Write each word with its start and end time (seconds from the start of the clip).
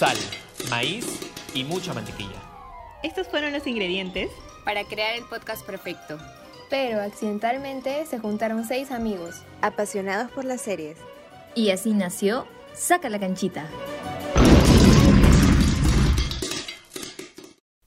sal, 0.00 0.16
maíz 0.70 1.04
y 1.52 1.62
mucha 1.62 1.92
mantequilla. 1.92 2.40
Estos 3.02 3.28
fueron 3.28 3.52
los 3.52 3.66
ingredientes 3.66 4.30
para 4.64 4.84
crear 4.84 5.14
el 5.14 5.26
podcast 5.26 5.62
perfecto. 5.66 6.16
Pero 6.70 7.02
accidentalmente 7.02 8.06
se 8.06 8.18
juntaron 8.18 8.64
seis 8.64 8.92
amigos, 8.92 9.42
apasionados 9.60 10.30
por 10.30 10.46
las 10.46 10.62
series. 10.62 10.96
Y 11.54 11.68
así 11.68 11.92
nació 11.92 12.46
Saca 12.72 13.10
la 13.10 13.20
canchita. 13.20 13.68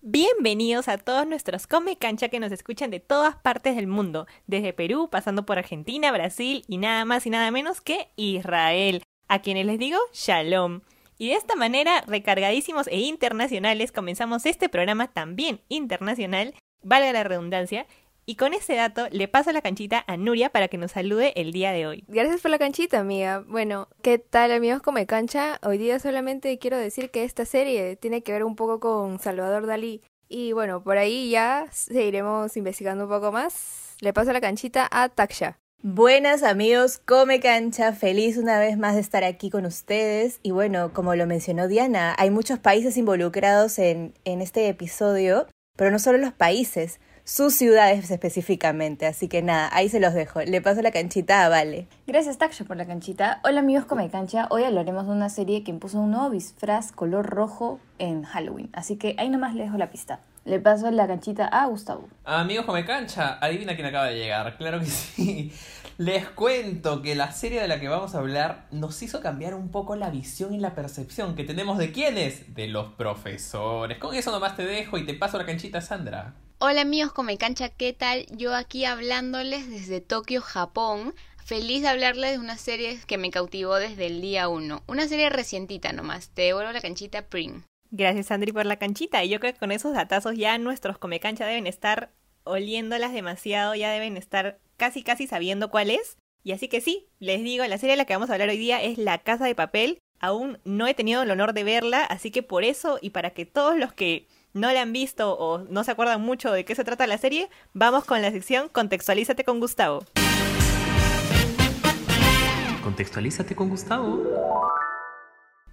Bienvenidos 0.01 0.89
a 0.89 0.99
todos 0.99 1.25
nuestros 1.25 1.65
Come 1.65 1.97
Cancha 1.97 2.29
que 2.29 2.39
nos 2.39 2.51
escuchan 2.51 2.91
de 2.91 2.99
todas 2.99 3.37
partes 3.37 3.75
del 3.75 3.87
mundo, 3.87 4.27
desde 4.45 4.71
Perú, 4.71 5.09
pasando 5.11 5.47
por 5.47 5.57
Argentina, 5.57 6.11
Brasil 6.11 6.63
y 6.67 6.77
nada 6.77 7.05
más 7.05 7.25
y 7.25 7.31
nada 7.31 7.49
menos 7.49 7.81
que 7.81 8.11
Israel, 8.17 9.01
a 9.27 9.41
quienes 9.41 9.65
les 9.65 9.79
digo 9.79 9.97
Shalom. 10.13 10.81
Y 11.17 11.29
de 11.29 11.35
esta 11.35 11.55
manera, 11.55 12.01
recargadísimos 12.07 12.87
e 12.87 12.99
internacionales, 12.99 13.91
comenzamos 13.91 14.45
este 14.45 14.69
programa 14.69 15.07
también 15.07 15.61
internacional, 15.69 16.55
valga 16.81 17.13
la 17.13 17.23
redundancia, 17.23 17.85
y 18.25 18.35
con 18.35 18.53
ese 18.53 18.75
dato 18.75 19.07
le 19.11 19.27
paso 19.27 19.51
la 19.51 19.61
canchita 19.61 20.03
a 20.07 20.15
Nuria 20.15 20.49
para 20.49 20.69
que 20.69 20.77
nos 20.77 20.91
salude 20.91 21.33
el 21.35 21.51
día 21.51 21.71
de 21.73 21.87
hoy. 21.87 22.05
Gracias 22.07 22.41
por 22.41 22.51
la 22.51 22.57
canchita, 22.57 22.99
amiga. 22.99 23.43
Bueno, 23.47 23.89
¿qué 24.01 24.17
tal 24.17 24.51
amigos 24.51 24.81
Come 24.81 25.05
Cancha? 25.05 25.59
Hoy 25.61 25.77
día 25.77 25.99
solamente 25.99 26.57
quiero 26.57 26.77
decir 26.77 27.11
que 27.11 27.25
esta 27.25 27.45
serie 27.45 27.97
tiene 27.97 28.23
que 28.23 28.31
ver 28.31 28.45
un 28.45 28.55
poco 28.55 28.79
con 28.79 29.19
Salvador 29.19 29.67
Dalí. 29.67 30.01
Y 30.29 30.53
bueno, 30.53 30.83
por 30.83 30.97
ahí 30.97 31.29
ya 31.29 31.67
seguiremos 31.71 32.55
investigando 32.55 33.03
un 33.03 33.09
poco 33.09 33.31
más. 33.31 33.97
Le 33.99 34.13
paso 34.13 34.31
la 34.31 34.41
canchita 34.41 34.87
a 34.89 35.09
Taksha. 35.09 35.59
Buenas 35.85 36.43
amigos, 36.43 36.97
Come 36.97 37.41
Cancha, 37.41 37.91
feliz 37.91 38.37
una 38.37 38.57
vez 38.57 38.77
más 38.77 38.95
de 38.95 39.01
estar 39.01 39.25
aquí 39.25 39.49
con 39.49 39.65
ustedes. 39.65 40.39
Y 40.41 40.51
bueno, 40.51 40.93
como 40.93 41.13
lo 41.13 41.27
mencionó 41.27 41.67
Diana, 41.67 42.15
hay 42.17 42.29
muchos 42.29 42.57
países 42.57 42.95
involucrados 42.95 43.77
en, 43.79 44.13
en 44.23 44.41
este 44.41 44.69
episodio, 44.69 45.45
pero 45.75 45.91
no 45.91 45.99
solo 45.99 46.19
los 46.19 46.31
países 46.31 47.01
sus 47.25 47.55
ciudades 47.55 48.09
específicamente. 48.09 49.05
Así 49.07 49.27
que 49.27 49.41
nada, 49.41 49.69
ahí 49.73 49.89
se 49.89 49.99
los 49.99 50.13
dejo. 50.13 50.41
Le 50.41 50.61
paso 50.61 50.81
la 50.81 50.91
canchita 50.91 51.45
a 51.45 51.49
Vale. 51.49 51.89
Gracias, 52.07 52.37
Taksha, 52.37 52.63
por 52.63 52.77
la 52.77 52.85
canchita. 52.85 53.41
Hola, 53.43 53.59
amigos 53.59 53.83
Come 53.83 54.09
Cancha. 54.09 54.47
Hoy 54.51 54.63
hablaremos 54.63 55.07
de 55.07 55.11
una 55.11 55.27
serie 55.27 55.65
que 55.65 55.71
impuso 55.71 55.99
un 55.99 56.11
nuevo 56.11 56.29
disfraz 56.29 56.93
color 56.93 57.25
rojo 57.25 57.81
en 57.99 58.23
Halloween. 58.23 58.69
Así 58.71 58.95
que 58.95 59.15
ahí 59.17 59.29
nomás 59.29 59.53
le 59.53 59.63
dejo 59.63 59.77
la 59.77 59.89
pista. 59.89 60.21
Le 60.45 60.59
paso 60.59 60.91
la 60.91 61.07
canchita 61.07 61.47
a 61.47 61.67
Gustavo. 61.67 62.09
Amigos 62.25 62.65
Come 62.65 62.83
Cancha, 62.83 63.37
adivina 63.39 63.75
quién 63.75 63.87
acaba 63.87 64.07
de 64.07 64.19
llegar. 64.19 64.57
Claro 64.57 64.79
que 64.79 64.87
sí. 64.87 65.53
Les 65.97 66.27
cuento 66.27 67.01
que 67.01 67.15
la 67.15 67.31
serie 67.31 67.61
de 67.61 67.67
la 67.67 67.79
que 67.79 67.87
vamos 67.87 68.13
a 68.13 68.17
hablar 68.17 68.65
nos 68.71 69.01
hizo 69.03 69.21
cambiar 69.21 69.53
un 69.53 69.69
poco 69.69 69.95
la 69.95 70.09
visión 70.09 70.53
y 70.53 70.59
la 70.59 70.75
percepción 70.75 71.35
que 71.35 71.45
tenemos 71.45 71.77
de 71.77 71.93
quiénes, 71.93 72.53
de 72.55 72.67
los 72.67 72.93
profesores. 72.93 73.99
Con 73.99 74.15
eso 74.15 74.31
nomás 74.31 74.57
te 74.57 74.65
dejo 74.65 74.97
y 74.97 75.05
te 75.05 75.13
paso 75.13 75.37
la 75.37 75.45
canchita, 75.45 75.79
Sandra. 75.79 76.33
Hola 76.57 76.81
amigos 76.81 77.13
Come 77.13 77.37
Cancha, 77.37 77.69
¿qué 77.69 77.93
tal? 77.93 78.25
Yo 78.31 78.53
aquí 78.55 78.85
hablándoles 78.85 79.69
desde 79.69 80.01
Tokio, 80.01 80.41
Japón. 80.41 81.13
Feliz 81.37 81.83
de 81.83 81.89
hablarles 81.89 82.31
de 82.31 82.39
una 82.39 82.57
serie 82.57 82.99
que 83.05 83.17
me 83.17 83.31
cautivó 83.31 83.75
desde 83.75 84.07
el 84.07 84.19
día 84.19 84.49
uno. 84.49 84.81
Una 84.87 85.07
serie 85.07 85.29
recientita 85.29 85.93
nomás. 85.93 86.29
Te 86.29 86.43
devuelvo 86.43 86.71
la 86.71 86.81
canchita 86.81 87.21
Pring. 87.27 87.63
Gracias 87.95 88.25
Sandri 88.25 88.51
por 88.51 88.65
la 88.65 88.77
canchita. 88.77 89.23
Y 89.23 89.29
yo 89.29 89.39
creo 89.39 89.53
que 89.53 89.59
con 89.59 89.71
esos 89.71 89.93
datazos 89.93 90.35
ya 90.35 90.57
nuestros 90.57 90.97
Come 90.97 91.19
Cancha 91.19 91.45
deben 91.45 91.67
estar 91.67 92.11
oliéndolas 92.43 93.13
demasiado, 93.13 93.75
ya 93.75 93.91
deben 93.91 94.17
estar 94.17 94.57
casi 94.77 95.03
casi 95.03 95.27
sabiendo 95.27 95.69
cuál 95.69 95.91
es. 95.91 96.17
Y 96.43 96.53
así 96.53 96.67
que 96.67 96.81
sí, 96.81 97.07
les 97.19 97.43
digo, 97.43 97.63
la 97.67 97.77
serie 97.77 97.93
de 97.93 97.97
la 97.97 98.05
que 98.05 98.13
vamos 98.13 98.31
a 98.31 98.33
hablar 98.33 98.49
hoy 98.49 98.57
día 98.57 98.81
es 98.81 98.97
La 98.97 99.19
Casa 99.19 99.45
de 99.45 99.53
Papel. 99.53 99.99
Aún 100.19 100.57
no 100.65 100.87
he 100.87 100.95
tenido 100.95 101.21
el 101.21 101.29
honor 101.29 101.53
de 101.53 101.63
verla, 101.63 102.03
así 102.03 102.31
que 102.31 102.41
por 102.41 102.63
eso 102.63 102.97
y 102.99 103.11
para 103.11 103.29
que 103.29 103.45
todos 103.45 103.77
los 103.77 103.93
que 103.93 104.27
no 104.53 104.71
la 104.71 104.81
han 104.81 104.91
visto 104.91 105.37
o 105.37 105.59
no 105.59 105.83
se 105.83 105.91
acuerdan 105.91 106.21
mucho 106.21 106.51
de 106.51 106.65
qué 106.65 106.73
se 106.73 106.83
trata 106.83 107.05
la 107.05 107.19
serie, 107.19 107.47
vamos 107.73 108.05
con 108.05 108.23
la 108.23 108.31
sección 108.31 108.69
Contextualízate 108.69 109.43
con 109.43 109.59
Gustavo. 109.59 110.03
Contextualízate 112.83 113.55
con 113.55 113.69
Gustavo. 113.69 114.23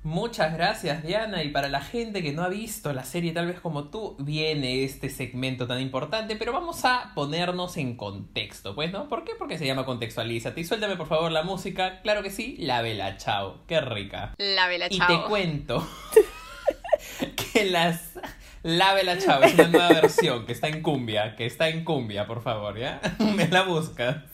Muchas 0.03 0.55
gracias 0.55 1.03
Diana 1.03 1.43
y 1.43 1.51
para 1.51 1.69
la 1.69 1.83
gente 1.83 2.23
que 2.23 2.33
no 2.33 2.43
ha 2.43 2.49
visto 2.49 2.93
la 2.95 3.05
serie 3.05 3.33
tal 3.33 3.47
vez 3.47 3.61
como 3.61 3.85
tú 3.85 4.17
viene 4.19 4.83
este 4.85 5.11
segmento 5.11 5.67
tan 5.67 5.79
importante 5.79 6.37
pero 6.37 6.55
vamos 6.55 6.87
a 6.87 7.13
ponernos 7.15 7.77
en 7.77 7.97
contexto 7.97 8.75
pues 8.75 8.91
no 8.93 9.11
¿por 9.11 9.25
qué? 9.25 9.33
porque 9.39 9.59
se 9.59 9.67
llama 9.67 9.85
contextualízate 9.85 10.63
y 10.63 10.65
suéltame 10.65 10.97
por 10.97 11.07
favor 11.07 11.31
la 11.31 11.43
música 11.43 12.01
claro 12.01 12.23
que 12.23 12.31
sí 12.31 12.57
la 12.59 12.81
vela 12.81 13.19
chao 13.19 13.59
qué 13.67 13.83
rica 13.83 14.35
la 14.39 14.69
vela 14.69 14.89
chao 14.89 15.07
y 15.13 15.17
te 15.19 15.29
cuento 15.29 15.87
que 17.53 17.67
las 17.67 18.19
la 18.63 18.93
Vela 18.93 19.17
Chao 19.17 19.43
es 19.43 19.55
una 19.55 19.69
nueva 19.69 19.89
versión 19.89 20.45
que 20.45 20.53
está 20.53 20.69
en 20.69 20.83
cumbia, 20.83 21.35
que 21.35 21.47
está 21.47 21.71
en 21.71 21.83
cumbia, 21.83 22.27
por 22.27 22.43
favor, 22.43 22.79
¿ya? 22.79 23.01
Me 23.19 23.49
la 23.49 23.63
busca. 23.63 24.27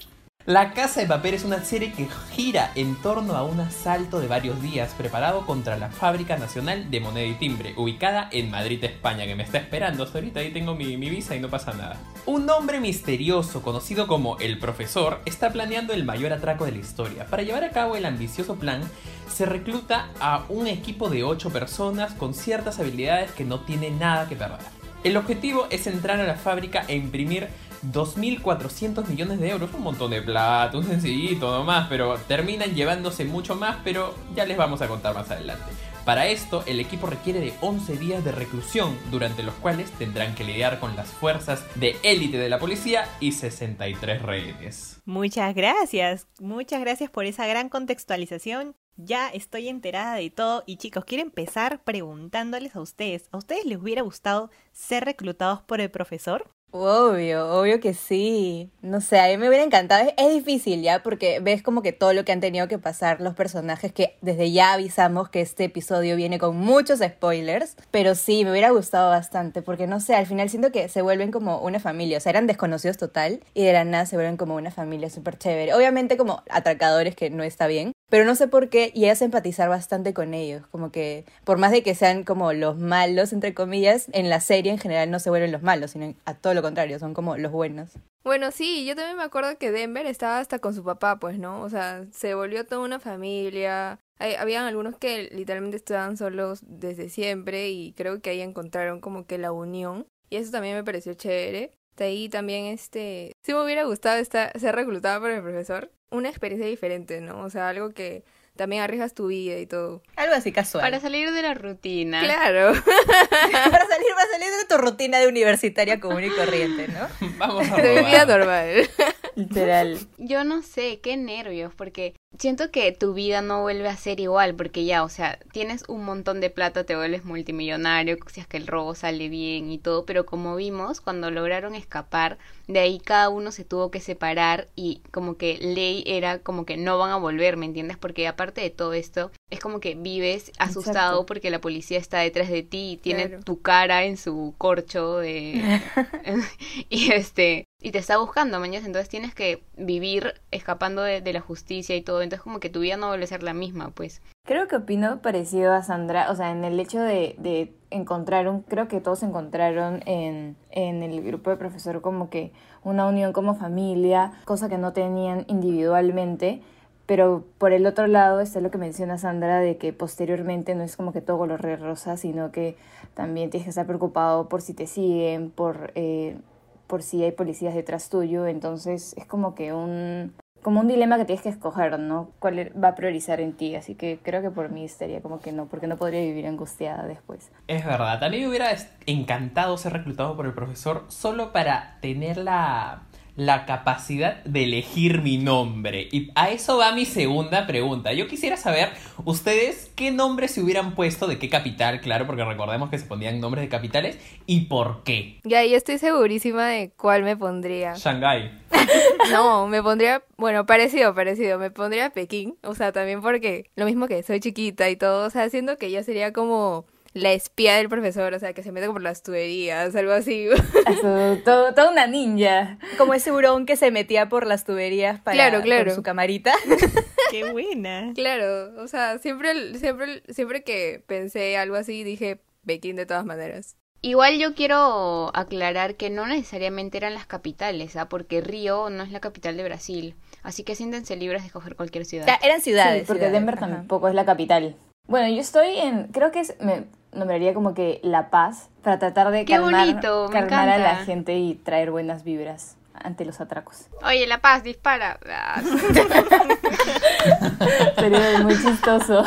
La 0.46 0.74
Casa 0.74 1.00
de 1.00 1.08
Papel 1.08 1.34
es 1.34 1.42
una 1.42 1.64
serie 1.64 1.90
que 1.90 2.06
gira 2.30 2.70
en 2.76 2.94
torno 3.02 3.34
a 3.34 3.42
un 3.42 3.58
asalto 3.58 4.20
de 4.20 4.28
varios 4.28 4.62
días 4.62 4.94
preparado 4.96 5.44
contra 5.44 5.76
la 5.76 5.90
Fábrica 5.90 6.36
Nacional 6.36 6.88
de 6.88 7.00
Moneda 7.00 7.26
y 7.26 7.34
Timbre, 7.34 7.74
ubicada 7.76 8.28
en 8.30 8.52
Madrid, 8.52 8.84
España, 8.84 9.26
que 9.26 9.34
me 9.34 9.42
está 9.42 9.58
esperando. 9.58 10.04
Hasta 10.04 10.18
ahorita 10.18 10.38
ahí 10.38 10.52
tengo 10.52 10.76
mi, 10.76 10.96
mi 10.96 11.10
visa 11.10 11.34
y 11.34 11.40
no 11.40 11.50
pasa 11.50 11.72
nada. 11.72 11.96
Un 12.26 12.48
hombre 12.48 12.78
misterioso, 12.78 13.60
conocido 13.60 14.06
como 14.06 14.38
el 14.38 14.60
Profesor, 14.60 15.20
está 15.24 15.50
planeando 15.50 15.92
el 15.92 16.04
mayor 16.04 16.32
atraco 16.32 16.64
de 16.64 16.70
la 16.70 16.78
historia. 16.78 17.26
Para 17.26 17.42
llevar 17.42 17.64
a 17.64 17.70
cabo 17.70 17.96
el 17.96 18.06
ambicioso 18.06 18.54
plan, 18.54 18.82
se 19.28 19.46
recluta 19.46 20.10
a 20.20 20.44
un 20.48 20.68
equipo 20.68 21.10
de 21.10 21.24
8 21.24 21.50
personas 21.50 22.12
con 22.12 22.34
ciertas 22.34 22.78
habilidades 22.78 23.32
que 23.32 23.44
no 23.44 23.62
tienen 23.62 23.98
nada 23.98 24.28
que 24.28 24.36
perder. 24.36 24.60
El 25.02 25.16
objetivo 25.16 25.68
es 25.70 25.86
entrar 25.86 26.18
a 26.18 26.26
la 26.26 26.34
fábrica 26.34 26.84
e 26.88 26.96
imprimir 26.96 27.48
2.400 27.82 29.06
millones 29.06 29.40
de 29.40 29.50
euros, 29.50 29.70
un 29.74 29.82
montón 29.82 30.10
de 30.10 30.22
plata, 30.22 30.76
un 30.76 30.84
sencillito 30.84 31.50
nomás, 31.50 31.88
pero 31.88 32.16
terminan 32.28 32.74
llevándose 32.74 33.24
mucho 33.24 33.54
más, 33.54 33.78
pero 33.84 34.14
ya 34.34 34.44
les 34.44 34.56
vamos 34.56 34.82
a 34.82 34.88
contar 34.88 35.14
más 35.14 35.30
adelante. 35.30 35.72
Para 36.06 36.28
esto, 36.28 36.62
el 36.66 36.78
equipo 36.78 37.08
requiere 37.08 37.40
de 37.40 37.52
11 37.60 37.96
días 37.96 38.24
de 38.24 38.30
reclusión, 38.30 38.96
durante 39.10 39.42
los 39.42 39.54
cuales 39.54 39.90
tendrán 39.90 40.36
que 40.36 40.44
lidiar 40.44 40.78
con 40.78 40.94
las 40.94 41.08
fuerzas 41.08 41.64
de 41.74 41.96
élite 42.04 42.38
de 42.38 42.48
la 42.48 42.60
policía 42.60 43.08
y 43.18 43.32
63 43.32 44.22
rehenes. 44.22 45.00
Muchas 45.04 45.52
gracias, 45.56 46.28
muchas 46.38 46.80
gracias 46.80 47.10
por 47.10 47.24
esa 47.24 47.48
gran 47.48 47.68
contextualización. 47.68 48.76
Ya 48.96 49.28
estoy 49.30 49.68
enterada 49.68 50.14
de 50.14 50.30
todo 50.30 50.62
y 50.64 50.76
chicos, 50.76 51.04
quiero 51.04 51.22
empezar 51.22 51.82
preguntándoles 51.82 52.76
a 52.76 52.80
ustedes, 52.80 53.28
¿a 53.32 53.38
ustedes 53.38 53.66
les 53.66 53.78
hubiera 53.78 54.02
gustado 54.02 54.52
ser 54.70 55.04
reclutados 55.04 55.60
por 55.62 55.80
el 55.80 55.90
profesor? 55.90 56.55
Obvio, 56.72 57.48
obvio 57.58 57.80
que 57.80 57.94
sí. 57.94 58.70
No 58.82 59.00
sé, 59.00 59.18
a 59.18 59.28
mí 59.28 59.38
me 59.38 59.48
hubiera 59.48 59.64
encantado. 59.64 60.12
Es, 60.16 60.34
difícil 60.34 60.82
ya, 60.82 61.02
porque 61.02 61.40
ves 61.40 61.62
como 61.62 61.80
que 61.80 61.92
todo 61.92 62.12
lo 62.12 62.24
que 62.24 62.32
han 62.32 62.40
tenido 62.40 62.68
que 62.68 62.78
pasar 62.78 63.20
los 63.20 63.34
personajes, 63.34 63.92
que 63.92 64.16
desde 64.20 64.52
ya 64.52 64.74
avisamos 64.74 65.30
que 65.30 65.40
este 65.40 65.64
episodio 65.64 66.16
viene 66.16 66.38
con 66.38 66.56
muchos 66.56 66.98
spoilers, 67.00 67.76
pero 67.90 68.14
sí, 68.14 68.44
me 68.44 68.50
hubiera 68.50 68.70
gustado 68.70 69.08
bastante, 69.08 69.62
porque 69.62 69.86
no 69.86 70.00
sé, 70.00 70.14
al 70.14 70.26
final 70.26 70.50
siento 70.50 70.70
que 70.72 70.88
se 70.88 71.00
vuelven 71.00 71.30
como 71.30 71.60
una 71.60 71.80
familia, 71.80 72.18
o 72.18 72.20
sea, 72.20 72.30
eran 72.30 72.46
desconocidos 72.46 72.98
total 72.98 73.40
y 73.54 73.64
de 73.64 73.72
la 73.72 73.84
nada 73.84 74.04
se 74.04 74.16
vuelven 74.16 74.36
como 74.36 74.56
una 74.56 74.70
familia 74.70 75.08
súper 75.08 75.38
chévere. 75.38 75.72
Obviamente 75.72 76.16
como 76.18 76.42
atracadores, 76.50 77.16
que 77.16 77.30
no 77.30 77.42
está 77.42 77.66
bien, 77.66 77.92
pero 78.10 78.24
no 78.24 78.34
sé 78.34 78.48
por 78.48 78.68
qué 78.68 78.92
llegas 78.94 79.22
a 79.22 79.24
empatizar 79.24 79.68
bastante 79.68 80.12
con 80.14 80.34
ellos, 80.34 80.66
como 80.70 80.92
que 80.92 81.24
por 81.44 81.58
más 81.58 81.72
de 81.72 81.82
que 81.82 81.94
sean 81.94 82.22
como 82.24 82.52
los 82.52 82.76
malos, 82.76 83.32
entre 83.32 83.54
comillas, 83.54 84.06
en 84.12 84.28
la 84.28 84.40
serie 84.40 84.70
en 84.70 84.78
general 84.78 85.10
no 85.10 85.18
se 85.18 85.30
vuelven 85.30 85.52
los 85.52 85.62
malos, 85.62 85.92
sino 85.92 86.14
a 86.24 86.34
todo 86.34 86.54
lo 86.56 86.62
contrario, 86.62 86.98
son 86.98 87.14
como 87.14 87.36
los 87.36 87.52
buenos. 87.52 87.90
Bueno, 88.24 88.50
sí, 88.50 88.84
yo 88.84 88.96
también 88.96 89.16
me 89.16 89.22
acuerdo 89.22 89.56
que 89.56 89.70
Denver 89.70 90.04
estaba 90.06 90.40
hasta 90.40 90.58
con 90.58 90.74
su 90.74 90.82
papá, 90.82 91.20
pues, 91.20 91.38
¿no? 91.38 91.62
O 91.62 91.70
sea, 91.70 92.04
se 92.10 92.34
volvió 92.34 92.66
toda 92.66 92.82
una 92.82 92.98
familia. 92.98 94.00
habían 94.18 94.64
algunos 94.64 94.96
que 94.98 95.30
literalmente 95.32 95.76
estaban 95.76 96.16
solos 96.16 96.60
desde 96.66 97.08
siempre 97.08 97.70
y 97.70 97.92
creo 97.92 98.20
que 98.20 98.30
ahí 98.30 98.40
encontraron 98.40 99.00
como 99.00 99.26
que 99.26 99.38
la 99.38 99.52
unión. 99.52 100.06
Y 100.28 100.36
eso 100.36 100.50
también 100.50 100.74
me 100.74 100.82
pareció 100.82 101.14
chévere. 101.14 101.70
De 101.96 102.04
ahí 102.04 102.28
también, 102.28 102.66
este, 102.66 103.32
si 103.44 103.54
me 103.54 103.62
hubiera 103.62 103.84
gustado 103.84 104.18
estar, 104.18 104.58
ser 104.58 104.74
reclutada 104.74 105.20
por 105.20 105.30
el 105.30 105.42
profesor, 105.42 105.92
una 106.10 106.28
experiencia 106.28 106.68
diferente, 106.68 107.20
¿no? 107.20 107.42
O 107.42 107.50
sea, 107.50 107.68
algo 107.68 107.90
que 107.90 108.24
también 108.56 108.82
arriesgas 108.82 109.14
tu 109.14 109.28
vida 109.28 109.58
y 109.58 109.66
todo. 109.66 110.02
Algo 110.16 110.34
así 110.34 110.52
casual. 110.52 110.82
Para 110.82 111.00
salir 111.00 111.32
de 111.32 111.42
la 111.42 111.54
rutina. 111.54 112.20
Claro. 112.20 112.72
para 112.84 113.86
salir, 113.88 114.08
para 114.14 114.30
salir 114.30 114.48
de 114.58 114.64
tu 114.68 114.78
rutina 114.78 115.18
de 115.18 115.28
universitaria 115.28 116.00
común 116.00 116.24
y 116.24 116.30
corriente, 116.30 116.88
¿no? 116.88 117.08
Vamos 117.38 117.70
a 117.70 117.76
De 117.76 118.02
mi 118.02 118.06
vida 118.06 118.24
normal. 118.26 118.88
Literal. 119.34 119.98
Yo 120.18 120.44
no 120.44 120.62
sé, 120.62 121.00
qué 121.00 121.16
nervios, 121.16 121.72
porque 121.74 122.14
siento 122.38 122.70
que 122.70 122.90
tu 122.92 123.14
vida 123.14 123.42
no 123.42 123.62
vuelve 123.62 123.88
a 123.88 123.96
ser 123.96 124.18
igual, 124.20 124.54
porque 124.54 124.84
ya, 124.84 125.04
o 125.04 125.08
sea, 125.08 125.38
tienes 125.52 125.84
un 125.88 126.04
montón 126.04 126.40
de 126.40 126.50
plata, 126.50 126.84
te 126.84 126.96
vuelves 126.96 127.24
multimillonario, 127.24 128.16
si 128.32 128.40
es 128.40 128.46
que 128.46 128.56
el 128.56 128.66
robo 128.66 128.94
sale 128.94 129.28
bien 129.28 129.70
y 129.70 129.78
todo, 129.78 130.06
pero 130.06 130.24
como 130.24 130.56
vimos, 130.56 131.00
cuando 131.00 131.30
lograron 131.30 131.74
escapar, 131.74 132.38
de 132.66 132.80
ahí 132.80 132.98
cada 132.98 133.28
uno 133.28 133.52
se 133.52 133.64
tuvo 133.64 133.90
que 133.90 134.00
separar 134.00 134.68
y 134.74 135.00
como 135.12 135.36
que 135.36 135.58
ley 135.58 136.02
era 136.06 136.40
como 136.40 136.66
que 136.66 136.76
no 136.76 136.98
van 136.98 137.10
a 137.12 137.16
volver, 137.16 137.56
¿me 137.56 137.66
entiendes? 137.66 137.96
Porque 137.96 138.26
aparte 138.26 138.60
de 138.60 138.70
todo 138.70 138.92
esto, 138.92 139.30
es 139.50 139.60
como 139.60 139.78
que 139.80 139.94
vives 139.94 140.50
asustado 140.58 141.12
Exacto. 141.12 141.26
porque 141.26 141.50
la 141.50 141.60
policía 141.60 141.98
está 141.98 142.18
detrás 142.20 142.48
de 142.50 142.62
ti 142.62 142.92
y 142.92 142.96
tiene 142.96 143.28
Claro. 143.28 143.42
tu 143.44 143.60
cara 143.62 144.04
en 144.04 144.16
su 144.16 144.54
corcho 144.58 145.18
de... 145.18 145.62
y 146.90 147.12
este 147.12 147.64
y 147.80 147.92
te 147.92 147.98
está 147.98 148.16
buscando, 148.18 148.58
mañana, 148.58 148.84
entonces 148.86 149.08
tienes 149.08 149.32
que 149.34 149.62
vivir 149.76 150.34
escapando 150.50 151.02
de, 151.02 151.20
de 151.20 151.32
la 151.32 151.40
justicia 151.40 151.94
y 151.94 152.02
todo, 152.02 152.22
entonces 152.22 152.42
como 152.42 152.58
que 152.58 152.70
tu 152.70 152.80
vida 152.80 152.96
no 152.96 153.08
vuelve 153.08 153.24
a 153.24 153.28
ser 153.28 153.42
la 153.44 153.54
misma, 153.54 153.90
pues. 153.90 154.22
Creo 154.46 154.68
que 154.68 154.76
opino 154.76 155.20
parecido 155.22 155.72
a 155.72 155.82
Sandra, 155.82 156.30
o 156.30 156.36
sea, 156.36 156.52
en 156.52 156.64
el 156.64 156.78
hecho 156.78 157.00
de, 157.00 157.34
de 157.38 157.74
encontrar 157.90 158.46
un, 158.46 158.62
creo 158.62 158.86
que 158.86 159.00
todos 159.00 159.24
encontraron 159.24 160.02
en, 160.06 160.56
en 160.70 161.02
el 161.02 161.20
grupo 161.20 161.50
de 161.50 161.56
profesor 161.56 162.00
como 162.00 162.30
que 162.30 162.52
una 162.84 163.08
unión 163.08 163.32
como 163.32 163.56
familia, 163.56 164.32
cosa 164.44 164.68
que 164.68 164.78
no 164.78 164.92
tenían 164.92 165.44
individualmente, 165.48 166.62
pero 167.06 167.44
por 167.58 167.72
el 167.72 167.86
otro 167.86 168.06
lado 168.06 168.38
está 168.38 168.60
lo 168.60 168.70
que 168.70 168.78
menciona 168.78 169.18
Sandra 169.18 169.58
de 169.58 169.78
que 169.78 169.92
posteriormente 169.92 170.76
no 170.76 170.84
es 170.84 170.96
como 170.96 171.12
que 171.12 171.20
todo 171.20 171.38
color 171.38 171.62
de 171.62 171.74
rosa, 171.74 172.16
sino 172.16 172.52
que 172.52 172.76
también 173.14 173.50
tienes 173.50 173.64
que 173.64 173.70
estar 173.70 173.86
preocupado 173.86 174.48
por 174.48 174.62
si 174.62 174.74
te 174.74 174.86
siguen, 174.86 175.50
por, 175.50 175.90
eh, 175.96 176.38
por 176.86 177.02
si 177.02 177.24
hay 177.24 177.32
policías 177.32 177.74
detrás 177.74 178.10
tuyo, 178.10 178.46
entonces 178.46 179.12
es 179.16 179.26
como 179.26 179.56
que 179.56 179.72
un, 179.72 180.34
como 180.66 180.80
un 180.80 180.88
dilema 180.88 181.16
que 181.16 181.24
tienes 181.24 181.44
que 181.44 181.48
escoger, 181.48 181.96
¿no? 182.00 182.32
¿Cuál 182.40 182.58
e- 182.58 182.70
va 182.70 182.88
a 182.88 182.94
priorizar 182.96 183.40
en 183.40 183.52
ti? 183.52 183.76
Así 183.76 183.94
que 183.94 184.18
creo 184.20 184.42
que 184.42 184.50
por 184.50 184.68
mí 184.68 184.84
estaría 184.84 185.22
como 185.22 185.38
que 185.38 185.52
no, 185.52 185.66
porque 185.66 185.86
no 185.86 185.96
podría 185.96 186.20
vivir 186.22 186.44
angustiada 186.44 187.06
después. 187.06 187.52
Es 187.68 187.84
verdad, 187.86 188.20
a 188.24 188.28
mí 188.28 188.40
me 188.40 188.48
hubiera 188.48 188.74
encantado 189.06 189.78
ser 189.78 189.92
reclutado 189.92 190.34
por 190.34 190.44
el 190.44 190.54
profesor 190.54 191.04
solo 191.06 191.52
para 191.52 191.98
tener 192.00 192.38
la, 192.38 193.02
la 193.36 193.66
capacidad 193.66 194.42
de 194.44 194.64
elegir 194.64 195.22
mi 195.22 195.38
nombre. 195.38 196.08
Y 196.10 196.30
a 196.34 196.50
eso 196.50 196.78
va 196.78 196.92
mi 196.92 197.04
segunda 197.04 197.66
pregunta. 197.66 198.12
Yo 198.12 198.26
quisiera 198.28 198.56
saber, 198.56 198.90
ustedes, 199.24 199.90
qué 199.94 200.10
nombre 200.10 200.48
se 200.48 200.62
hubieran 200.62 200.94
puesto, 200.94 201.26
de 201.26 201.38
qué 201.38 201.48
capital, 201.48 202.00
claro, 202.00 202.26
porque 202.26 202.44
recordemos 202.44 202.90
que 202.90 202.98
se 202.98 203.06
ponían 203.06 203.40
nombres 203.40 203.62
de 203.62 203.68
capitales, 203.68 204.18
y 204.46 204.62
por 204.62 205.02
qué. 205.04 205.38
Ya, 205.44 205.64
yo 205.64 205.76
estoy 205.76 205.98
segurísima 205.98 206.66
de 206.66 206.90
cuál 206.96 207.22
me 207.22 207.36
pondría. 207.36 207.94
Shanghái. 207.94 208.50
No, 209.32 209.66
me 209.66 209.82
pondría, 209.82 210.22
bueno, 210.36 210.66
parecido, 210.66 211.12
parecido, 211.12 211.58
me 211.58 211.70
pondría 211.72 212.10
Pekín, 212.10 212.56
o 212.62 212.74
sea, 212.74 212.92
también 212.92 213.20
porque 213.20 213.70
lo 213.74 213.84
mismo 213.84 214.06
que 214.06 214.22
soy 214.22 214.38
chiquita 214.38 214.88
y 214.88 214.94
todo, 214.94 215.26
o 215.26 215.30
sea, 215.30 215.50
siento 215.50 215.76
que 215.76 215.90
yo 215.90 216.02
sería 216.04 216.32
como 216.32 216.86
la 217.16 217.32
espía 217.32 217.76
del 217.76 217.88
profesor, 217.88 218.34
o 218.34 218.38
sea, 218.38 218.52
que 218.52 218.62
se 218.62 218.72
mete 218.72 218.88
por 218.88 219.00
las 219.02 219.22
tuberías, 219.22 219.96
algo 219.96 220.12
así. 220.12 220.48
Eso, 220.86 221.38
todo, 221.46 221.72
toda 221.72 221.90
una 221.90 222.06
ninja. 222.06 222.78
Como 222.98 223.14
ese 223.14 223.32
hurón 223.32 223.64
que 223.64 223.76
se 223.76 223.90
metía 223.90 224.28
por 224.28 224.46
las 224.46 224.64
tuberías 224.64 225.18
para 225.20 225.34
Claro, 225.34 225.62
claro. 225.62 225.86
por 225.86 225.94
su 225.94 226.02
camarita. 226.02 226.52
Qué 227.30 227.50
buena. 227.50 228.12
claro, 228.14 228.82
o 228.82 228.86
sea, 228.86 229.18
siempre, 229.18 229.78
siempre, 229.78 230.22
siempre 230.28 230.62
que 230.62 231.02
pensé 231.06 231.56
algo 231.56 231.76
así, 231.76 232.04
dije 232.04 232.42
Pekín 232.66 232.96
de 232.96 233.06
todas 233.06 233.24
maneras. 233.24 233.76
Igual 234.02 234.38
yo 234.38 234.54
quiero 234.54 235.30
aclarar 235.34 235.94
que 235.94 236.10
no 236.10 236.26
necesariamente 236.26 236.98
eran 236.98 237.14
las 237.14 237.26
capitales, 237.26 237.96
¿ah? 237.96 238.10
porque 238.10 238.42
Río 238.42 238.90
no 238.90 239.02
es 239.02 239.10
la 239.10 239.20
capital 239.20 239.56
de 239.56 239.64
Brasil, 239.64 240.14
así 240.42 240.64
que 240.64 240.74
siéntense 240.74 241.16
libres 241.16 241.42
de 241.42 241.46
escoger 241.46 241.76
cualquier 241.76 242.04
ciudad. 242.04 242.26
Ya, 242.26 242.38
eran 242.46 242.60
ciudades. 242.60 243.00
sí, 243.00 243.06
porque 243.06 243.20
ciudades, 243.22 243.32
Denver 243.40 243.54
ajá. 243.56 243.68
tampoco 243.68 244.08
es 244.08 244.14
la 244.14 244.26
capital. 244.26 244.76
Bueno, 245.08 245.28
yo 245.34 245.40
estoy 245.40 245.78
en, 245.78 246.08
creo 246.08 246.30
que 246.30 246.40
es, 246.40 246.56
me 246.60 246.84
nombraría 247.16 247.54
como 247.54 247.74
que 247.74 248.00
La 248.02 248.30
Paz, 248.30 248.68
para 248.82 248.98
tratar 248.98 249.30
de 249.30 249.44
Qué 249.44 249.54
calmar, 249.54 249.86
bonito, 249.86 250.28
calmar 250.30 250.68
a 250.68 250.78
la 250.78 250.96
gente 250.96 251.36
y 251.36 251.54
traer 251.54 251.90
buenas 251.90 252.24
vibras 252.24 252.76
ante 252.94 253.24
los 253.24 253.40
atracos. 253.40 253.88
Oye, 254.04 254.26
La 254.26 254.40
Paz, 254.40 254.62
dispara. 254.62 255.18
Ah, 255.28 255.62
Sería 257.96 258.40
muy 258.40 258.54
chistoso. 258.54 259.24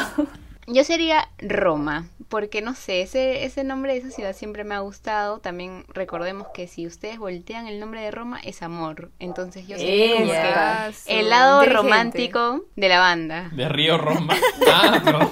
Yo 0.72 0.84
sería 0.84 1.30
Roma, 1.40 2.06
porque 2.28 2.62
no 2.62 2.76
sé, 2.76 3.02
ese, 3.02 3.44
ese 3.44 3.64
nombre 3.64 3.94
de 3.94 4.00
esa 4.00 4.12
ciudad 4.12 4.36
siempre 4.36 4.64
me 4.64 4.76
ha 4.76 4.80
gustado. 4.80 5.40
También 5.40 5.86
recordemos 5.90 6.48
que 6.54 6.68
si 6.68 6.86
ustedes 6.86 7.18
voltean 7.18 7.66
el 7.66 7.80
nombre 7.80 8.02
de 8.02 8.12
Roma 8.12 8.40
es 8.44 8.62
amor. 8.62 9.10
Entonces 9.18 9.68
yo 9.68 9.78
sería 9.78 10.16
como 10.16 10.32
que 10.32 10.94
el 11.08 11.30
lado 11.30 11.66
romántico 11.66 12.66
de 12.76 12.88
la 12.88 13.00
banda. 13.00 13.50
De 13.52 13.68
Río 13.68 13.98
Roma. 13.98 14.36
Ah, 14.72 15.02
perdón. 15.04 15.30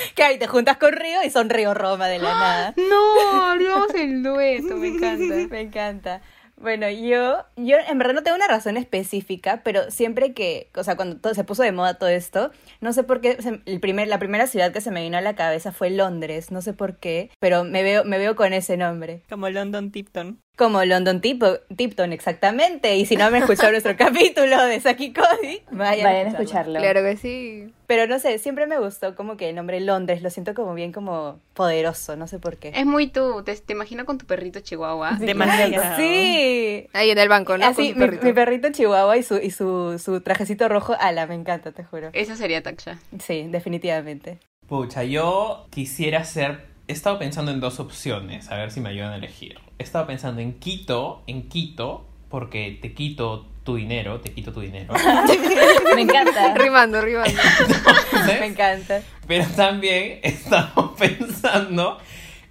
Claro, 0.14 0.34
y 0.34 0.38
te 0.38 0.46
juntas 0.46 0.76
con 0.78 0.92
Río 0.92 1.22
y 1.24 1.30
son 1.30 1.50
Río 1.50 1.74
Roma 1.74 2.08
de 2.08 2.18
la 2.18 2.30
nada. 2.34 2.74
No, 2.90 3.44
haríamos 3.50 3.94
el 3.94 4.22
dueto, 4.22 4.76
me 4.76 4.88
encanta. 4.94 5.34
Me 5.50 5.60
encanta. 5.60 6.22
Bueno, 6.56 6.90
yo, 6.90 7.38
yo 7.56 7.78
en 7.88 7.96
verdad 7.96 8.12
no 8.12 8.22
tengo 8.22 8.36
una 8.36 8.46
razón 8.46 8.76
específica, 8.76 9.62
pero 9.64 9.90
siempre 9.90 10.34
que, 10.34 10.68
o 10.76 10.84
sea, 10.84 10.94
cuando 10.94 11.16
todo, 11.16 11.32
se 11.32 11.42
puso 11.42 11.62
de 11.62 11.72
moda 11.72 11.94
todo 11.94 12.10
esto, 12.10 12.50
no 12.82 12.92
sé 12.92 13.02
por 13.02 13.22
qué, 13.22 13.40
se- 13.40 13.62
el 13.64 13.80
primer, 13.80 14.08
la 14.08 14.18
primera 14.18 14.46
ciudad 14.46 14.70
que 14.70 14.82
se 14.82 14.90
me 14.90 15.00
vino 15.00 15.16
a 15.16 15.22
la 15.22 15.34
cabeza 15.34 15.72
fue 15.72 15.88
Londres, 15.88 16.50
no 16.50 16.60
sé 16.60 16.74
por 16.74 16.96
qué, 16.98 17.30
pero 17.38 17.64
me 17.64 17.82
veo, 17.82 18.04
me 18.04 18.18
veo 18.18 18.36
con 18.36 18.52
ese 18.52 18.76
nombre. 18.76 19.22
Como 19.30 19.48
London 19.48 19.90
Tipton. 19.90 20.38
Como 20.60 20.84
London 20.84 21.22
Tipton, 21.22 22.12
exactamente. 22.12 22.94
Y 22.98 23.06
si 23.06 23.16
no 23.16 23.30
me 23.30 23.38
escuchado 23.38 23.70
nuestro 23.70 23.96
capítulo 23.96 24.62
de 24.66 24.78
Saki 24.78 25.14
Cody, 25.14 25.62
vayan, 25.70 26.04
Vayan 26.04 26.26
a 26.26 26.30
escucharlo. 26.32 26.78
Claro 26.78 27.02
que 27.02 27.16
sí. 27.16 27.72
Pero 27.86 28.06
no 28.06 28.18
sé, 28.18 28.38
siempre 28.38 28.66
me 28.66 28.78
gustó 28.78 29.16
como 29.16 29.38
que 29.38 29.48
el 29.48 29.54
nombre 29.56 29.80
Londres, 29.80 30.20
lo 30.20 30.28
siento 30.28 30.52
como 30.52 30.74
bien 30.74 30.92
como 30.92 31.40
poderoso, 31.54 32.14
no 32.16 32.26
sé 32.26 32.38
por 32.38 32.58
qué. 32.58 32.72
Es 32.74 32.84
muy 32.84 33.06
tú, 33.06 33.42
te, 33.42 33.56
te 33.56 33.72
imagino 33.72 34.04
con 34.04 34.18
tu 34.18 34.26
perrito 34.26 34.60
chihuahua. 34.60 35.16
Sí, 35.16 35.24
Demasiado. 35.24 35.96
Sí, 35.96 36.86
Ahí 36.92 37.10
en 37.10 37.18
el 37.18 37.30
banco, 37.30 37.56
¿no? 37.56 37.64
Así, 37.64 37.94
mi, 37.94 38.00
perrito. 38.00 38.26
mi 38.26 38.34
perrito 38.34 38.68
chihuahua 38.70 39.16
y 39.16 39.22
su, 39.22 39.38
y 39.38 39.50
su, 39.52 39.98
su 39.98 40.20
trajecito 40.20 40.68
rojo, 40.68 40.94
ala, 41.00 41.26
me 41.26 41.36
encanta, 41.36 41.72
te 41.72 41.84
juro. 41.84 42.10
Esa 42.12 42.36
sería 42.36 42.62
Taksha. 42.62 42.98
Sí, 43.18 43.46
definitivamente. 43.48 44.40
Pucha, 44.68 45.04
yo 45.04 45.68
quisiera 45.70 46.22
ser. 46.24 46.66
He 46.86 46.92
estado 46.92 47.18
pensando 47.18 47.50
en 47.50 47.60
dos 47.60 47.80
opciones, 47.80 48.50
a 48.50 48.56
ver 48.56 48.70
si 48.70 48.80
me 48.80 48.90
ayudan 48.90 49.12
a 49.12 49.16
elegir. 49.16 49.58
He 49.80 49.82
estado 49.82 50.06
pensando 50.06 50.42
en 50.42 50.58
Quito, 50.58 51.22
en 51.26 51.48
Quito, 51.48 52.04
porque 52.28 52.78
te 52.82 52.92
quito 52.92 53.46
tu 53.64 53.76
dinero, 53.76 54.20
te 54.20 54.30
quito 54.30 54.52
tu 54.52 54.60
dinero. 54.60 54.92
Me 55.94 56.02
encanta. 56.02 56.52
Rimando, 56.52 57.00
rimando. 57.00 57.30
Entonces, 57.30 58.40
Me 58.40 58.44
encanta. 58.44 59.00
Pero 59.26 59.46
también 59.56 60.20
he 60.22 60.28
estado 60.28 60.94
pensando 60.96 61.96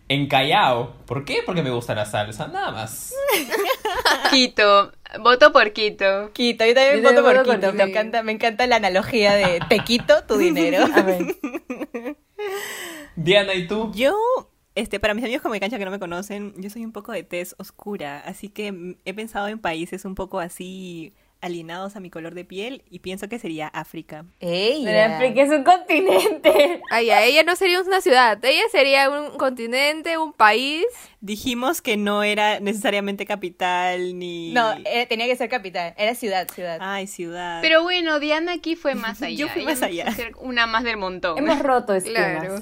en 0.07 0.27
Callao. 0.27 0.95
¿Por 1.05 1.23
qué? 1.23 1.43
Porque 1.45 1.61
me 1.61 1.69
gusta 1.69 1.93
la 1.93 2.07
salsa, 2.07 2.47
nada 2.47 2.71
más. 2.71 3.13
Quito, 4.31 4.91
voto 5.19 5.51
por 5.51 5.71
Quito. 5.71 6.31
Quito, 6.33 6.65
yo 6.65 6.73
también 6.73 6.95
Yo 6.95 7.09
voto 7.11 7.21
también 7.21 7.45
por 7.45 7.55
Quito. 7.59 7.73
Me 7.73 7.83
encanta, 7.83 8.23
me 8.23 8.31
encanta 8.31 8.65
la 8.65 8.77
analogía 8.77 9.35
de 9.35 9.59
te 9.69 9.81
quito 9.81 10.23
tu 10.23 10.35
dinero. 10.39 10.83
Amén. 10.95 11.37
Diana, 13.15 13.53
¿y 13.53 13.67
tú? 13.67 13.91
Yo, 13.93 14.15
este, 14.79 14.99
para 14.99 15.13
mis 15.13 15.23
amigos 15.23 15.41
como 15.41 15.53
de 15.53 15.59
cancha 15.59 15.77
que 15.77 15.85
no 15.85 15.91
me 15.91 15.99
conocen, 15.99 16.53
yo 16.57 16.69
soy 16.69 16.85
un 16.85 16.91
poco 16.91 17.11
de 17.11 17.23
tez 17.23 17.55
oscura, 17.57 18.19
así 18.19 18.49
que 18.49 18.97
he 19.05 19.13
pensado 19.13 19.47
en 19.47 19.59
países 19.59 20.05
un 20.05 20.15
poco 20.15 20.39
así 20.39 21.13
alienados 21.41 21.95
a 21.95 21.99
mi 21.99 22.09
color 22.09 22.35
de 22.35 22.43
piel 22.43 22.83
y 22.89 22.99
pienso 22.99 23.29
que 23.29 23.39
sería 23.39 23.67
África. 23.67 24.25
Ella. 24.39 24.85
Pero 24.85 25.13
África 25.15 25.41
es 25.41 25.49
un 25.49 25.63
continente. 25.63 26.81
Ay, 26.91 27.07
ya, 27.07 27.23
ella 27.23 27.43
no 27.43 27.55
sería 27.55 27.81
una 27.81 28.01
ciudad, 28.01 28.43
ella 28.43 28.63
sería 28.71 29.09
un 29.09 29.37
continente, 29.37 30.17
un 30.17 30.33
país. 30.33 30.85
Dijimos 31.21 31.81
que 31.81 31.97
no 31.97 32.23
era 32.23 32.59
necesariamente 32.59 33.25
capital 33.25 34.17
ni... 34.17 34.51
No, 34.53 34.73
eh, 34.85 35.05
tenía 35.07 35.27
que 35.27 35.35
ser 35.35 35.49
capital. 35.49 35.93
Era 35.97 36.15
ciudad, 36.15 36.47
ciudad. 36.53 36.77
Ay, 36.81 37.07
ciudad. 37.07 37.59
Pero 37.61 37.83
bueno, 37.83 38.19
Diana 38.19 38.53
aquí 38.53 38.75
fue 38.75 38.95
más 38.95 39.21
allá. 39.21 39.35
Yo 39.35 39.47
fui 39.49 39.63
más 39.63 39.81
allá. 39.81 40.13
una 40.39 40.67
más 40.67 40.83
del 40.83 40.97
montón. 40.97 41.37
Hemos 41.37 41.59
roto 41.59 41.93
esquemas. 41.95 42.61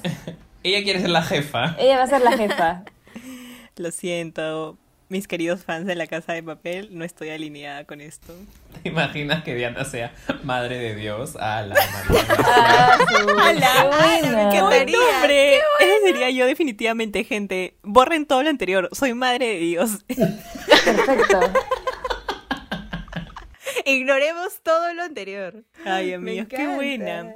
Ella 0.62 0.82
quiere 0.82 1.00
ser 1.00 1.10
la 1.10 1.22
jefa. 1.22 1.76
Ella 1.78 1.98
va 1.98 2.02
a 2.04 2.06
ser 2.08 2.20
la 2.22 2.36
jefa. 2.36 2.82
Lo 3.76 3.90
siento, 3.92 4.76
mis 5.08 5.28
queridos 5.28 5.64
fans 5.64 5.86
de 5.86 5.94
la 5.94 6.06
Casa 6.08 6.32
de 6.32 6.42
Papel, 6.42 6.88
no 6.90 7.04
estoy 7.04 7.30
alineada 7.30 7.84
con 7.84 8.00
esto. 8.00 8.34
¿Te 8.82 8.88
imaginas 8.88 9.44
que 9.44 9.54
Diana 9.54 9.84
sea 9.84 10.12
madre 10.42 10.78
de 10.78 10.94
Dios? 10.96 11.36
A 11.36 11.62
la 11.62 11.74
María. 11.76 12.26
Ah, 12.44 12.98
su- 13.08 13.38
¡Hala! 13.38 13.70
qué 13.72 13.86
buena. 13.86 14.50
¡Qué 14.50 14.62
¡Buen 14.62 14.92
nombre! 14.92 15.56
Ese 15.56 16.00
sería 16.04 16.30
yo 16.30 16.46
definitivamente, 16.46 17.22
gente. 17.24 17.76
Borren 17.82 18.26
todo 18.26 18.42
lo 18.42 18.50
anterior. 18.50 18.88
Soy 18.92 19.14
madre 19.14 19.46
de 19.46 19.58
Dios. 19.60 20.04
Perfecto. 20.84 21.40
Ignoremos 23.84 24.60
todo 24.62 24.92
lo 24.92 25.02
anterior. 25.04 25.64
Ay, 25.84 26.08
Me 26.08 26.14
amigos, 26.16 26.48
qué 26.48 26.66
buena. 26.66 27.32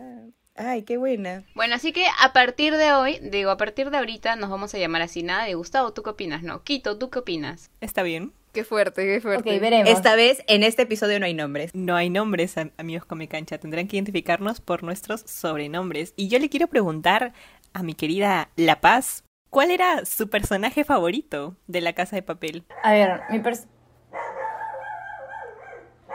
Ay, 0.54 0.82
qué 0.82 0.99
buena. 0.99 1.44
Bueno, 1.54 1.75
así 1.75 1.92
que 1.92 2.04
a 2.21 2.32
partir 2.32 2.76
de 2.76 2.92
hoy, 2.92 3.18
digo, 3.23 3.50
a 3.50 3.56
partir 3.56 3.90
de 3.90 3.97
ahorita 3.99 4.37
nos 4.37 4.50
vamos 4.50 4.75
a 4.75 4.78
llamar 4.78 5.00
así, 5.02 5.23
nada 5.23 5.44
de 5.47 5.54
Gustavo, 5.54 5.92
¿tú 5.92 6.02
qué 6.02 6.11
opinas? 6.11 6.42
No, 6.42 6.62
Quito, 6.62 6.99
¿tú 6.99 7.09
qué 7.11 7.21
opinas? 7.21 7.71
Está 7.80 8.02
bien. 8.02 8.32
Qué 8.52 8.64
fuerte, 8.64 9.02
qué 9.02 9.16
Ok, 9.16 9.23
fuerte. 9.23 9.59
veremos. 9.59 9.88
Esta 9.88 10.14
vez, 10.14 10.42
en 10.47 10.62
este 10.62 10.82
episodio 10.82 11.18
no 11.18 11.25
hay 11.25 11.32
nombres. 11.32 11.75
No 11.75 11.97
hay 11.97 12.11
nombres, 12.11 12.59
am- 12.59 12.71
amigos 12.76 13.06
Come 13.06 13.26
Cancha. 13.28 13.56
Tendrán 13.56 13.88
que 13.88 13.97
identificarnos 13.97 14.61
por 14.61 14.82
nuestros 14.82 15.23
sobrenombres. 15.23 16.12
Y 16.16 16.28
yo 16.28 16.38
le 16.38 16.50
quiero 16.50 16.66
preguntar 16.66 17.32
a 17.73 17.82
mi 17.82 17.94
querida 17.94 18.50
La 18.56 18.82
Paz, 18.82 19.25
¿cuál 19.49 19.71
era 19.71 20.04
su 20.04 20.28
personaje 20.28 20.85
favorito 20.85 21.56
de 21.66 21.80
la 21.80 21.94
Casa 21.94 22.14
de 22.14 22.23
Papel? 22.23 22.64
A 22.82 22.92
ver, 22.92 23.23
mi 23.30 23.38
pers- 23.38 23.66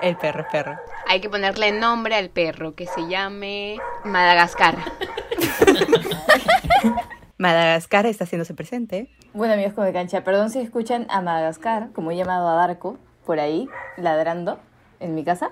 El 0.01 0.18
perro, 0.18 0.42
el 0.42 0.48
perro. 0.48 0.77
Hay 1.08 1.22
que 1.22 1.30
ponerle 1.30 1.72
nombre 1.72 2.16
al 2.16 2.30
perro 2.30 2.75
que 2.75 2.86
se 2.86 3.08
llame 3.08 3.77
Madagascar. 4.04 4.75
Madagascar 7.38 8.06
está 8.06 8.25
haciéndose 8.25 8.54
presente. 8.54 9.10
Bueno, 9.34 9.54
amigos 9.54 9.74
como 9.74 9.86
de 9.86 9.94
cancha, 9.94 10.24
perdón 10.24 10.50
si 10.50 10.60
escuchan 10.60 11.08
a 11.10 11.22
Madagascar, 11.22 11.89
como 11.94 12.12
he 12.12 12.16
llamado 12.16 12.48
a 12.48 12.56
Darko, 12.56 12.98
por 13.25 13.39
ahí, 13.39 13.68
ladrando 13.98 14.60
en 15.00 15.16
mi 15.16 15.24
casa. 15.24 15.51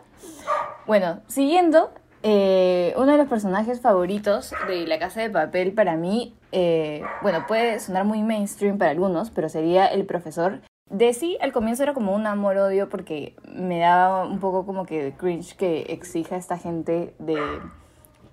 Bueno, 0.88 1.22
siguiendo, 1.28 1.92
eh, 2.24 2.94
uno 2.98 3.12
de 3.12 3.18
los 3.18 3.28
personajes 3.28 3.82
favoritos 3.82 4.54
de 4.68 4.88
La 4.88 4.98
Casa 4.98 5.22
de 5.22 5.30
Papel 5.30 5.74
para 5.74 5.96
mí, 5.96 6.36
eh, 6.52 7.04
bueno, 7.22 7.46
puede 7.48 7.80
sonar 7.80 8.06
muy 8.06 8.24
mainstream 8.24 8.78
para 8.78 8.92
algunos, 8.92 9.30
pero 9.30 9.50
sería 9.50 9.86
el 9.86 10.06
profesor. 10.06 10.62
De 10.90 11.14
sí, 11.14 11.38
al 11.42 11.52
comienzo 11.52 11.82
era 11.82 11.96
como 11.96 12.14
un 12.14 12.28
amor-odio 12.28 12.90
porque 12.90 13.36
me 13.54 13.80
daba 13.80 14.24
un 14.24 14.40
poco 14.40 14.68
como 14.68 14.86
que 14.86 15.14
cringe 15.18 15.56
que 15.58 15.82
exija 15.90 16.36
a 16.36 16.38
esta 16.38 16.60
gente 16.60 17.16
de 17.18 17.40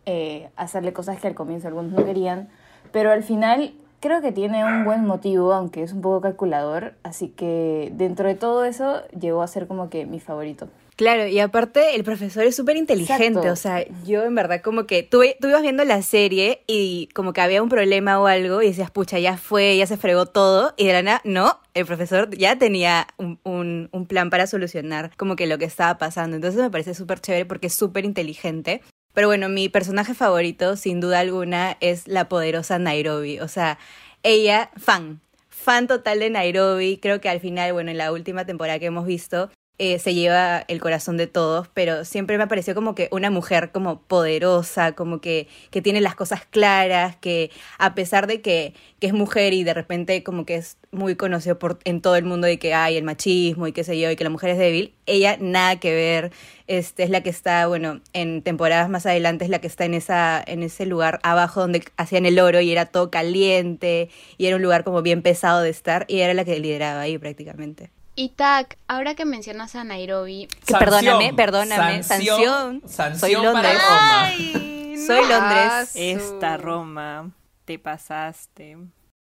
eh, 0.04 0.50
hacerle 0.56 0.92
cosas 0.92 1.18
que 1.18 1.28
al 1.28 1.34
comienzo 1.34 1.68
algunos 1.68 1.92
no 1.92 2.04
querían, 2.04 2.50
pero 2.92 3.10
al 3.10 3.22
final 3.22 3.72
creo 4.00 4.20
que 4.20 4.32
tiene 4.32 4.66
un 4.66 4.84
buen 4.84 5.06
motivo, 5.06 5.54
aunque 5.54 5.82
es 5.82 5.94
un 5.94 6.02
poco 6.02 6.20
calculador, 6.20 6.94
así 7.02 7.28
que 7.28 7.90
dentro 7.94 8.28
de 8.28 8.34
todo 8.34 8.66
eso 8.66 9.00
llegó 9.18 9.42
a 9.42 9.46
ser 9.46 9.66
como 9.66 9.88
que 9.88 10.04
mi 10.04 10.20
favorito. 10.20 10.68
Claro, 10.96 11.26
y 11.26 11.38
aparte 11.40 11.94
el 11.94 12.04
profesor 12.04 12.44
es 12.44 12.54
súper 12.54 12.76
inteligente, 12.76 13.50
o 13.50 13.56
sea, 13.56 13.84
yo 14.04 14.24
en 14.24 14.34
verdad 14.34 14.60
como 14.60 14.86
que 14.86 15.02
tú, 15.02 15.22
tú 15.40 15.48
ibas 15.48 15.62
viendo 15.62 15.84
la 15.84 16.02
serie 16.02 16.62
y 16.66 17.08
como 17.14 17.32
que 17.32 17.40
había 17.40 17.62
un 17.62 17.70
problema 17.70 18.20
o 18.20 18.26
algo 18.26 18.60
y 18.60 18.66
decías, 18.66 18.90
pucha, 18.90 19.18
ya 19.18 19.38
fue, 19.38 19.76
ya 19.76 19.86
se 19.86 19.96
fregó 19.96 20.26
todo, 20.26 20.74
y 20.76 20.86
de 20.86 20.92
la 20.92 21.02
nada, 21.02 21.20
no, 21.24 21.58
el 21.72 21.86
profesor 21.86 22.28
ya 22.36 22.56
tenía 22.56 23.06
un, 23.16 23.40
un, 23.42 23.88
un 23.90 24.06
plan 24.06 24.28
para 24.28 24.46
solucionar 24.46 25.10
como 25.16 25.34
que 25.34 25.46
lo 25.46 25.56
que 25.56 25.64
estaba 25.64 25.96
pasando, 25.96 26.36
entonces 26.36 26.60
me 26.60 26.70
parece 26.70 26.94
súper 26.94 27.20
chévere 27.20 27.46
porque 27.46 27.68
es 27.68 27.74
súper 27.74 28.04
inteligente. 28.04 28.82
Pero 29.14 29.28
bueno, 29.28 29.48
mi 29.48 29.68
personaje 29.68 30.14
favorito, 30.14 30.76
sin 30.76 31.00
duda 31.00 31.20
alguna, 31.20 31.76
es 31.80 32.08
la 32.08 32.28
poderosa 32.28 32.78
Nairobi, 32.78 33.40
o 33.40 33.48
sea, 33.48 33.78
ella, 34.22 34.70
fan, 34.76 35.20
fan 35.48 35.86
total 35.86 36.20
de 36.20 36.30
Nairobi, 36.30 36.98
creo 36.98 37.20
que 37.20 37.28
al 37.28 37.40
final, 37.40 37.72
bueno, 37.72 37.90
en 37.90 37.98
la 37.98 38.12
última 38.12 38.46
temporada 38.46 38.78
que 38.78 38.86
hemos 38.86 39.06
visto, 39.06 39.50
eh, 39.78 39.98
se 39.98 40.14
lleva 40.14 40.64
el 40.68 40.80
corazón 40.80 41.16
de 41.16 41.26
todos, 41.26 41.66
pero 41.74 42.04
siempre 42.04 42.38
me 42.38 42.46
pareció 42.46 42.74
como 42.74 42.94
que 42.94 43.08
una 43.10 43.30
mujer 43.30 43.72
como 43.72 44.02
poderosa, 44.02 44.92
como 44.92 45.20
que, 45.20 45.48
que 45.70 45.82
tiene 45.82 46.00
las 46.00 46.14
cosas 46.14 46.44
claras, 46.44 47.16
que 47.16 47.50
a 47.78 47.94
pesar 47.94 48.26
de 48.26 48.40
que, 48.42 48.74
que 49.00 49.08
es 49.08 49.12
mujer 49.12 49.54
y 49.54 49.64
de 49.64 49.74
repente 49.74 50.22
como 50.22 50.46
que 50.46 50.56
es 50.56 50.76
muy 50.92 51.16
conocido 51.16 51.58
por, 51.58 51.78
en 51.84 52.00
todo 52.00 52.16
el 52.16 52.24
mundo 52.24 52.46
de 52.46 52.58
que 52.58 52.74
hay 52.74 52.96
el 52.96 53.02
machismo 53.04 53.66
y 53.66 53.72
qué 53.72 53.82
sé 53.82 53.98
yo, 53.98 54.10
y 54.10 54.16
que 54.16 54.24
la 54.24 54.30
mujer 54.30 54.50
es 54.50 54.58
débil, 54.58 54.94
ella 55.06 55.36
nada 55.40 55.80
que 55.80 55.92
ver, 55.94 56.32
este, 56.66 57.02
es 57.02 57.10
la 57.10 57.22
que 57.22 57.30
está, 57.30 57.66
bueno, 57.66 58.00
en 58.12 58.42
temporadas 58.42 58.88
más 58.88 59.06
adelante 59.06 59.44
es 59.44 59.50
la 59.50 59.60
que 59.60 59.66
está 59.66 59.84
en, 59.84 59.94
esa, 59.94 60.42
en 60.46 60.62
ese 60.62 60.86
lugar 60.86 61.18
abajo 61.22 61.60
donde 61.60 61.82
hacían 61.96 62.26
el 62.26 62.38
oro 62.38 62.60
y 62.60 62.70
era 62.70 62.86
todo 62.86 63.10
caliente 63.10 64.10
y 64.38 64.46
era 64.46 64.56
un 64.56 64.62
lugar 64.62 64.84
como 64.84 65.02
bien 65.02 65.22
pesado 65.22 65.62
de 65.62 65.70
estar 65.70 66.04
y 66.08 66.20
era 66.20 66.34
la 66.34 66.44
que 66.44 66.60
lideraba 66.60 67.00
ahí 67.00 67.18
prácticamente. 67.18 67.90
Y 68.14 68.30
Tac, 68.30 68.76
ahora 68.88 69.14
que 69.14 69.24
mencionas 69.24 69.74
a 69.74 69.84
Nairobi, 69.84 70.46
Que 70.66 70.74
perdóname, 70.74 71.32
perdóname, 71.32 72.02
sanción. 72.02 72.82
Sanción 72.86 73.42
Soy 73.42 73.52
para 73.52 73.72
Londres. 73.72 75.06
Soy 75.06 75.20
Londres. 75.20 75.38
Ah, 75.38 75.84
Esta 75.94 76.56
Roma, 76.58 77.30
te 77.64 77.78
pasaste. 77.78 78.76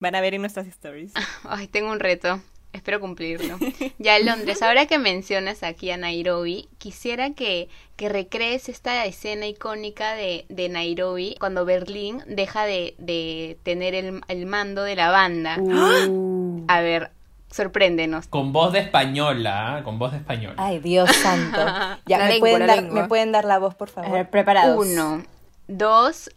Van 0.01 0.15
a 0.15 0.21
ver 0.21 0.33
en 0.33 0.41
nuestras 0.41 0.67
stories. 0.67 1.13
ay, 1.45 1.67
tengo 1.67 1.91
un 1.91 1.99
reto. 1.99 2.41
Espero 2.73 2.99
cumplirlo. 2.99 3.57
Ya 3.99 4.17
Londres, 4.19 4.63
ahora 4.63 4.87
que 4.87 4.97
mencionas 4.97 5.61
aquí 5.61 5.91
a 5.91 5.97
Nairobi, 5.97 6.67
quisiera 6.79 7.29
que, 7.29 7.69
que 7.95 8.09
recrees 8.09 8.67
esta 8.67 9.05
escena 9.05 9.45
icónica 9.45 10.15
de, 10.15 10.45
de 10.49 10.69
Nairobi 10.69 11.35
cuando 11.39 11.65
Berlín 11.65 12.23
deja 12.27 12.65
de, 12.65 12.95
de 12.97 13.59
tener 13.61 13.93
el, 13.93 14.21
el 14.27 14.45
mando 14.47 14.83
de 14.83 14.95
la 14.95 15.11
banda. 15.11 15.57
Uh. 15.59 16.65
A 16.67 16.81
ver, 16.81 17.11
sorpréndenos. 17.53 18.27
Con 18.27 18.51
voz 18.51 18.74
de 18.74 18.79
española, 18.79 19.77
¿ah? 19.77 19.83
con 19.83 20.00
voz 20.00 20.12
de 20.12 20.17
española. 20.17 20.55
Ay, 20.57 20.79
Dios 20.79 21.10
santo. 21.15 21.57
Ya, 22.05 22.17
La 22.17 22.25
¿me, 22.25 22.31
lengua, 22.33 22.50
pueden 22.50 22.67
la 22.67 22.75
dar. 22.75 22.83
¿me 22.91 23.07
pueden 23.07 23.31
dar 23.31 23.45
la 23.45 23.60
voz, 23.60 23.75
por 23.75 23.89
A 23.89 23.91
favor? 23.91 24.12
ver, 24.12 24.29
preparados. 24.29 24.86
Uno, 24.88 25.24
dos, 25.67 26.29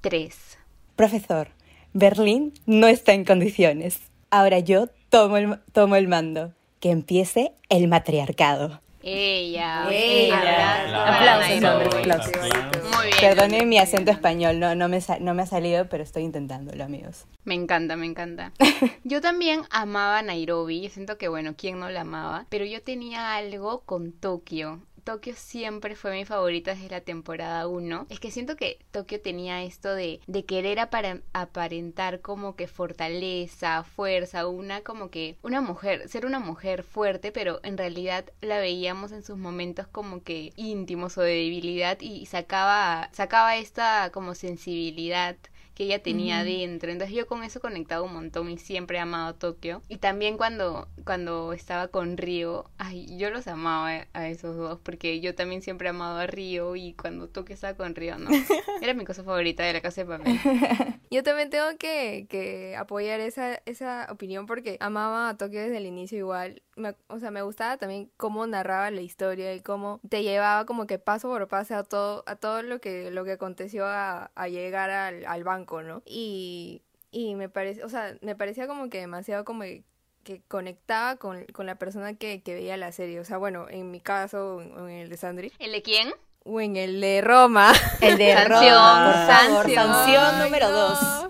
tres. 0.00 0.58
Profesor, 0.96 1.48
Berlín 1.92 2.52
no 2.66 2.86
está 2.86 3.12
en 3.12 3.24
condiciones. 3.24 3.98
Ahora 4.30 4.58
yo 4.58 4.88
tomo 5.10 5.36
el, 5.38 5.58
tomo 5.72 5.96
el 5.96 6.06
mando. 6.08 6.52
Que 6.80 6.90
empiece 6.92 7.52
el 7.70 7.88
matriarcado. 7.88 8.80
Ella. 9.02 9.86
Ella. 9.90 11.16
Aplausos, 11.16 11.48
Nairobi. 11.48 11.84
hombres, 11.84 11.94
aplausos, 12.00 12.34
aplausos. 12.34 12.56
aplausos. 12.64 12.96
Muy 12.96 13.06
bien. 13.06 13.18
Perdonen 13.20 13.68
mi 13.68 13.78
acento 13.78 14.10
español, 14.10 14.58
no, 14.60 14.74
no, 14.74 14.88
me, 14.88 15.00
sa- 15.00 15.18
no 15.18 15.34
me 15.34 15.42
ha 15.42 15.46
salido, 15.46 15.88
pero 15.88 16.02
estoy 16.02 16.24
intentándolo, 16.24 16.82
amigos. 16.84 17.24
Me 17.44 17.54
encanta, 17.54 17.96
me 17.96 18.06
encanta. 18.06 18.52
Yo 19.04 19.20
también 19.20 19.62
amaba 19.70 20.22
Nairobi, 20.22 20.82
yo 20.82 20.90
siento 20.90 21.16
que 21.16 21.28
bueno, 21.28 21.54
¿quién 21.56 21.78
no 21.80 21.88
la 21.90 22.02
amaba? 22.02 22.46
Pero 22.48 22.64
yo 22.64 22.82
tenía 22.82 23.34
algo 23.36 23.80
con 23.80 24.12
Tokio. 24.12 24.80
Tokio 25.08 25.32
siempre 25.34 25.96
fue 25.96 26.12
mi 26.12 26.26
favorita 26.26 26.74
desde 26.74 26.90
la 26.90 27.00
temporada 27.00 27.66
1. 27.66 28.08
Es 28.10 28.20
que 28.20 28.30
siento 28.30 28.56
que 28.56 28.78
Tokio 28.90 29.22
tenía 29.22 29.62
esto 29.62 29.94
de, 29.94 30.20
de 30.26 30.44
querer 30.44 30.78
aparentar 30.80 32.20
como 32.20 32.56
que 32.56 32.68
fortaleza, 32.68 33.84
fuerza, 33.84 34.46
una 34.46 34.82
como 34.82 35.08
que 35.08 35.38
una 35.40 35.62
mujer, 35.62 36.10
ser 36.10 36.26
una 36.26 36.40
mujer 36.40 36.82
fuerte, 36.82 37.32
pero 37.32 37.58
en 37.62 37.78
realidad 37.78 38.26
la 38.42 38.58
veíamos 38.58 39.12
en 39.12 39.22
sus 39.22 39.38
momentos 39.38 39.86
como 39.86 40.22
que 40.22 40.52
íntimos 40.56 41.16
o 41.16 41.22
de 41.22 41.36
debilidad 41.36 41.98
y 42.02 42.26
sacaba, 42.26 43.08
sacaba 43.14 43.56
esta 43.56 44.10
como 44.12 44.34
sensibilidad 44.34 45.38
que 45.78 45.84
ella 45.84 46.02
tenía 46.02 46.42
dentro. 46.42 46.90
Entonces 46.90 47.14
yo 47.16 47.28
con 47.28 47.44
eso 47.44 47.60
conectaba 47.60 48.02
un 48.02 48.12
montón 48.12 48.50
y 48.50 48.58
siempre 48.58 48.98
he 48.98 49.00
amado 49.00 49.36
Tokio. 49.36 49.80
Y 49.88 49.98
también 49.98 50.36
cuando, 50.36 50.88
cuando 51.04 51.52
estaba 51.52 51.86
con 51.86 52.16
Río, 52.16 52.68
ay, 52.78 53.16
yo 53.16 53.30
los 53.30 53.46
amaba 53.46 54.06
a 54.12 54.28
esos 54.28 54.56
dos 54.56 54.80
porque 54.82 55.20
yo 55.20 55.36
también 55.36 55.62
siempre 55.62 55.86
he 55.86 55.90
amado 55.90 56.18
a 56.18 56.26
Río 56.26 56.74
y 56.74 56.94
cuando 56.94 57.28
Tokio 57.28 57.54
estaba 57.54 57.74
con 57.74 57.94
Río, 57.94 58.18
no. 58.18 58.28
Era 58.82 58.92
mi 58.94 59.04
cosa 59.04 59.22
favorita 59.22 59.62
de 59.62 59.72
la 59.72 59.80
casa 59.80 60.00
de 60.04 60.06
papel. 60.18 60.36
Yo 61.10 61.22
también 61.22 61.48
tengo 61.48 61.64
que, 61.78 62.26
que 62.28 62.76
apoyar 62.76 63.20
esa, 63.20 63.62
esa 63.64 64.08
opinión 64.10 64.44
porque 64.46 64.76
amaba 64.80 65.30
a 65.30 65.36
Tokio 65.38 65.60
desde 65.60 65.78
el 65.78 65.86
inicio 65.86 66.18
igual. 66.18 66.62
Me- 66.76 66.96
o 67.06 67.18
sea, 67.18 67.30
me 67.30 67.40
gustaba 67.42 67.76
también 67.78 68.10
cómo 68.16 68.46
narraba 68.46 68.90
la 68.90 69.00
historia 69.00 69.54
y 69.54 69.60
cómo 69.60 70.00
te 70.08 70.22
llevaba 70.22 70.66
como 70.66 70.86
que 70.86 70.98
paso 70.98 71.28
por 71.28 71.48
paso 71.48 71.76
a 71.76 71.84
todo, 71.84 72.24
a 72.26 72.36
todo 72.36 72.62
lo 72.62 72.80
que, 72.80 73.10
lo 73.10 73.24
que 73.24 73.32
aconteció 73.32 73.86
a, 73.86 74.30
a 74.34 74.48
llegar 74.48 74.90
al, 74.90 75.24
al 75.24 75.44
banco, 75.44 75.67
¿no? 75.82 76.02
Y, 76.06 76.82
y 77.10 77.34
me 77.34 77.48
parece, 77.48 77.84
o 77.84 77.88
sea, 77.88 78.16
me 78.20 78.34
parecía 78.34 78.66
como 78.66 78.88
que 78.88 79.00
demasiado 79.00 79.44
como 79.44 79.62
que 79.62 79.84
que 80.24 80.42
conectaba 80.46 81.16
con, 81.16 81.46
con 81.54 81.64
la 81.64 81.76
persona 81.76 82.12
que, 82.12 82.42
que 82.42 82.52
veía 82.52 82.76
la 82.76 82.92
serie. 82.92 83.18
O 83.18 83.24
sea, 83.24 83.38
bueno, 83.38 83.66
en 83.70 83.90
mi 83.90 83.98
caso, 84.00 84.56
o 84.56 84.60
en, 84.60 84.90
el 84.90 85.08
de 85.08 85.16
Sandri, 85.16 85.52
¿El 85.58 85.72
de 85.72 85.80
quién? 85.80 86.10
o 86.44 86.60
en 86.60 86.76
el 86.76 87.00
de 87.00 87.22
Roma. 87.22 87.72
El 88.02 88.18
de 88.18 88.34
Sanción, 88.34 88.74
Roma, 88.74 89.04
por 89.06 89.34
favor, 89.34 89.64
sanción. 89.64 89.92
sanción 89.94 90.24
Ay, 90.34 90.44
número 90.44 90.70
no. 90.70 90.76
dos. 90.76 91.28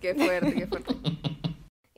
Qué 0.00 0.14
fuerte, 0.14 0.54
qué 0.54 0.66
fuerte. 0.66 0.94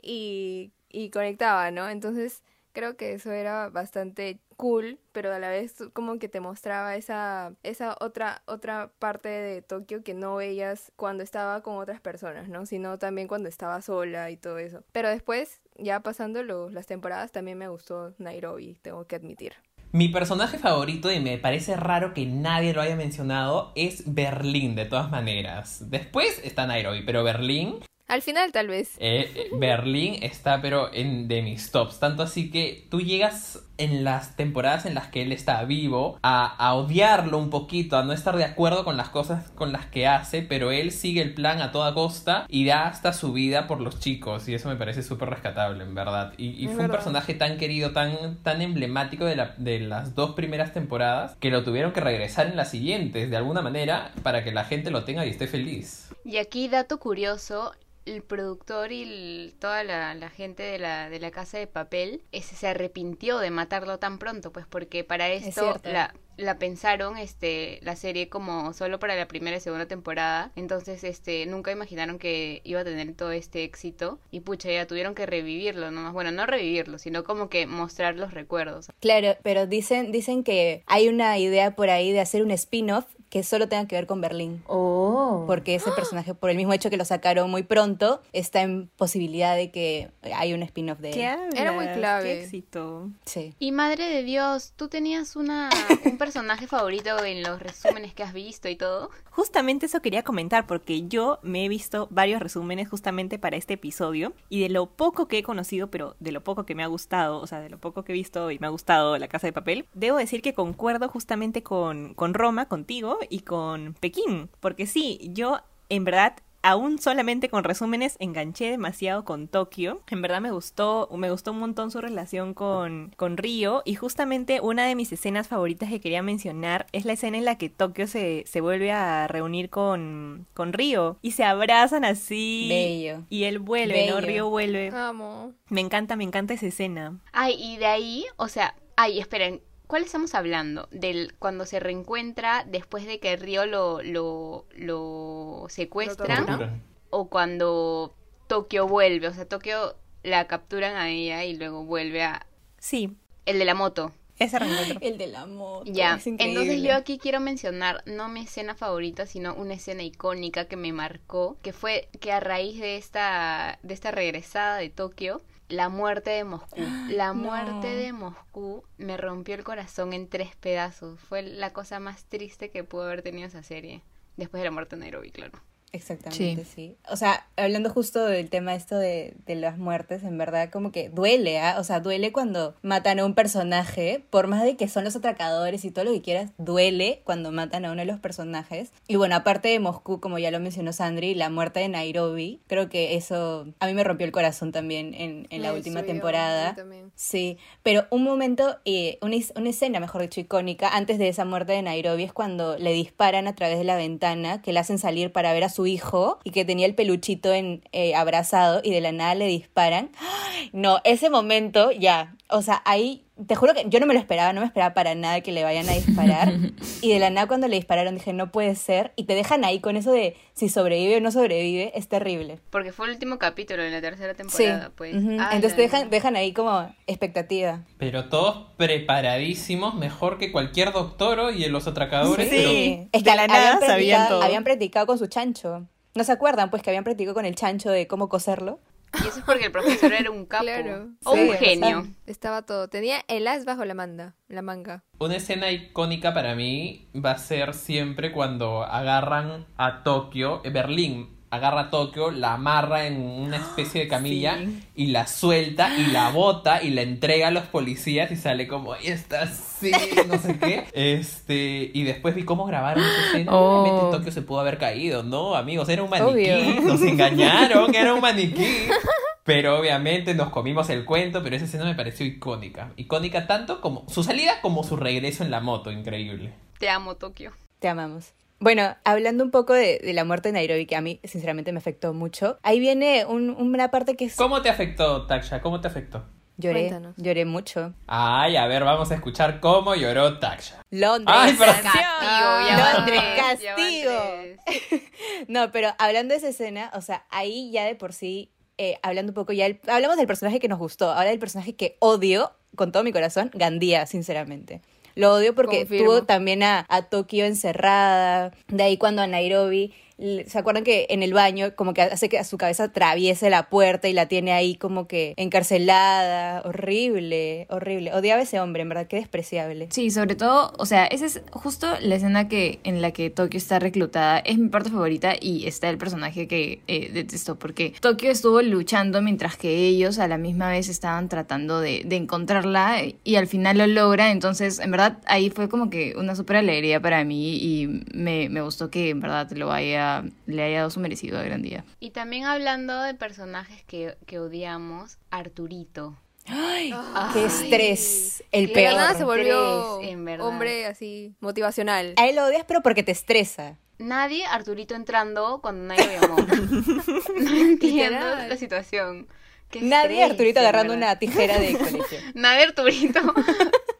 Y, 0.02 0.72
y 0.88 1.10
conectaba, 1.10 1.70
¿no? 1.70 1.88
Entonces 1.88 2.42
creo 2.72 2.96
que 2.96 3.12
eso 3.12 3.30
era 3.30 3.68
bastante 3.68 4.40
cool, 4.56 4.98
pero 5.12 5.32
a 5.32 5.38
la 5.38 5.48
vez 5.50 5.74
como 5.92 6.18
que 6.18 6.28
te 6.28 6.40
mostraba 6.40 6.96
esa, 6.96 7.52
esa 7.62 7.96
otra, 8.00 8.42
otra 8.46 8.90
parte 8.98 9.28
de 9.28 9.62
Tokio 9.62 10.02
que 10.02 10.14
no 10.14 10.36
veías 10.36 10.92
cuando 10.96 11.22
estaba 11.22 11.62
con 11.62 11.76
otras 11.78 12.00
personas, 12.00 12.48
¿no? 12.48 12.66
Sino 12.66 12.98
también 12.98 13.28
cuando 13.28 13.48
estaba 13.48 13.80
sola 13.82 14.30
y 14.30 14.36
todo 14.36 14.58
eso. 14.58 14.84
Pero 14.92 15.08
después, 15.08 15.60
ya 15.78 16.00
pasando 16.00 16.42
los- 16.42 16.72
las 16.72 16.86
temporadas, 16.86 17.32
también 17.32 17.58
me 17.58 17.68
gustó 17.68 18.14
Nairobi, 18.18 18.78
tengo 18.82 19.06
que 19.06 19.16
admitir. 19.16 19.54
Mi 19.94 20.08
personaje 20.08 20.56
favorito, 20.58 21.12
y 21.12 21.20
me 21.20 21.36
parece 21.36 21.76
raro 21.76 22.14
que 22.14 22.24
nadie 22.24 22.72
lo 22.72 22.80
haya 22.80 22.96
mencionado, 22.96 23.72
es 23.76 24.04
Berlín, 24.14 24.74
de 24.74 24.86
todas 24.86 25.10
maneras. 25.10 25.90
Después 25.90 26.40
está 26.44 26.66
Nairobi, 26.66 27.02
pero 27.04 27.22
Berlín, 27.24 27.78
Al 28.08 28.22
final, 28.22 28.52
tal 28.52 28.68
vez. 28.68 28.94
eh, 28.98 29.30
eh, 29.34 29.50
Berlín 29.58 30.22
está 30.22 30.60
pero 30.62 30.92
en 30.94 31.28
de 31.28 31.42
mis 31.42 31.70
tops. 31.70 31.98
Tanto 31.98 32.22
así 32.22 32.50
que 32.50 32.86
tú 32.90 33.00
llegas 33.00 33.62
en 33.84 34.04
las 34.04 34.36
temporadas 34.36 34.86
en 34.86 34.94
las 34.94 35.08
que 35.08 35.22
él 35.22 35.32
está 35.32 35.62
vivo 35.64 36.18
a, 36.22 36.46
a 36.46 36.74
odiarlo 36.74 37.38
un 37.38 37.50
poquito, 37.50 37.96
a 37.98 38.04
no 38.04 38.12
estar 38.12 38.36
de 38.36 38.44
acuerdo 38.44 38.84
con 38.84 38.96
las 38.96 39.08
cosas 39.08 39.50
con 39.50 39.72
las 39.72 39.86
que 39.86 40.06
hace, 40.06 40.42
pero 40.42 40.70
él 40.72 40.90
sigue 40.92 41.22
el 41.22 41.34
plan 41.34 41.60
a 41.62 41.72
toda 41.72 41.94
costa 41.94 42.46
y 42.48 42.64
da 42.66 42.86
hasta 42.86 43.12
su 43.12 43.32
vida 43.32 43.66
por 43.66 43.80
los 43.80 43.98
chicos 44.00 44.48
y 44.48 44.54
eso 44.54 44.68
me 44.68 44.76
parece 44.76 45.02
súper 45.02 45.30
rescatable, 45.30 45.84
en 45.84 45.94
verdad. 45.94 46.32
Y, 46.36 46.66
fue 46.68 46.84
un 46.84 46.90
personaje 46.90 47.34
tan 47.34 47.58
querido, 47.58 47.92
tan, 47.92 48.36
tan 48.42 48.62
emblemático 48.62 49.24
de, 49.24 49.36
la- 49.36 49.54
de 49.58 49.80
las 49.80 50.14
dos 50.14 50.32
primeras 50.34 50.72
temporadas 50.72 51.36
que 51.40 51.50
lo 51.50 51.64
tuvieron 51.64 51.92
que 51.92 52.00
regresar 52.00 52.46
en 52.46 52.56
las 52.56 52.70
siguientes, 52.70 53.30
de 53.30 53.36
alguna 53.36 53.62
manera, 53.62 54.12
para 54.22 54.42
que 54.44 54.52
la 54.52 54.64
gente 54.64 54.90
lo 54.90 55.04
tenga 55.04 55.26
y 55.26 55.30
esté 55.30 55.46
feliz. 55.46 56.08
Y 56.24 56.36
aquí, 56.38 56.68
dato 56.68 56.98
curioso, 56.98 57.72
el 58.04 58.22
productor 58.22 58.90
y 58.92 59.02
el- 59.02 59.54
toda 59.60 59.84
la, 59.84 60.14
la 60.14 60.28
gente 60.30 60.62
de 60.62 60.78
la, 60.78 61.08
de 61.08 61.20
la 61.20 61.30
casa 61.30 61.58
de 61.58 61.66
papel 61.66 62.22
ese, 62.32 62.54
se 62.56 62.66
arrepintió 62.66 63.38
de 63.38 63.50
tan 63.98 64.18
pronto, 64.18 64.52
pues 64.52 64.66
porque 64.66 65.04
para 65.04 65.28
esto 65.28 65.62
cierto. 65.62 65.90
la, 65.90 66.14
la 66.36 66.58
pensaron 66.58 67.18
este, 67.18 67.78
la 67.82 67.96
serie 67.96 68.28
como 68.28 68.72
solo 68.72 68.98
para 68.98 69.16
la 69.16 69.28
primera 69.28 69.56
y 69.56 69.60
segunda 69.60 69.86
temporada. 69.86 70.52
Entonces, 70.56 71.04
este, 71.04 71.46
nunca 71.46 71.72
imaginaron 71.72 72.18
que 72.18 72.60
iba 72.64 72.80
a 72.80 72.84
tener 72.84 73.14
todo 73.14 73.32
este 73.32 73.64
éxito. 73.64 74.18
Y 74.30 74.40
pucha, 74.40 74.70
ya 74.70 74.86
tuvieron 74.86 75.14
que 75.14 75.26
revivirlo 75.26 75.90
nomás. 75.90 76.12
Bueno, 76.12 76.32
no 76.32 76.46
revivirlo, 76.46 76.98
sino 76.98 77.24
como 77.24 77.48
que 77.48 77.66
mostrar 77.66 78.16
los 78.16 78.32
recuerdos. 78.32 78.88
Claro, 79.00 79.36
pero 79.42 79.66
dicen, 79.66 80.12
dicen 80.12 80.44
que 80.44 80.82
hay 80.86 81.08
una 81.08 81.38
idea 81.38 81.74
por 81.74 81.90
ahí 81.90 82.12
de 82.12 82.20
hacer 82.20 82.42
un 82.42 82.50
spin-off 82.50 83.06
que 83.32 83.42
solo 83.42 83.66
tenga 83.66 83.86
que 83.86 83.96
ver 83.96 84.06
con 84.06 84.20
Berlín. 84.20 84.62
Oh. 84.66 85.44
Porque 85.46 85.74
ese 85.74 85.90
personaje, 85.92 86.34
por 86.34 86.50
el 86.50 86.56
mismo 86.58 86.74
hecho 86.74 86.90
que 86.90 86.98
lo 86.98 87.06
sacaron 87.06 87.50
muy 87.50 87.62
pronto, 87.62 88.20
está 88.34 88.60
en 88.60 88.88
posibilidad 88.88 89.56
de 89.56 89.70
que 89.70 90.10
hay 90.34 90.52
un 90.52 90.62
spin-off 90.62 90.98
de 90.98 91.12
¿Qué 91.12 91.32
él. 91.32 91.38
Era 91.56 91.72
muy 91.72 91.86
clave. 91.88 92.24
Qué 92.24 92.42
éxito. 92.42 93.08
Sí. 93.24 93.54
Y 93.58 93.72
madre 93.72 94.06
de 94.10 94.22
Dios, 94.22 94.74
¿tú 94.76 94.88
tenías 94.88 95.34
una, 95.34 95.70
un 96.04 96.18
personaje 96.22 96.68
favorito 96.68 97.24
en 97.24 97.42
los 97.42 97.58
resúmenes 97.58 98.14
que 98.14 98.22
has 98.22 98.32
visto 98.32 98.68
y 98.68 98.76
todo? 98.76 99.10
Justamente 99.32 99.86
eso 99.86 100.00
quería 100.00 100.22
comentar 100.22 100.68
porque 100.68 101.08
yo 101.08 101.40
me 101.42 101.64
he 101.64 101.68
visto 101.68 102.06
varios 102.12 102.40
resúmenes 102.40 102.88
justamente 102.88 103.40
para 103.40 103.56
este 103.56 103.74
episodio 103.74 104.32
y 104.48 104.60
de 104.60 104.68
lo 104.68 104.86
poco 104.86 105.26
que 105.26 105.38
he 105.38 105.42
conocido, 105.42 105.90
pero 105.90 106.14
de 106.20 106.30
lo 106.30 106.44
poco 106.44 106.64
que 106.64 106.76
me 106.76 106.84
ha 106.84 106.86
gustado, 106.86 107.40
o 107.40 107.46
sea, 107.48 107.58
de 107.58 107.70
lo 107.70 107.78
poco 107.78 108.04
que 108.04 108.12
he 108.12 108.14
visto 108.14 108.52
y 108.52 108.60
me 108.60 108.68
ha 108.68 108.70
gustado 108.70 109.18
La 109.18 109.26
Casa 109.26 109.48
de 109.48 109.52
Papel, 109.52 109.86
debo 109.94 110.16
decir 110.16 110.42
que 110.42 110.54
concuerdo 110.54 111.08
justamente 111.08 111.64
con, 111.64 112.14
con 112.14 112.34
Roma, 112.34 112.68
contigo 112.68 113.18
y 113.28 113.40
con 113.40 113.94
Pekín, 113.94 114.48
porque 114.60 114.86
sí, 114.86 115.18
yo 115.32 115.58
en 115.88 116.04
verdad 116.04 116.34
aún 116.62 116.98
solamente 116.98 117.48
con 117.48 117.64
resúmenes 117.64 118.16
enganché 118.20 118.70
demasiado 118.70 119.24
con 119.24 119.48
Tokio. 119.48 120.02
En 120.08 120.22
verdad 120.22 120.40
me 120.40 120.50
gustó, 120.50 121.08
me 121.16 121.30
gustó 121.30 121.52
un 121.52 121.58
montón 121.58 121.90
su 121.90 122.00
relación 122.00 122.54
con, 122.54 123.12
con 123.16 123.36
Río. 123.36 123.82
Y 123.84 123.94
justamente 123.94 124.60
una 124.60 124.86
de 124.86 124.94
mis 124.94 125.12
escenas 125.12 125.48
favoritas 125.48 125.90
que 125.90 126.00
quería 126.00 126.22
mencionar 126.22 126.86
es 126.92 127.04
la 127.04 127.12
escena 127.14 127.38
en 127.38 127.44
la 127.44 127.58
que 127.58 127.68
Tokio 127.68 128.06
se, 128.06 128.44
se 128.46 128.60
vuelve 128.60 128.92
a 128.92 129.28
reunir 129.28 129.70
con, 129.70 130.46
con 130.54 130.72
Río. 130.72 131.18
Y 131.22 131.32
se 131.32 131.44
abrazan 131.44 132.04
así. 132.04 132.66
Bello. 132.68 133.24
Y 133.28 133.44
él 133.44 133.58
vuelve, 133.58 134.08
¿no? 134.08 134.20
Río 134.20 134.48
vuelve. 134.48 134.90
Amo. 134.90 135.52
Me 135.68 135.80
encanta, 135.80 136.16
me 136.16 136.24
encanta 136.24 136.54
esa 136.54 136.66
escena. 136.66 137.18
Ay, 137.32 137.56
y 137.58 137.76
de 137.78 137.86
ahí, 137.86 138.24
o 138.36 138.48
sea, 138.48 138.74
ay, 138.96 139.18
esperen, 139.18 139.62
¿cuál 139.92 140.04
estamos 140.04 140.34
hablando? 140.34 140.88
Del 140.90 141.34
cuando 141.38 141.66
se 141.66 141.78
reencuentra 141.78 142.64
después 142.66 143.04
de 143.04 143.20
que 143.20 143.36
Río 143.36 143.66
lo, 143.66 144.02
lo, 144.02 144.64
lo 144.74 145.66
secuestran 145.68 146.80
o 147.10 147.28
cuando 147.28 148.14
Tokio 148.46 148.88
vuelve, 148.88 149.28
o 149.28 149.34
sea, 149.34 149.46
Tokio 149.46 149.94
la 150.22 150.46
capturan 150.46 150.96
a 150.96 151.10
ella 151.10 151.44
y 151.44 151.58
luego 151.58 151.84
vuelve 151.84 152.22
a 152.22 152.46
Sí, 152.78 153.18
el 153.44 153.58
de 153.58 153.66
la 153.66 153.74
moto. 153.74 154.12
ese 154.38 154.58
reencuentro. 154.58 154.98
El 155.02 155.18
de 155.18 155.26
la 155.26 155.44
moto. 155.44 155.92
Ya, 155.92 156.14
es 156.14 156.26
entonces 156.26 156.80
yo 156.82 156.94
aquí 156.94 157.18
quiero 157.18 157.40
mencionar 157.40 158.02
no 158.06 158.30
mi 158.30 158.40
escena 158.40 158.74
favorita, 158.74 159.26
sino 159.26 159.54
una 159.54 159.74
escena 159.74 160.04
icónica 160.04 160.64
que 160.64 160.76
me 160.76 160.94
marcó, 160.94 161.58
que 161.60 161.74
fue 161.74 162.08
que 162.18 162.32
a 162.32 162.40
raíz 162.40 162.80
de 162.80 162.96
esta 162.96 163.78
de 163.82 163.92
esta 163.92 164.10
regresada 164.10 164.78
de 164.78 164.88
Tokio, 164.88 165.42
la 165.72 165.88
muerte 165.88 166.30
de 166.30 166.44
Moscú. 166.44 166.76
La 167.08 167.32
muerte 167.32 167.88
de 167.88 168.12
Moscú 168.12 168.84
me 168.98 169.16
rompió 169.16 169.54
el 169.54 169.64
corazón 169.64 170.12
en 170.12 170.28
tres 170.28 170.54
pedazos. 170.56 171.18
Fue 171.20 171.42
la 171.42 171.72
cosa 171.72 171.98
más 171.98 172.26
triste 172.26 172.70
que 172.70 172.84
pudo 172.84 173.04
haber 173.04 173.22
tenido 173.22 173.48
esa 173.48 173.62
serie. 173.62 174.02
Después 174.36 174.60
de 174.60 174.66
la 174.66 174.70
muerte 174.70 174.96
de 174.96 175.00
Nairobi, 175.00 175.30
claro. 175.30 175.58
Exactamente, 175.92 176.64
sí. 176.64 176.96
O 177.10 177.16
sea, 177.16 177.46
hablando 177.56 177.90
justo 177.90 178.24
del 178.24 178.48
tema 178.48 178.74
esto 178.74 178.96
de, 178.96 179.34
de 179.44 179.54
las 179.54 179.76
muertes, 179.76 180.22
en 180.22 180.38
verdad 180.38 180.70
como 180.70 180.90
que 180.90 181.10
duele, 181.10 181.58
¿ah? 181.60 181.76
O 181.78 181.84
sea, 181.84 182.00
duele 182.00 182.32
cuando 182.32 182.74
matan 182.80 183.18
a 183.18 183.26
un 183.26 183.34
personaje, 183.34 184.24
por 184.30 184.46
más 184.46 184.64
de 184.64 184.76
que 184.76 184.88
son 184.88 185.04
los 185.04 185.16
atracadores 185.16 185.84
y 185.84 185.90
todo 185.90 186.06
lo 186.06 186.12
que 186.12 186.22
quieras, 186.22 186.50
duele 186.56 187.20
cuando 187.24 187.52
matan 187.52 187.84
a 187.84 187.92
uno 187.92 188.00
de 188.00 188.06
los 188.06 188.20
personajes. 188.20 188.90
Y 189.06 189.16
bueno, 189.16 189.36
aparte 189.36 189.68
de 189.68 189.80
Moscú, 189.80 190.18
como 190.18 190.38
ya 190.38 190.50
lo 190.50 190.60
mencionó 190.60 190.94
Sandri, 190.94 191.34
la 191.34 191.50
muerte 191.50 191.80
de 191.80 191.90
Nairobi, 191.90 192.60
creo 192.68 192.88
que 192.88 193.14
eso 193.16 193.66
a 193.78 193.86
mí 193.86 193.92
me 193.92 194.02
rompió 194.02 194.26
el 194.26 194.32
corazón 194.32 194.72
también 194.72 195.12
en, 195.12 195.46
en 195.50 195.60
la 195.60 195.74
última 195.74 196.04
temporada. 196.04 196.74
Sí, 197.16 197.58
pero 197.82 198.06
un 198.08 198.24
momento, 198.24 198.78
eh, 198.86 199.18
una, 199.20 199.36
una 199.56 199.68
escena, 199.68 200.00
mejor 200.00 200.22
dicho, 200.22 200.40
icónica, 200.40 200.88
antes 200.88 201.18
de 201.18 201.28
esa 201.28 201.44
muerte 201.44 201.72
de 201.72 201.82
Nairobi 201.82 202.24
es 202.24 202.32
cuando 202.32 202.78
le 202.78 202.94
disparan 202.94 203.46
a 203.46 203.54
través 203.54 203.76
de 203.76 203.84
la 203.84 203.96
ventana, 203.96 204.62
que 204.62 204.72
le 204.72 204.80
hacen 204.80 204.98
salir 204.98 205.32
para 205.32 205.52
ver 205.52 205.64
a 205.64 205.68
su 205.68 205.81
hijo 205.86 206.38
y 206.44 206.50
que 206.50 206.64
tenía 206.64 206.86
el 206.86 206.94
peluchito 206.94 207.52
en, 207.52 207.82
eh, 207.92 208.14
abrazado 208.14 208.80
y 208.82 208.90
de 208.90 209.00
la 209.00 209.12
nada 209.12 209.34
le 209.34 209.46
disparan. 209.46 210.10
No, 210.72 211.00
ese 211.04 211.28
momento 211.28 211.90
ya, 211.90 212.36
o 212.48 212.60
sea, 212.60 212.82
ahí, 212.84 213.24
te 213.46 213.54
juro 213.54 213.72
que 213.72 213.86
yo 213.88 213.98
no 213.98 214.06
me 214.06 214.12
lo 214.14 214.20
esperaba, 214.20 214.52
no 214.52 214.60
me 214.60 214.66
esperaba 214.66 214.92
para 214.94 215.14
nada 215.14 215.40
que 215.40 215.52
le 215.52 215.64
vayan 215.64 215.88
a 215.88 215.92
disparar. 215.92 216.52
y 217.00 217.10
de 217.12 217.18
la 217.18 217.30
nada 217.30 217.46
cuando 217.46 217.66
le 217.68 217.76
dispararon 217.76 218.14
dije, 218.14 218.32
no 218.34 218.52
puede 218.52 218.74
ser. 218.74 219.12
Y 219.16 219.24
te 219.24 219.34
dejan 219.34 219.64
ahí 219.64 219.80
con 219.80 219.96
eso 219.96 220.12
de 220.12 220.36
si 220.52 220.68
sobrevive 220.68 221.16
o 221.16 221.20
no 221.20 221.30
sobrevive, 221.32 221.92
es 221.94 222.08
terrible. 222.08 222.58
Porque 222.70 222.92
fue 222.92 223.06
el 223.06 223.12
último 223.12 223.38
capítulo 223.38 223.82
de 223.82 223.90
la 223.90 224.00
tercera 224.02 224.32
Sí, 224.32 224.38
temporada, 224.38 224.90
pues. 224.94 225.14
ujú. 225.14 225.36
Ah, 225.40 225.50
entonces 225.54 225.76
te 225.76 225.82
dejan, 225.82 226.10
dejan 226.10 226.36
ahí 226.36 226.52
como 226.52 226.94
expectativa. 227.06 227.80
Pero 227.96 228.28
todos 228.28 228.66
preparadísimos, 228.76 229.94
mejor 229.94 230.38
que 230.38 230.52
cualquier 230.52 230.92
doctoro 230.92 231.50
y 231.50 231.64
en 231.64 231.72
los 231.72 231.86
atracadores. 231.86 232.48
Sí. 232.48 232.56
pero- 232.56 233.08
Es 233.12 233.24
de 233.24 233.34
la 233.34 233.42
habían 233.44 233.48
nada 233.48 233.72
sabían 233.80 233.88
practicado, 233.88 234.28
todo. 234.28 234.42
habían 234.42 234.64
practicado 234.64 235.06
con 235.06 235.18
su 235.18 235.26
chancho. 235.26 235.86
¿No 236.14 236.24
se 236.24 236.32
acuerdan? 236.32 236.70
Pues 236.70 236.82
que 236.82 236.90
habían 236.90 237.04
practicado 237.04 237.34
con 237.34 237.46
el 237.46 237.54
chancho 237.54 237.90
de 237.90 238.06
cómo 238.06 238.28
coserlo. 238.28 238.78
Y 239.14 239.28
eso 239.28 239.38
es 239.40 239.44
porque 239.44 239.66
el 239.66 239.72
profesor 239.72 240.12
era 240.12 240.30
un 240.30 240.46
capo. 240.46 240.64
Claro. 240.64 241.08
O 241.24 241.34
Sí, 241.34 241.40
un 241.42 241.48
o 241.48 241.52
sea, 241.52 241.60
genio. 241.60 242.06
Estaba 242.26 242.62
todo. 242.62 242.88
Tenía 242.88 243.22
el 243.28 243.46
as 243.46 243.64
bajo 243.64 243.84
la 243.84 243.94
manga. 243.94 244.34
La 244.48 244.62
manga. 244.62 245.04
Una 245.18 245.36
escena 245.36 245.70
icónica 245.70 246.32
para 246.32 246.54
mí 246.54 247.08
va 247.14 247.32
a 247.32 247.38
ser 247.38 247.74
siempre 247.74 248.32
cuando 248.32 248.84
agarran 248.84 249.66
a 249.76 250.02
Tokio, 250.02 250.62
eh, 250.64 250.70
Berlín 250.70 251.41
agarra 251.52 251.82
a 251.82 251.90
Tokio, 251.90 252.30
la 252.30 252.54
amarra 252.54 253.06
en 253.06 253.20
una 253.20 253.58
especie 253.58 254.00
de 254.00 254.08
camilla 254.08 254.58
y 254.94 255.08
la 255.08 255.26
suelta 255.26 255.94
y 255.96 256.06
la 256.06 256.30
bota 256.32 256.82
y 256.82 256.90
la 256.90 257.02
entrega 257.02 257.48
a 257.48 257.50
los 257.50 257.64
policías 257.64 258.32
y 258.32 258.36
sale 258.36 258.66
como, 258.66 258.94
ahí 258.94 259.08
está 259.08 259.42
así, 259.42 259.92
no 260.26 260.38
sé 260.38 260.58
qué. 260.58 260.84
Este, 260.94 261.90
y 261.92 262.04
después 262.04 262.34
vi 262.34 262.44
cómo 262.44 262.64
grabaron 262.64 263.04
esa 263.04 263.26
escena. 263.26 263.52
Oh. 263.52 263.82
Obviamente 263.82 264.16
Tokio 264.16 264.32
se 264.32 264.42
pudo 264.42 264.60
haber 264.60 264.78
caído, 264.78 265.22
¿no? 265.22 265.54
Amigos, 265.54 265.88
era 265.90 266.02
un 266.02 266.10
maniquí, 266.10 266.50
Obvio. 266.50 266.80
nos 266.82 267.02
engañaron, 267.02 267.94
era 267.94 268.14
un 268.14 268.20
maniquí. 268.20 268.88
Pero 269.44 269.78
obviamente 269.78 270.34
nos 270.34 270.50
comimos 270.50 270.88
el 270.88 271.04
cuento, 271.04 271.42
pero 271.42 271.56
esa 271.56 271.64
escena 271.64 271.84
me 271.84 271.96
pareció 271.96 272.24
icónica. 272.24 272.92
Icónica 272.96 273.48
tanto 273.48 273.80
como 273.80 274.08
su 274.08 274.22
salida 274.22 274.60
como 274.62 274.84
su 274.84 274.96
regreso 274.96 275.42
en 275.42 275.50
la 275.50 275.58
moto, 275.60 275.90
increíble. 275.90 276.52
Te 276.78 276.88
amo, 276.88 277.16
Tokio. 277.16 277.52
Te 277.80 277.88
amamos. 277.88 278.34
Bueno, 278.62 278.94
hablando 279.04 279.42
un 279.42 279.50
poco 279.50 279.72
de, 279.72 279.98
de 279.98 280.12
la 280.12 280.24
muerte 280.24 280.50
de 280.50 280.52
Nairobi, 280.52 280.86
que 280.86 280.94
a 280.94 281.00
mí 281.00 281.18
sinceramente 281.24 281.72
me 281.72 281.78
afectó 281.78 282.14
mucho, 282.14 282.58
ahí 282.62 282.78
viene 282.78 283.24
un- 283.26 283.50
una 283.50 283.90
parte 283.90 284.14
que 284.14 284.26
es... 284.26 284.36
¿Cómo 284.36 284.62
te 284.62 284.68
afectó, 284.68 285.26
Taksha? 285.26 285.60
¿Cómo 285.60 285.80
te 285.80 285.88
afectó? 285.88 286.24
Lloré, 286.58 286.82
Cuéntanos. 286.88 287.14
lloré 287.16 287.44
mucho. 287.44 287.92
Ay, 288.06 288.56
a 288.56 288.66
ver, 288.68 288.84
vamos 288.84 289.10
a 289.10 289.14
escuchar 289.16 289.58
cómo 289.58 289.96
lloró 289.96 290.38
Taksha. 290.38 290.80
Londres. 290.90 291.36
Ay, 291.36 291.56
pero- 291.58 291.72
Castigo, 291.72 292.04
van 292.20 292.94
Londres, 292.96 293.22
castigo. 293.36 295.02
No, 295.48 295.72
pero 295.72 295.88
hablando 295.98 296.32
de 296.34 296.38
esa 296.38 296.48
escena, 296.50 296.90
o 296.94 297.00
sea, 297.00 297.24
ahí 297.30 297.72
ya 297.72 297.84
de 297.84 297.96
por 297.96 298.12
sí, 298.12 298.52
eh, 298.78 298.96
hablando 299.02 299.30
un 299.30 299.34
poco 299.34 299.52
ya, 299.52 299.66
el- 299.66 299.80
hablamos 299.88 300.16
del 300.18 300.26
personaje 300.28 300.60
que 300.60 300.68
nos 300.68 300.78
gustó, 300.78 301.10
ahora 301.10 301.30
del 301.30 301.38
personaje 301.40 301.74
que 301.74 301.96
odio 301.98 302.52
con 302.76 302.92
todo 302.92 303.02
mi 303.02 303.12
corazón, 303.12 303.50
Gandía, 303.54 304.06
sinceramente. 304.06 304.82
Lo 305.14 305.32
odio 305.34 305.54
porque 305.54 305.80
Confirmo. 305.80 306.06
tuvo 306.06 306.22
también 306.24 306.62
a, 306.62 306.86
a 306.88 307.02
Tokio 307.02 307.44
encerrada, 307.44 308.52
de 308.68 308.82
ahí 308.82 308.96
cuando 308.96 309.22
a 309.22 309.26
Nairobi 309.26 309.92
¿se 310.18 310.58
acuerdan 310.58 310.84
que 310.84 311.06
en 311.10 311.22
el 311.22 311.32
baño 311.32 311.74
como 311.76 311.94
que 311.94 312.02
hace 312.02 312.28
que 312.28 312.42
su 312.44 312.58
cabeza 312.58 312.84
atraviese 312.84 313.50
la 313.50 313.68
puerta 313.68 314.08
y 314.08 314.12
la 314.12 314.26
tiene 314.26 314.52
ahí 314.52 314.76
como 314.76 315.06
que 315.06 315.34
encarcelada? 315.36 316.62
Horrible, 316.64 317.66
horrible. 317.70 318.14
Odiaba 318.14 318.40
a 318.40 318.44
ese 318.44 318.60
hombre, 318.60 318.82
en 318.82 318.88
verdad, 318.88 319.06
qué 319.06 319.16
despreciable. 319.16 319.88
Sí, 319.90 320.10
sobre 320.10 320.34
todo, 320.34 320.72
o 320.78 320.86
sea, 320.86 321.06
esa 321.06 321.26
es 321.26 321.42
justo 321.52 321.86
la 322.00 322.16
escena 322.16 322.48
que 322.48 322.80
en 322.84 323.02
la 323.02 323.12
que 323.12 323.30
Tokio 323.30 323.58
está 323.58 323.78
reclutada. 323.78 324.38
Es 324.38 324.58
mi 324.58 324.68
parte 324.68 324.90
favorita 324.90 325.34
y 325.40 325.66
está 325.66 325.88
el 325.88 325.98
personaje 325.98 326.48
que 326.48 326.82
eh, 326.86 327.10
detesto 327.12 327.58
porque 327.58 327.94
Tokio 328.00 328.30
estuvo 328.30 328.62
luchando 328.62 329.22
mientras 329.22 329.56
que 329.56 329.86
ellos 329.86 330.18
a 330.18 330.28
la 330.28 330.38
misma 330.38 330.70
vez 330.70 330.88
estaban 330.88 331.28
tratando 331.28 331.80
de, 331.80 332.02
de 332.04 332.16
encontrarla 332.16 333.02
y 333.24 333.36
al 333.36 333.46
final 333.46 333.78
lo 333.78 333.86
logra. 333.86 334.30
Entonces, 334.30 334.78
en 334.78 334.90
verdad, 334.90 335.18
ahí 335.26 335.50
fue 335.50 335.68
como 335.68 335.90
que 335.90 336.14
una 336.16 336.34
súper 336.34 336.56
alegría 336.56 337.00
para 337.00 337.24
mí 337.24 337.56
y 337.56 338.02
me, 338.14 338.48
me 338.48 338.60
gustó 338.62 338.90
que 338.90 339.10
en 339.10 339.20
verdad 339.20 339.50
lo 339.52 339.72
haya, 339.72 340.01
le 340.46 340.62
haya 340.62 340.78
dado 340.78 340.90
su 340.90 341.00
merecido 341.00 341.38
a 341.38 341.42
Gran 341.42 341.62
Día. 341.62 341.84
Y 342.00 342.10
también 342.10 342.44
hablando 342.44 343.00
de 343.02 343.14
personajes 343.14 343.84
que, 343.84 344.16
que 344.26 344.38
odiamos, 344.38 345.18
Arturito. 345.30 346.16
¡Ay! 346.46 346.92
¡Qué 347.32 347.44
estrés! 347.44 348.42
El 348.50 348.68
Qué 348.68 348.74
peor. 348.74 348.94
nada 348.96 349.14
se 349.16 349.24
volvió 349.24 349.94
Estrés, 350.00 350.12
en 350.12 350.24
verdad. 350.24 350.46
hombre 350.46 350.86
así, 350.86 351.34
motivacional. 351.40 352.14
A 352.16 352.26
él 352.26 352.34
lo 352.36 352.44
odias, 352.46 352.64
pero 352.66 352.82
porque 352.82 353.02
te 353.02 353.12
estresa. 353.12 353.78
Nadie 353.98 354.44
Arturito 354.46 354.96
entrando 354.96 355.60
cuando 355.62 355.84
nadie 355.94 356.16
lo 356.16 356.20
llamó. 356.20 356.36
no 357.40 357.56
entiendo 357.56 358.18
Literal. 358.18 358.48
la 358.48 358.56
situación. 358.56 359.28
Qué 359.70 359.80
Nadie 359.82 360.16
estrés, 360.20 360.30
Arturito 360.32 360.60
agarrando 360.60 360.92
verdad. 360.94 361.08
una 361.10 361.18
tijera 361.20 361.58
de 361.58 361.72
colegio. 361.78 362.18
Nadie 362.34 362.64
Arturito 362.64 363.20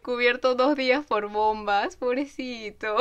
cubierto 0.02 0.54
dos 0.56 0.76
días 0.76 1.06
por 1.06 1.28
bombas, 1.28 1.96
pobrecito. 1.96 2.96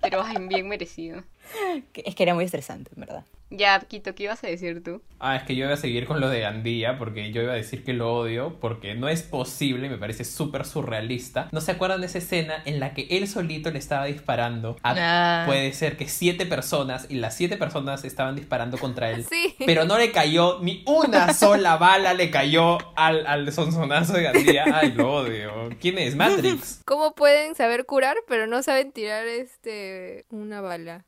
Pero 0.00 0.22
ay, 0.22 0.36
bien 0.46 0.68
merecido. 0.68 1.24
Es 1.94 2.14
que 2.14 2.22
era 2.22 2.34
muy 2.34 2.44
estresante, 2.44 2.90
en 2.94 3.00
verdad. 3.00 3.24
Ya, 3.52 3.80
Quito, 3.80 4.14
¿qué 4.14 4.22
ibas 4.24 4.44
a 4.44 4.46
decir 4.46 4.80
tú? 4.84 5.02
Ah, 5.18 5.34
es 5.34 5.42
que 5.42 5.56
yo 5.56 5.64
iba 5.64 5.74
a 5.74 5.76
seguir 5.76 6.06
con 6.06 6.20
lo 6.20 6.28
de 6.28 6.46
Andía, 6.46 6.98
porque 6.98 7.32
yo 7.32 7.42
iba 7.42 7.50
a 7.52 7.56
decir 7.56 7.82
que 7.82 7.92
lo 7.92 8.14
odio, 8.14 8.56
porque 8.60 8.94
no 8.94 9.08
es 9.08 9.22
posible, 9.22 9.88
me 9.88 9.98
parece 9.98 10.22
súper 10.24 10.64
surrealista. 10.64 11.48
¿No 11.50 11.60
se 11.60 11.72
acuerdan 11.72 12.00
de 12.00 12.06
esa 12.06 12.18
escena 12.18 12.62
en 12.64 12.78
la 12.78 12.94
que 12.94 13.08
él 13.10 13.26
solito 13.26 13.72
le 13.72 13.80
estaba 13.80 14.04
disparando 14.04 14.76
a, 14.84 14.94
Ah. 14.96 15.46
puede 15.46 15.72
ser 15.72 15.96
que 15.96 16.06
siete 16.06 16.46
personas, 16.46 17.06
y 17.10 17.16
las 17.16 17.36
siete 17.36 17.56
personas 17.56 18.04
estaban 18.04 18.36
disparando 18.36 18.78
contra 18.78 19.10
él? 19.10 19.24
Sí. 19.24 19.56
Pero 19.66 19.84
no 19.84 19.98
le 19.98 20.12
cayó 20.12 20.60
ni 20.60 20.84
una 20.86 21.34
sola 21.34 21.76
bala, 21.76 22.14
le 22.14 22.30
cayó 22.30 22.78
al, 22.96 23.26
al 23.26 23.52
sonsonazo 23.52 24.12
de 24.12 24.28
Andía. 24.28 24.64
Ay, 24.72 24.92
lo 24.92 25.12
odio. 25.12 25.70
¿Quién 25.80 25.98
es? 25.98 26.14
Matrix. 26.14 26.82
¿Cómo 26.84 27.16
pueden 27.16 27.56
saber 27.56 27.84
curar, 27.84 28.16
pero 28.28 28.46
no 28.46 28.62
saben 28.62 28.92
tirar 28.92 29.26
este 29.26 30.24
una 30.30 30.60
bala? 30.60 31.04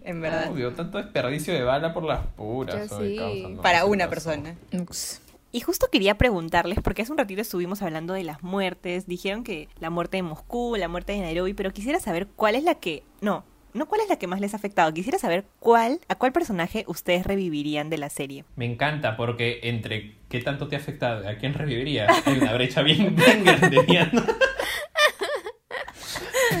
En 0.00 0.20
verdad. 0.20 0.50
Obvio, 0.50 0.72
tanto 0.72 0.98
desperdicio 0.98 1.52
de 1.52 1.62
bala 1.62 1.92
por 1.92 2.04
las 2.04 2.26
puras. 2.28 2.90
Sí. 2.98 3.18
Para 3.62 3.80
¿qué 3.80 3.84
una 3.86 4.08
persona. 4.08 4.56
Y 5.54 5.60
justo 5.60 5.88
quería 5.92 6.16
preguntarles, 6.16 6.78
porque 6.82 7.02
hace 7.02 7.12
un 7.12 7.18
ratito 7.18 7.42
estuvimos 7.42 7.82
hablando 7.82 8.14
de 8.14 8.24
las 8.24 8.42
muertes, 8.42 9.06
dijeron 9.06 9.44
que 9.44 9.68
la 9.80 9.90
muerte 9.90 10.16
de 10.16 10.22
Moscú, 10.22 10.76
la 10.76 10.88
muerte 10.88 11.12
de 11.12 11.20
Nairobi, 11.20 11.52
pero 11.52 11.72
quisiera 11.72 12.00
saber 12.00 12.26
cuál 12.26 12.54
es 12.54 12.64
la 12.64 12.76
que... 12.76 13.02
No, 13.20 13.44
no 13.74 13.86
cuál 13.86 14.00
es 14.00 14.08
la 14.08 14.16
que 14.16 14.26
más 14.26 14.40
les 14.40 14.54
ha 14.54 14.56
afectado, 14.56 14.92
quisiera 14.94 15.18
saber 15.18 15.44
cuál, 15.58 16.00
a 16.08 16.14
cuál 16.14 16.32
personaje 16.32 16.84
ustedes 16.88 17.26
revivirían 17.26 17.90
de 17.90 17.98
la 17.98 18.08
serie. 18.08 18.44
Me 18.56 18.64
encanta 18.64 19.16
porque 19.16 19.60
entre 19.64 20.16
qué 20.30 20.40
tanto 20.40 20.68
te 20.68 20.76
ha 20.76 20.78
afectado, 20.78 21.28
a 21.28 21.34
quién 21.34 21.52
revivirías, 21.52 22.26
hay 22.26 22.38
una 22.38 22.54
brecha 22.54 22.80
bien, 22.80 23.14
bien 23.70 23.86
grande. 23.86 24.22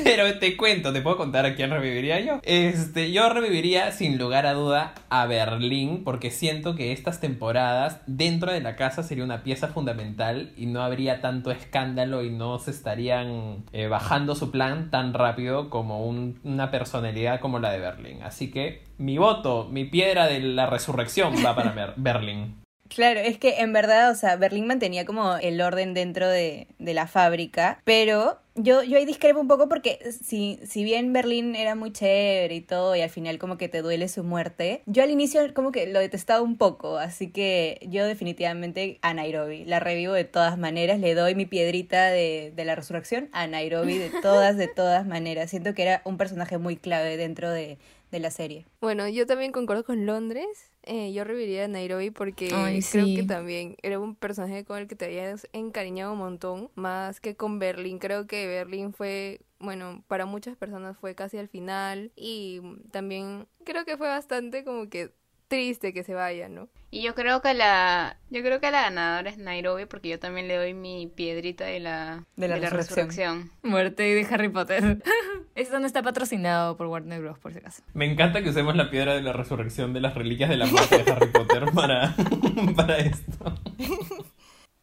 Pero 0.04 0.38
te 0.38 0.56
cuento, 0.56 0.92
te 0.92 1.00
puedo 1.00 1.16
contar 1.16 1.46
a 1.46 1.54
quién 1.54 1.70
reviviría 1.70 2.20
yo. 2.20 2.40
Este, 2.42 3.12
yo 3.12 3.28
reviviría 3.28 3.90
sin 3.92 4.18
lugar 4.18 4.46
a 4.46 4.52
duda 4.54 4.94
a 5.10 5.26
Berlín 5.26 6.04
porque 6.04 6.30
siento 6.30 6.74
que 6.74 6.92
estas 6.92 7.20
temporadas 7.20 8.00
dentro 8.06 8.52
de 8.52 8.60
la 8.60 8.76
casa 8.76 9.02
sería 9.02 9.24
una 9.24 9.42
pieza 9.42 9.68
fundamental 9.68 10.52
y 10.56 10.66
no 10.66 10.82
habría 10.82 11.20
tanto 11.20 11.50
escándalo 11.50 12.22
y 12.24 12.30
no 12.30 12.58
se 12.58 12.70
estarían 12.70 13.64
eh, 13.72 13.86
bajando 13.88 14.34
su 14.34 14.50
plan 14.50 14.90
tan 14.90 15.14
rápido 15.14 15.70
como 15.70 16.06
un- 16.06 16.40
una 16.44 16.70
personalidad 16.70 17.40
como 17.40 17.58
la 17.58 17.72
de 17.72 17.78
Berlín. 17.78 18.22
Así 18.22 18.50
que 18.50 18.82
mi 18.98 19.18
voto, 19.18 19.68
mi 19.70 19.84
piedra 19.84 20.26
de 20.26 20.40
la 20.40 20.66
resurrección 20.66 21.34
va 21.44 21.54
para 21.54 21.72
Ber- 21.74 21.94
Berlín. 21.96 22.62
Claro, 22.88 23.20
es 23.20 23.38
que 23.38 23.60
en 23.60 23.72
verdad, 23.72 24.10
o 24.10 24.14
sea, 24.14 24.36
Berlín 24.36 24.66
mantenía 24.66 25.06
como 25.06 25.36
el 25.36 25.62
orden 25.62 25.94
dentro 25.94 26.28
de, 26.28 26.66
de 26.78 26.92
la 26.92 27.06
fábrica, 27.06 27.80
pero 27.84 28.38
yo, 28.54 28.82
yo 28.82 28.98
ahí 28.98 29.04
discrepo 29.04 29.40
un 29.40 29.48
poco 29.48 29.68
porque 29.68 29.98
si, 30.22 30.58
si 30.64 30.84
bien 30.84 31.12
Berlín 31.12 31.54
era 31.54 31.74
muy 31.74 31.92
chévere 31.92 32.54
y 32.54 32.60
todo, 32.60 32.94
y 32.94 33.00
al 33.00 33.10
final 33.10 33.38
como 33.38 33.56
que 33.56 33.68
te 33.68 33.82
duele 33.82 34.08
su 34.08 34.24
muerte, 34.24 34.82
yo 34.86 35.02
al 35.02 35.10
inicio 35.10 35.40
como 35.54 35.72
que 35.72 35.86
lo 35.86 36.00
detestaba 36.00 36.42
un 36.42 36.56
poco, 36.56 36.98
así 36.98 37.30
que 37.30 37.80
yo 37.88 38.06
definitivamente 38.06 38.98
a 39.02 39.14
Nairobi, 39.14 39.64
la 39.64 39.80
revivo 39.80 40.12
de 40.12 40.24
todas 40.24 40.58
maneras, 40.58 41.00
le 41.00 41.14
doy 41.14 41.34
mi 41.34 41.46
piedrita 41.46 42.10
de, 42.10 42.52
de 42.54 42.64
la 42.64 42.74
resurrección 42.74 43.28
a 43.32 43.46
Nairobi 43.46 43.98
de 43.98 44.10
todas, 44.22 44.56
de 44.56 44.68
todas 44.68 45.06
maneras. 45.06 45.50
Siento 45.50 45.74
que 45.74 45.82
era 45.82 46.02
un 46.04 46.16
personaje 46.16 46.58
muy 46.58 46.76
clave 46.76 47.16
dentro 47.16 47.50
de, 47.50 47.78
de 48.12 48.20
la 48.20 48.30
serie. 48.30 48.66
Bueno, 48.80 49.08
yo 49.08 49.26
también 49.26 49.50
concuerdo 49.50 49.84
con 49.84 50.06
Londres. 50.06 50.46
Eh, 50.84 51.12
yo 51.12 51.24
reviviría 51.24 51.64
a 51.64 51.68
Nairobi 51.68 52.10
porque 52.10 52.50
Ay, 52.52 52.82
creo 52.82 53.06
sí. 53.06 53.16
que 53.16 53.22
también 53.24 53.76
era 53.82 53.98
un 53.98 54.14
personaje 54.14 54.64
con 54.64 54.78
el 54.78 54.86
que 54.86 54.94
te 54.94 55.06
habías 55.06 55.48
encariñado 55.52 56.12
un 56.12 56.18
montón, 56.18 56.70
más 56.74 57.20
que 57.20 57.34
con 57.34 57.58
Berlín. 57.58 57.98
Creo 57.98 58.26
que 58.26 58.46
Berlín 58.46 58.92
fue, 58.92 59.40
bueno, 59.58 60.04
para 60.08 60.26
muchas 60.26 60.56
personas 60.56 60.96
fue 60.98 61.14
casi 61.14 61.38
al 61.38 61.48
final 61.48 62.12
y 62.14 62.60
también 62.90 63.48
creo 63.64 63.84
que 63.84 63.96
fue 63.96 64.08
bastante 64.08 64.62
como 64.62 64.88
que 64.88 65.12
triste 65.52 65.92
que 65.92 66.02
se 66.02 66.14
vaya, 66.14 66.48
¿no? 66.48 66.70
Y 66.90 67.02
yo 67.02 67.14
creo 67.14 67.42
que 67.42 67.52
la 67.52 68.16
yo 68.30 68.40
creo 68.40 68.58
que 68.58 68.70
la 68.70 68.80
ganadora 68.80 69.28
es 69.28 69.36
Nairobi 69.36 69.84
porque 69.84 70.08
yo 70.08 70.18
también 70.18 70.48
le 70.48 70.56
doy 70.56 70.72
mi 70.72 71.08
piedrita 71.08 71.66
de 71.66 71.78
la 71.78 72.24
De 72.36 72.48
la 72.48 72.56
resurrección. 72.56 72.78
resurrección. 72.78 73.50
Muerte 73.62 74.02
de 74.02 74.26
Harry 74.30 74.48
Potter. 74.48 75.02
Esto 75.54 75.78
no 75.78 75.86
está 75.86 76.02
patrocinado 76.02 76.78
por 76.78 76.86
Warner 76.86 77.20
Bros. 77.20 77.38
por 77.38 77.52
si 77.52 77.58
acaso. 77.58 77.82
Me 77.92 78.10
encanta 78.10 78.42
que 78.42 78.48
usemos 78.48 78.74
la 78.76 78.88
piedra 78.88 79.12
de 79.14 79.20
la 79.20 79.34
resurrección 79.34 79.92
de 79.92 80.00
las 80.00 80.14
reliquias 80.14 80.48
de 80.48 80.56
la 80.56 80.64
muerte 80.64 81.02
de 81.02 81.12
Harry 81.12 81.28
Potter 81.30 81.64
para, 81.74 82.16
para 82.74 82.96
esto. 82.96 83.54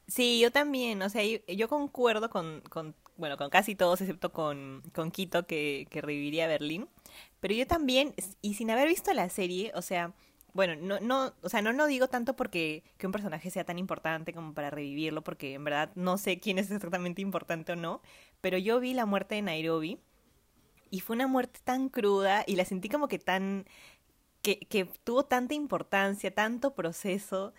Sí, 0.06 0.40
yo 0.40 0.52
también, 0.52 1.02
o 1.02 1.10
sea, 1.10 1.24
yo, 1.24 1.40
yo 1.48 1.68
concuerdo 1.68 2.30
con, 2.30 2.62
con, 2.70 2.96
bueno, 3.18 3.38
con 3.38 3.50
casi 3.50 3.74
todos, 3.74 4.02
excepto 4.02 4.32
con, 4.32 4.84
con 4.94 5.10
Quito, 5.10 5.48
que, 5.48 5.88
que 5.90 6.02
reviviría 6.02 6.46
Berlín. 6.48 6.88
Pero 7.40 7.56
yo 7.56 7.66
también, 7.66 8.14
y 8.42 8.54
sin 8.54 8.70
haber 8.70 8.88
visto 8.88 9.12
la 9.14 9.30
serie, 9.30 9.72
o 9.74 9.82
sea, 9.82 10.14
bueno, 10.54 10.76
no, 10.76 11.00
no, 11.00 11.34
o 11.42 11.50
sea, 11.50 11.62
no, 11.62 11.74
no 11.74 11.88
digo 11.88 12.08
tanto 12.08 12.36
porque 12.36 12.84
que 12.98 13.06
un 13.06 13.12
personaje 13.12 13.50
sea 13.50 13.64
tan 13.64 13.80
importante 13.80 14.34
como 14.34 14.54
para 14.54 14.70
revivirlo, 14.70 15.24
porque 15.24 15.54
en 15.54 15.64
verdad 15.64 15.92
no 15.96 16.18
sé 16.18 16.40
quién 16.40 16.60
es 16.60 16.72
exactamente 16.72 17.22
importante 17.22 17.74
o 17.74 17.76
no, 17.76 18.02
pero 18.42 18.58
yo 18.58 18.80
vi 18.80 18.94
la 18.94 19.06
muerte 19.06 19.36
de 19.36 19.42
Nairobi 19.42 20.00
y 20.90 21.02
fue 21.02 21.16
una 21.16 21.28
muerte 21.28 21.60
tan 21.64 21.90
cruda 21.90 22.44
y 22.48 22.56
la 22.56 22.66
sentí 22.66 22.90
como 22.90 23.08
que 23.08 23.20
tan, 23.20 23.66
que, 24.42 24.60
que 24.60 24.86
tuvo 25.04 25.26
tanta 25.26 25.54
importancia, 25.54 26.34
tanto 26.34 26.74
proceso 26.76 27.54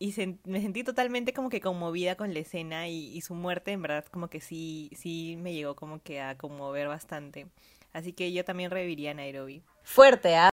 y 0.00 0.14
me 0.44 0.62
sentí 0.62 0.82
totalmente 0.82 1.34
como 1.34 1.50
que 1.50 1.60
conmovida 1.60 2.16
con 2.16 2.32
la 2.32 2.40
escena 2.40 2.88
y, 2.88 3.20
su 3.20 3.34
muerte 3.34 3.72
en 3.72 3.82
verdad 3.82 4.06
como 4.06 4.28
que 4.30 4.40
sí, 4.40 4.90
sí 4.96 5.36
me 5.38 5.52
llegó 5.52 5.76
como 5.76 6.02
que 6.02 6.22
a 6.22 6.38
conmover 6.38 6.88
bastante. 6.88 7.48
Así 7.92 8.14
que 8.14 8.32
yo 8.32 8.42
también 8.44 8.70
reviviría 8.70 9.12
Nairobi. 9.12 9.62
Fuerte, 9.82 10.36
¿ah? 10.36 10.49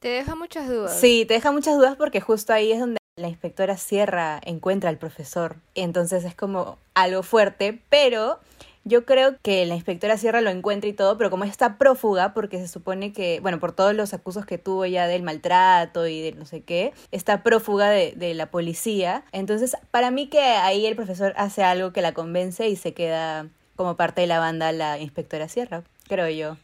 Te 0.00 0.08
deja 0.08 0.34
muchas 0.34 0.66
dudas. 0.66 0.98
Sí, 0.98 1.26
te 1.28 1.34
deja 1.34 1.52
muchas 1.52 1.76
dudas 1.76 1.94
porque 1.94 2.22
justo 2.22 2.54
ahí 2.54 2.72
es 2.72 2.80
donde 2.80 2.96
la 3.16 3.28
inspectora 3.28 3.76
Sierra 3.76 4.40
encuentra 4.42 4.88
al 4.88 4.96
profesor. 4.96 5.56
Entonces 5.74 6.24
es 6.24 6.34
como 6.34 6.78
algo 6.94 7.22
fuerte, 7.22 7.82
pero 7.90 8.40
yo 8.84 9.04
creo 9.04 9.36
que 9.42 9.66
la 9.66 9.74
inspectora 9.74 10.16
Sierra 10.16 10.40
lo 10.40 10.48
encuentra 10.48 10.88
y 10.88 10.94
todo, 10.94 11.18
pero 11.18 11.28
como 11.28 11.44
está 11.44 11.76
prófuga, 11.76 12.32
porque 12.32 12.56
se 12.58 12.66
supone 12.66 13.12
que, 13.12 13.40
bueno, 13.40 13.60
por 13.60 13.72
todos 13.72 13.94
los 13.94 14.14
acusos 14.14 14.46
que 14.46 14.56
tuvo 14.56 14.86
ya 14.86 15.06
del 15.06 15.22
maltrato 15.22 16.06
y 16.06 16.22
de 16.22 16.32
no 16.32 16.46
sé 16.46 16.62
qué, 16.62 16.94
está 17.12 17.42
prófuga 17.42 17.90
de, 17.90 18.14
de 18.16 18.32
la 18.32 18.50
policía. 18.50 19.24
Entonces, 19.32 19.76
para 19.90 20.10
mí 20.10 20.28
que 20.28 20.40
ahí 20.40 20.86
el 20.86 20.96
profesor 20.96 21.34
hace 21.36 21.62
algo 21.62 21.92
que 21.92 22.00
la 22.00 22.14
convence 22.14 22.66
y 22.70 22.76
se 22.76 22.94
queda 22.94 23.48
como 23.76 23.96
parte 23.96 24.22
de 24.22 24.28
la 24.28 24.38
banda 24.38 24.72
la 24.72 24.98
inspectora 24.98 25.46
Sierra, 25.46 25.82
creo 26.08 26.30
yo. 26.30 26.56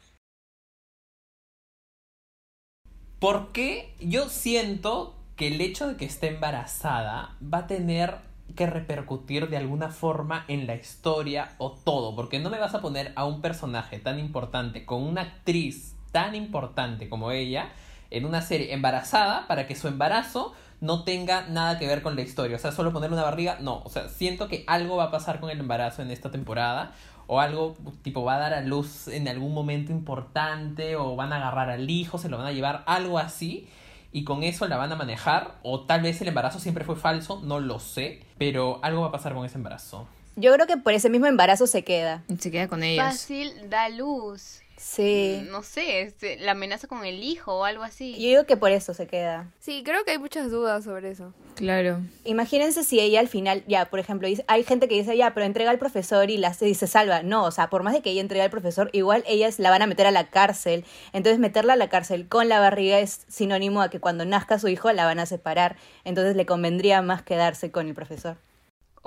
¿Por 3.19 3.53
qué 3.53 3.95
yo 3.99 4.29
siento 4.29 5.15
que 5.37 5.49
el 5.49 5.63
hecho 5.63 5.89
de 5.89 5.97
que 5.97 6.05
esté 6.05 6.29
embarazada 6.29 7.35
va 7.43 7.59
a 7.59 7.67
tener 7.67 8.19
que 8.55 8.67
repercutir 8.67 9.49
de 9.49 9.57
alguna 9.57 9.89
forma 9.89 10.45
en 10.49 10.67
la 10.67 10.75
historia 10.75 11.55
o 11.57 11.71
todo? 11.71 12.15
Porque 12.15 12.41
no 12.41 12.51
me 12.51 12.59
vas 12.59 12.75
a 12.75 12.83
poner 12.83 13.13
a 13.17 13.25
un 13.25 13.41
personaje 13.41 13.99
tan 13.99 14.19
importante 14.19 14.85
con 14.85 15.03
una 15.03 15.23
actriz 15.23 15.95
tan 16.13 16.35
importante 16.35 17.09
como 17.09 17.31
ella 17.31 17.71
en 18.11 18.27
una 18.27 18.43
serie 18.43 18.75
embarazada 18.75 19.47
para 19.49 19.67
que 19.67 19.77
su 19.77 19.89
embarazo 19.89 20.53
no 20.83 21.05
tenga 21.05 21.49
nada 21.49 21.79
que 21.79 21.87
ver 21.87 22.03
con 22.03 22.17
la 22.17 22.23
historia. 22.23 22.57
O 22.57 22.59
sea, 22.59 22.71
solo 22.71 22.93
ponerle 22.93 23.17
una 23.17 23.25
barriga, 23.25 23.57
no. 23.61 23.83
O 23.85 23.89
sea, 23.89 24.11
siento 24.11 24.47
que 24.49 24.63
algo 24.67 24.97
va 24.97 25.05
a 25.05 25.11
pasar 25.11 25.41
con 25.41 25.49
el 25.49 25.59
embarazo 25.59 26.03
en 26.03 26.11
esta 26.11 26.31
temporada. 26.31 26.93
O 27.27 27.41
algo 27.41 27.77
tipo 28.03 28.25
va 28.25 28.37
a 28.37 28.39
dar 28.39 28.55
a 28.55 28.61
luz 28.61 29.09
en 29.09 29.29
algún 29.29 29.53
momento 29.53 29.93
importante 29.93 30.97
o 30.97 31.17
van 31.17 31.33
a 31.33 31.37
agarrar 31.37 31.71
al 31.71 31.91
hijo, 31.91 32.19
se 32.19 32.29
lo 32.29 32.39
van 32.39 32.47
a 32.47 32.53
llevar, 32.53 32.83
algo 32.87 33.19
así. 33.19 33.69
Y 34.13 34.25
con 34.25 34.45
eso 34.45 34.67
la 34.67 34.77
van 34.77 34.93
a 34.93 34.97
manejar. 34.97 35.57
O 35.63 35.81
tal 35.81 36.03
vez 36.03 36.21
el 36.23 36.29
embarazo 36.29 36.59
siempre 36.59 36.85
fue 36.85 36.97
falso, 36.97 37.43
no 37.43 37.61
lo 37.61 37.79
sé. 37.81 38.23
Pero 38.39 38.79
algo 38.83 39.03
va 39.03 39.09
a 39.09 39.13
pasar 39.13 39.35
con 39.35 39.45
ese 39.45 39.59
embarazo. 39.59 40.09
Yo 40.37 40.53
creo 40.55 40.67
que 40.67 40.77
por 40.77 40.93
ese 40.93 41.11
mismo 41.11 41.27
embarazo 41.27 41.67
se 41.67 41.83
queda. 41.83 42.23
Se 42.39 42.51
queda 42.51 42.69
con 42.69 42.83
ellos. 42.83 43.05
Fácil 43.05 43.69
da 43.69 43.89
luz. 43.89 44.63
Sí. 44.77 45.43
No 45.51 45.63
sé, 45.63 46.03
este, 46.03 46.37
la 46.39 46.53
amenaza 46.53 46.87
con 46.87 47.05
el 47.05 47.23
hijo 47.23 47.55
o 47.61 47.65
algo 47.65 47.83
así. 47.83 48.13
Yo 48.15 48.29
digo 48.29 48.45
que 48.45 48.57
por 48.57 48.71
eso 48.71 48.93
se 48.95 49.07
queda. 49.07 49.51
Sí, 49.59 49.83
creo 49.85 50.05
que 50.05 50.13
hay 50.13 50.19
muchas 50.19 50.51
dudas 50.51 50.85
sobre 50.85 51.11
eso. 51.11 51.33
Claro. 51.55 52.01
Imagínense 52.25 52.85
si 52.85 53.01
ella 53.01 53.21
al 53.21 53.29
final, 53.29 53.65
ya, 53.67 53.87
por 53.87 53.99
ejemplo, 54.01 54.29
dice- 54.29 54.45
hay 54.49 54.65
gente 54.65 54.87
que 54.89 54.95
dice, 54.97 55.17
ya, 55.17 55.33
pero 55.33 55.47
entrega 55.47 55.71
al 55.71 55.79
profesor 55.79 56.31
y, 56.31 56.37
la, 56.37 56.55
y 56.61 56.75
se 56.75 56.87
salva. 56.87 57.23
No, 57.23 57.45
o 57.45 57.51
sea, 57.51 57.71
por 57.71 57.83
más 57.83 57.95
de 57.95 58.03
que 58.03 58.11
ella 58.11 58.21
entregue 58.21 58.43
al 58.45 58.51
profesor, 58.51 58.91
igual 58.93 59.25
ellas 59.27 59.59
la 59.59 59.71
van 59.71 59.83
a 59.83 59.87
meter 59.87 60.07
a 60.07 60.11
la 60.11 60.29
cárcel. 60.29 60.85
Entonces, 61.13 61.39
meterla 61.39 61.73
a 61.73 61.77
la 61.77 61.89
cárcel 61.89 62.29
con 62.29 62.49
la 62.49 62.61
barriga 62.61 62.99
es 62.99 63.25
sinónimo 63.29 63.81
a 63.81 63.89
que 63.89 64.01
cuando 64.01 64.25
nazca 64.27 64.59
su 64.59 64.69
hijo 64.69 64.93
la 64.93 65.07
van 65.07 65.19
a 65.21 65.27
separar. 65.27 65.77
Entonces, 66.05 66.37
le 66.37 66.45
convendría 66.45 67.01
más 67.01 67.23
quedarse 67.23 67.71
con 67.71 67.89
el 67.89 67.95
profesor. 67.95 68.37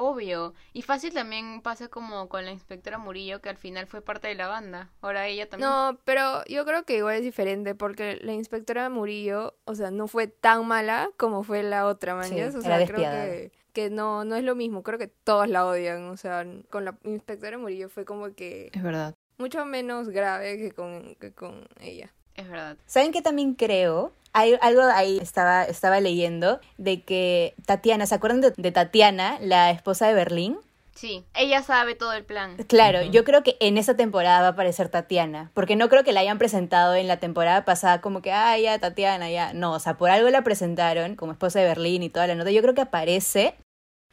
Obvio. 0.02 0.54
Y 0.72 0.82
fácil 0.82 1.14
también 1.14 1.62
pasa 1.62 1.90
como 1.90 2.30
con 2.30 2.46
la 2.46 2.52
inspectora 2.52 2.98
Murillo, 2.98 3.42
que 3.42 3.50
al 3.50 3.58
final 3.58 3.86
fue 3.86 4.02
parte 4.02 4.30
de 4.30 4.36
la 4.36 4.48
banda. 4.48 4.90
Ahora 5.02 5.28
ella 5.28 5.50
también. 5.50 5.70
No, 5.70 6.00
pero 6.06 6.46
yo 6.46 6.64
creo 6.66 6.84
que 6.86 6.96
igual 6.98 7.16
es 7.18 7.22
diferente 7.24 7.76
porque 7.76 8.18
la 8.22 8.32
inspectora 8.32 8.90
Murillo, 8.90 9.56
o 9.66 9.76
sea, 9.76 9.92
no 9.92 10.08
fue 10.08 10.28
tan 10.28 10.66
mala 10.66 11.10
como 11.18 11.44
fue 11.44 11.64
la 11.64 11.86
otra, 11.86 12.16
man. 12.16 12.30
Sí. 12.30 12.36
O 12.36 12.48
era 12.48 12.62
sea, 12.62 12.86
creo 12.88 12.98
que, 13.00 13.52
que 13.74 13.90
no, 13.90 14.24
no 14.24 14.36
es 14.38 14.44
lo 14.46 14.56
mismo. 14.56 14.84
Creo 14.84 14.98
que 14.98 15.08
todos 15.08 15.50
la 15.50 15.66
odian. 15.66 16.06
O 16.10 16.16
sea, 16.16 16.46
con 16.70 16.86
la 16.86 16.98
inspectora 17.04 17.58
Murillo 17.58 17.90
fue 17.90 18.06
como 18.06 18.34
que 18.34 18.70
Es 18.74 18.82
verdad. 18.82 19.16
mucho 19.38 19.66
menos 19.66 20.08
grave 20.08 20.58
que 20.58 20.72
con, 20.72 21.16
que 21.16 21.34
con 21.34 21.68
ella. 21.82 22.14
Es 22.36 22.48
verdad. 22.48 22.78
¿Saben 22.86 23.12
qué 23.12 23.22
también 23.22 23.54
creo? 23.54 24.14
Hay 24.34 24.58
algo 24.62 24.82
ahí, 24.84 25.18
estaba, 25.20 25.64
estaba 25.64 26.00
leyendo, 26.00 26.60
de 26.78 27.04
que 27.04 27.56
Tatiana, 27.66 28.06
¿se 28.06 28.16
acuerdan 28.16 28.42
de, 28.42 28.54
de 28.56 28.72
Tatiana, 28.72 29.38
la 29.42 29.72
esposa 29.72 30.08
de 30.08 30.14
Berlín? 30.14 30.60
Sí, 31.00 31.24
ella 31.34 31.64
sabe 31.64 31.96
todo 31.96 32.12
el 32.12 32.26
plan. 32.26 32.58
Claro, 32.68 33.02
yo 33.04 33.24
creo 33.24 33.42
que 33.42 33.56
en 33.62 33.78
esa 33.78 33.96
temporada 33.96 34.42
va 34.42 34.48
a 34.48 34.50
aparecer 34.50 34.90
Tatiana, 34.90 35.50
porque 35.54 35.78
no 35.78 35.88
creo 35.88 36.04
que 36.04 36.12
la 36.12 36.20
hayan 36.20 36.38
presentado 36.38 36.94
en 36.94 37.08
la 37.08 37.18
temporada 37.18 37.64
pasada 37.64 38.02
como 38.02 38.22
que, 38.22 38.34
ah, 38.34 38.58
ya, 38.58 38.78
Tatiana, 38.80 39.30
ya. 39.30 39.54
No, 39.54 39.72
o 39.72 39.80
sea, 39.80 39.94
por 39.94 40.10
algo 40.10 40.30
la 40.30 40.44
presentaron 40.44 41.16
como 41.16 41.32
esposa 41.32 41.60
de 41.60 41.68
Berlín 41.68 42.04
y 42.04 42.10
toda 42.10 42.28
la 42.28 42.36
nota. 42.36 42.52
Yo 42.52 42.62
creo 42.62 42.74
que 42.74 42.82
aparece 42.82 43.56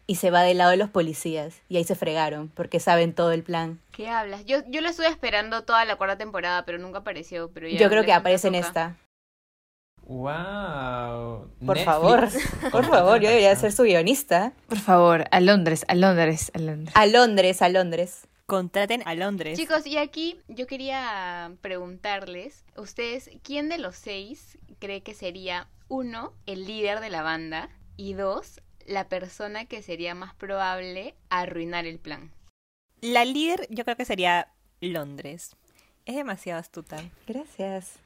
y 0.07 0.15
se 0.15 0.31
va 0.31 0.43
del 0.43 0.59
lado 0.59 0.71
de 0.71 0.77
los 0.77 0.89
policías 0.89 1.61
y 1.69 1.77
ahí 1.77 1.83
se 1.83 1.97
fregaron, 1.97 2.51
porque 2.51 2.79
saben 2.79 3.15
todo 3.15 3.33
el 3.33 3.43
plan. 3.43 3.81
¿Qué 3.91 4.09
hablas? 4.09 4.45
Yo, 4.45 4.59
yo 4.69 4.81
la 4.81 4.91
estuve 4.91 5.09
esperando 5.09 5.65
toda 5.65 5.85
la 5.87 5.97
cuarta 5.97 6.17
temporada, 6.17 6.65
pero 6.65 6.79
nunca 6.79 6.99
apareció. 6.99 7.51
Pero 7.53 7.67
ya 7.67 7.79
yo 7.79 7.89
creo 7.89 8.05
que 8.05 8.13
aparece 8.13 8.47
en 8.47 8.55
esta. 8.55 8.95
¡Wow! 10.07 11.51
Por 11.67 11.79
favor, 11.79 12.29
por 12.71 12.87
favor, 12.87 13.21
yo 13.21 13.29
debería 13.29 13.57
ser 13.57 13.73
su 13.73 13.83
guionista. 13.83 14.53
Por 14.69 14.79
favor, 14.79 15.25
a 15.33 15.41
Londres, 15.41 15.85
a 15.89 15.97
Londres, 15.97 16.53
a 16.55 16.59
Londres. 16.59 16.95
A 16.97 17.07
Londres, 17.07 17.61
a 17.61 17.69
Londres. 17.69 18.29
Contraten 18.47 19.03
a 19.05 19.17
Londres. 19.17 19.59
Chicos, 19.59 19.85
y 19.85 19.99
aquí 19.99 20.39
yo 20.47 20.69
quería 20.69 21.53
preguntarles, 21.61 22.65
ustedes, 22.77 23.31
¿quién 23.43 23.69
de 23.69 23.79
los 23.79 23.97
seis 23.97 24.59
cree 24.79 25.03
que 25.03 25.15
sería, 25.15 25.67
uno, 25.89 26.33
el 26.47 26.67
líder 26.67 27.01
de 27.01 27.11
la 27.11 27.23
banda, 27.23 27.69
y 27.97 28.13
dos, 28.13 28.61
la 28.87 29.09
persona 29.09 29.65
que 29.65 29.83
sería 29.83 30.15
más 30.15 30.35
probable 30.37 31.17
a 31.31 31.41
arruinar 31.41 31.85
el 31.87 31.99
plan? 31.99 32.31
La 33.01 33.25
líder 33.25 33.67
yo 33.71 33.85
creo 33.85 33.97
que 33.97 34.05
sería 34.05 34.53
Londres. 34.81 35.57
Es 36.05 36.15
demasiado 36.15 36.61
astuta. 36.61 37.03
Gracias. 37.27 37.99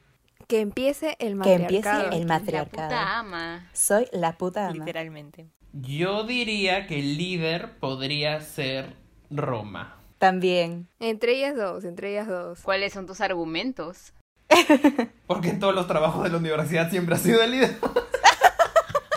Que 0.47 0.61
empiece 0.61 1.15
el 1.19 1.39
Que 1.41 1.53
empiece 1.53 1.89
matriarcado. 1.89 2.11
el 2.11 2.27
La 2.27 2.39
matriarcado. 2.39 2.87
puta 2.89 3.19
ama. 3.19 3.69
Soy 3.73 4.07
la 4.11 4.37
puta 4.37 4.67
ama. 4.67 4.73
Literalmente. 4.73 5.47
Yo 5.73 6.23
diría 6.23 6.87
que 6.87 6.99
el 6.99 7.17
líder 7.17 7.77
podría 7.79 8.41
ser 8.41 8.95
Roma. 9.29 9.97
También. 10.17 10.87
Entre 10.99 11.37
ellas 11.37 11.55
dos, 11.55 11.83
entre 11.85 12.11
ellas 12.11 12.27
dos. 12.27 12.59
¿Cuáles 12.61 12.93
son 12.93 13.07
tus 13.07 13.21
argumentos? 13.21 14.13
Porque 15.27 15.49
en 15.49 15.59
todos 15.59 15.73
los 15.73 15.87
trabajos 15.87 16.23
de 16.23 16.29
la 16.29 16.37
universidad 16.37 16.89
siempre 16.89 17.15
ha 17.15 17.17
sido 17.17 17.41
el 17.41 17.51
líder. 17.51 17.77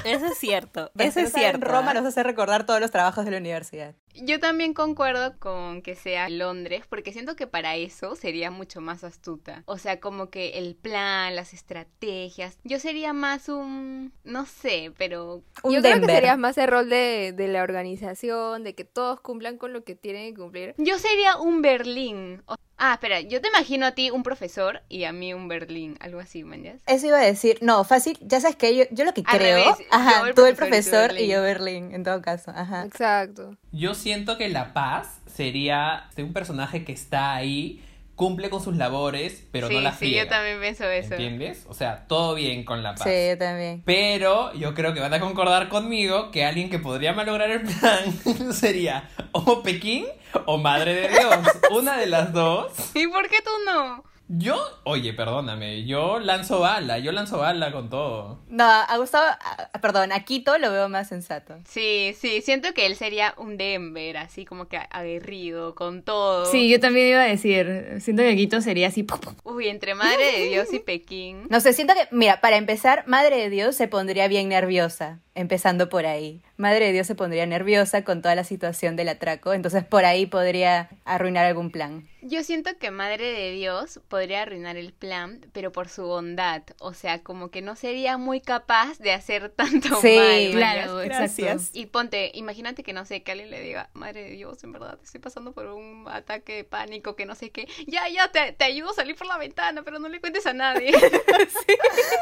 Eso 0.04 0.26
es 0.26 0.38
cierto. 0.38 0.90
Eso 0.98 1.20
es 1.20 1.32
cierto. 1.32 1.66
Roma 1.66 1.90
¿ah? 1.90 1.94
nos 1.94 2.04
hace 2.06 2.22
recordar 2.22 2.66
todos 2.66 2.80
los 2.80 2.90
trabajos 2.90 3.24
de 3.24 3.30
la 3.32 3.38
universidad. 3.38 3.94
Yo 4.14 4.38
también 4.40 4.74
concuerdo 4.74 5.38
con 5.38 5.82
que 5.82 5.94
sea 5.96 6.28
Londres, 6.28 6.84
porque 6.88 7.12
siento 7.12 7.36
que 7.36 7.46
para 7.46 7.76
eso 7.76 8.14
sería 8.16 8.50
mucho 8.50 8.80
más 8.80 9.04
astuta. 9.04 9.62
O 9.66 9.76
sea, 9.78 10.00
como 10.00 10.30
que 10.30 10.58
el 10.58 10.76
plan, 10.76 11.34
las 11.36 11.52
estrategias. 11.52 12.58
Yo 12.64 12.78
sería 12.78 13.12
más 13.12 13.48
un... 13.48 14.12
no 14.24 14.46
sé, 14.46 14.92
pero... 14.96 15.42
Un 15.62 15.72
Yo 15.74 15.80
creo 15.80 15.94
que 15.94 16.00
Denver. 16.00 16.16
sería 16.16 16.36
más 16.36 16.56
el 16.58 16.68
rol 16.68 16.88
de, 16.88 17.32
de 17.36 17.48
la 17.48 17.62
organización, 17.62 18.64
de 18.64 18.74
que 18.74 18.84
todos 18.84 19.20
cumplan 19.20 19.58
con 19.58 19.72
lo 19.72 19.84
que 19.84 19.94
tienen 19.94 20.32
que 20.34 20.40
cumplir. 20.40 20.74
Yo 20.78 20.98
sería 20.98 21.36
un 21.38 21.62
Berlín. 21.62 22.42
O- 22.46 22.56
Ah, 22.76 22.94
espera, 22.94 23.20
yo 23.20 23.40
te 23.40 23.46
imagino 23.48 23.86
a 23.86 23.92
ti 23.92 24.10
un 24.10 24.24
profesor 24.24 24.82
y 24.88 25.04
a 25.04 25.12
mí 25.12 25.32
un 25.32 25.46
Berlín, 25.46 25.96
algo 26.00 26.18
así, 26.18 26.42
¿mañas? 26.42 26.82
Eso 26.86 27.06
iba 27.06 27.18
a 27.20 27.24
decir, 27.24 27.58
no, 27.62 27.84
fácil, 27.84 28.18
ya 28.20 28.40
sabes 28.40 28.56
que 28.56 28.76
yo, 28.76 28.84
yo 28.90 29.04
lo 29.04 29.14
que 29.14 29.22
Al 29.24 29.38
creo, 29.38 29.58
revés, 29.58 29.76
ajá, 29.92 30.18
yo 30.22 30.26
el 30.26 30.34
tú 30.34 30.44
el 30.44 30.56
profesor 30.56 31.12
y 31.12 31.16
tú 31.16 31.22
y 31.22 31.28
yo 31.28 31.40
Berlín, 31.40 31.94
en 31.94 32.02
todo 32.02 32.20
caso, 32.20 32.50
ajá. 32.50 32.84
Exacto. 32.84 33.56
Yo 33.70 33.94
siento 34.04 34.36
que 34.36 34.50
La 34.50 34.74
Paz 34.74 35.22
sería 35.26 36.10
un 36.18 36.34
personaje 36.34 36.84
que 36.84 36.92
está 36.92 37.34
ahí, 37.34 37.82
cumple 38.16 38.50
con 38.50 38.62
sus 38.62 38.76
labores, 38.76 39.46
pero 39.50 39.66
sí, 39.66 39.76
no 39.76 39.80
la 39.80 39.92
sí, 39.92 39.96
friega. 39.96 40.24
yo 40.24 40.28
también 40.28 40.60
pienso 40.60 40.84
eso. 40.84 41.14
¿Entiendes? 41.14 41.64
O 41.70 41.72
sea, 41.72 42.06
todo 42.06 42.34
bien 42.34 42.66
con 42.66 42.82
La 42.82 42.94
Paz. 42.94 43.04
Sí, 43.04 43.28
yo 43.30 43.38
también. 43.38 43.82
Pero 43.86 44.52
yo 44.52 44.74
creo 44.74 44.92
que 44.92 45.00
van 45.00 45.14
a 45.14 45.20
concordar 45.20 45.70
conmigo 45.70 46.30
que 46.30 46.44
alguien 46.44 46.68
que 46.68 46.78
podría 46.78 47.14
malograr 47.14 47.50
el 47.50 47.62
plan 47.62 48.52
sería 48.52 49.08
o 49.32 49.62
Pekín 49.62 50.04
o 50.44 50.58
Madre 50.58 50.92
de 50.92 51.08
Dios. 51.08 51.38
Una 51.70 51.96
de 51.96 52.06
las 52.06 52.34
dos. 52.34 52.72
¿Y 52.94 53.06
por 53.06 53.26
qué 53.30 53.38
tú 53.42 53.50
no? 53.64 54.04
Yo, 54.28 54.56
oye, 54.84 55.12
perdóname, 55.12 55.84
yo 55.84 56.18
lanzo 56.18 56.60
bala, 56.60 56.98
yo 56.98 57.12
lanzo 57.12 57.38
bala 57.38 57.70
con 57.72 57.90
todo. 57.90 58.40
No, 58.48 58.64
a 58.64 58.96
Gustavo, 58.96 59.26
a- 59.26 59.78
perdón, 59.80 60.12
a 60.12 60.24
Quito 60.24 60.56
lo 60.56 60.72
veo 60.72 60.88
más 60.88 61.08
sensato. 61.08 61.58
Sí, 61.68 62.14
sí, 62.18 62.40
siento 62.40 62.72
que 62.72 62.86
él 62.86 62.96
sería 62.96 63.34
un 63.36 63.58
Denver, 63.58 64.16
así 64.16 64.46
como 64.46 64.66
que 64.66 64.78
aguerrido, 64.90 65.74
con 65.74 66.02
todo. 66.02 66.46
Sí, 66.46 66.70
yo 66.70 66.80
también 66.80 67.08
iba 67.08 67.20
a 67.20 67.26
decir, 67.26 67.98
siento 68.00 68.22
que 68.22 68.34
Quito 68.34 68.60
sería 68.62 68.88
así. 68.88 69.06
Uy, 69.44 69.68
entre 69.68 69.94
Madre 69.94 70.32
de 70.32 70.48
Dios 70.48 70.72
y 70.72 70.78
Pekín. 70.84 71.46
No 71.50 71.60
sé, 71.60 71.74
siento 71.74 71.92
que, 71.92 72.08
mira, 72.10 72.40
para 72.40 72.56
empezar, 72.56 73.04
Madre 73.06 73.36
de 73.36 73.50
Dios 73.50 73.76
se 73.76 73.88
pondría 73.88 74.26
bien 74.26 74.48
nerviosa, 74.48 75.20
empezando 75.34 75.90
por 75.90 76.06
ahí. 76.06 76.40
Madre 76.56 76.86
de 76.86 76.92
Dios 76.92 77.06
se 77.06 77.14
pondría 77.14 77.46
nerviosa 77.46 78.04
con 78.04 78.22
toda 78.22 78.34
la 78.34 78.44
situación 78.44 78.96
del 78.96 79.08
atraco, 79.08 79.52
entonces 79.52 79.84
por 79.84 80.04
ahí 80.04 80.26
podría 80.26 80.88
arruinar 81.04 81.46
algún 81.46 81.70
plan. 81.70 82.08
Yo 82.22 82.42
siento 82.42 82.70
que 82.78 82.90
Madre 82.90 83.32
de 83.32 83.50
Dios 83.50 84.00
podría 84.08 84.42
arruinar 84.42 84.76
el 84.78 84.94
plan, 84.94 85.44
pero 85.52 85.72
por 85.72 85.90
su 85.90 86.04
bondad. 86.04 86.62
O 86.78 86.94
sea, 86.94 87.22
como 87.22 87.50
que 87.50 87.60
no 87.60 87.76
sería 87.76 88.16
muy 88.16 88.40
capaz 88.40 88.98
de 88.98 89.12
hacer 89.12 89.50
tanto 89.56 90.00
Sí, 90.00 90.16
mal. 90.16 90.50
Claro. 90.52 90.96
Gracias. 90.98 91.70
Y 91.74 91.86
ponte, 91.86 92.30
imagínate 92.32 92.82
que 92.82 92.94
no 92.94 93.04
sé, 93.04 93.22
que 93.22 93.32
alguien 93.32 93.50
le 93.50 93.60
diga, 93.60 93.90
Madre 93.92 94.22
de 94.22 94.30
Dios, 94.30 94.64
en 94.64 94.72
verdad, 94.72 94.98
estoy 95.02 95.20
pasando 95.20 95.52
por 95.52 95.66
un 95.66 96.06
ataque 96.08 96.54
de 96.54 96.64
pánico, 96.64 97.14
que 97.14 97.26
no 97.26 97.34
sé 97.34 97.50
qué. 97.50 97.68
Ya, 97.86 98.08
ya, 98.08 98.28
te, 98.32 98.52
te 98.52 98.64
ayudo 98.64 98.90
a 98.90 98.94
salir 98.94 99.16
por 99.16 99.26
la 99.26 99.36
ventana, 99.36 99.82
pero 99.82 99.98
no 99.98 100.08
le 100.08 100.20
cuentes 100.20 100.46
a 100.46 100.54
nadie. 100.54 100.92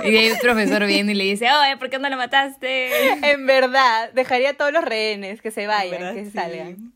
Y 0.04 0.10
de 0.10 0.18
ahí 0.18 0.26
el 0.26 0.38
profesor 0.38 0.84
viene 0.86 1.12
y 1.12 1.14
le 1.14 1.24
dice, 1.24 1.46
oye, 1.52 1.76
¿por 1.76 1.90
qué 1.90 1.98
no 1.98 2.08
la 2.08 2.16
mataste? 2.16 3.30
En 3.30 3.46
verdad, 3.46 4.10
dejaría 4.22 4.50
a 4.50 4.54
todos 4.54 4.72
los 4.72 4.84
rehenes 4.84 5.40
que 5.42 5.50
se 5.50 5.66
vayan, 5.66 5.90
¿Verdad? 6.00 6.14
que 6.14 6.24
Sí. 6.24 6.30
salgan. 6.30 6.92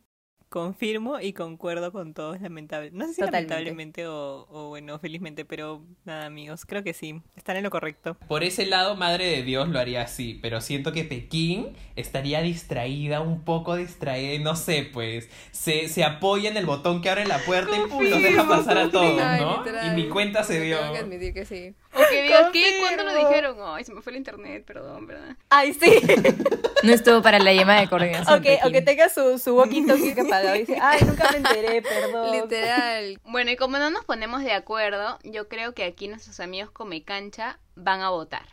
Confirmo 0.48 1.18
y 1.20 1.32
concuerdo 1.32 1.90
con 1.90 2.14
todos, 2.14 2.40
lamentable. 2.40 2.90
No 2.92 3.04
sé 3.08 3.14
si 3.14 3.20
Totalmente. 3.20 3.52
lamentablemente 3.52 4.06
o, 4.06 4.46
o, 4.48 4.68
bueno, 4.68 4.96
felizmente, 5.00 5.44
pero 5.44 5.84
nada, 6.04 6.26
amigos, 6.26 6.64
creo 6.64 6.84
que 6.84 6.94
sí, 6.94 7.20
están 7.34 7.56
en 7.56 7.64
lo 7.64 7.70
correcto. 7.70 8.16
Por 8.28 8.44
ese 8.44 8.64
lado, 8.64 8.94
Madre 8.94 9.26
de 9.26 9.42
Dios 9.42 9.68
lo 9.68 9.80
haría 9.80 10.02
así, 10.02 10.38
pero 10.40 10.60
siento 10.60 10.92
que 10.92 11.02
Pekín 11.02 11.74
estaría 11.96 12.42
distraída, 12.42 13.20
un 13.20 13.42
poco 13.42 13.74
distraída, 13.74 14.34
y 14.34 14.38
no 14.38 14.54
sé, 14.54 14.88
pues, 14.90 15.28
se, 15.50 15.88
se 15.88 16.04
apoya 16.04 16.48
en 16.48 16.56
el 16.56 16.64
botón 16.64 17.02
que 17.02 17.10
abre 17.10 17.26
la 17.26 17.38
puerta 17.40 17.72
y 17.76 17.90
pum, 17.90 18.04
los 18.04 18.22
deja 18.22 18.46
pasar 18.48 18.78
a 18.78 18.88
todos, 18.90 19.16
¿no? 19.40 19.58
literal. 19.58 19.98
Y 19.98 20.02
mi 20.02 20.08
cuenta 20.08 20.44
se 20.44 20.60
dio. 20.60 20.78
Tengo 20.78 20.92
que 20.92 20.98
admitir 21.00 21.34
que 21.34 21.44
sí. 21.44 21.74
O 21.96 22.08
que 22.10 22.22
diga, 22.22 22.50
¿qué? 22.52 22.78
¿Cuándo 22.80 23.04
lo 23.04 23.14
dijeron? 23.14 23.56
Ay, 23.62 23.84
se 23.84 23.92
me 23.92 24.02
fue 24.02 24.12
el 24.12 24.18
internet, 24.18 24.64
perdón, 24.66 25.06
¿verdad? 25.06 25.36
Ay, 25.50 25.72
sí. 25.72 25.90
No 26.82 26.92
estuvo 26.92 27.22
para 27.22 27.38
la 27.38 27.52
llamada 27.52 27.80
de 27.80 27.88
coordinación. 27.88 28.38
o, 28.38 28.42
que, 28.42 28.60
o 28.62 28.70
que 28.70 28.82
tenga 28.82 29.08
su, 29.08 29.38
su 29.38 29.56
walkie-talkie 29.56 30.14
que 30.14 30.20
apagado 30.20 30.54
y 30.54 30.60
dice, 30.60 30.78
ay, 30.80 31.00
nunca 31.04 31.30
me 31.32 31.38
enteré, 31.38 31.82
perdón. 31.82 32.30
Literal. 32.32 33.18
Bueno, 33.24 33.50
y 33.50 33.56
como 33.56 33.78
no 33.78 33.90
nos 33.90 34.04
ponemos 34.04 34.42
de 34.44 34.52
acuerdo, 34.52 35.18
yo 35.24 35.48
creo 35.48 35.72
que 35.74 35.84
aquí 35.84 36.06
nuestros 36.06 36.38
amigos 36.38 36.70
Come 36.70 37.02
Cancha 37.02 37.58
van 37.74 38.02
a 38.02 38.10
votar. 38.10 38.46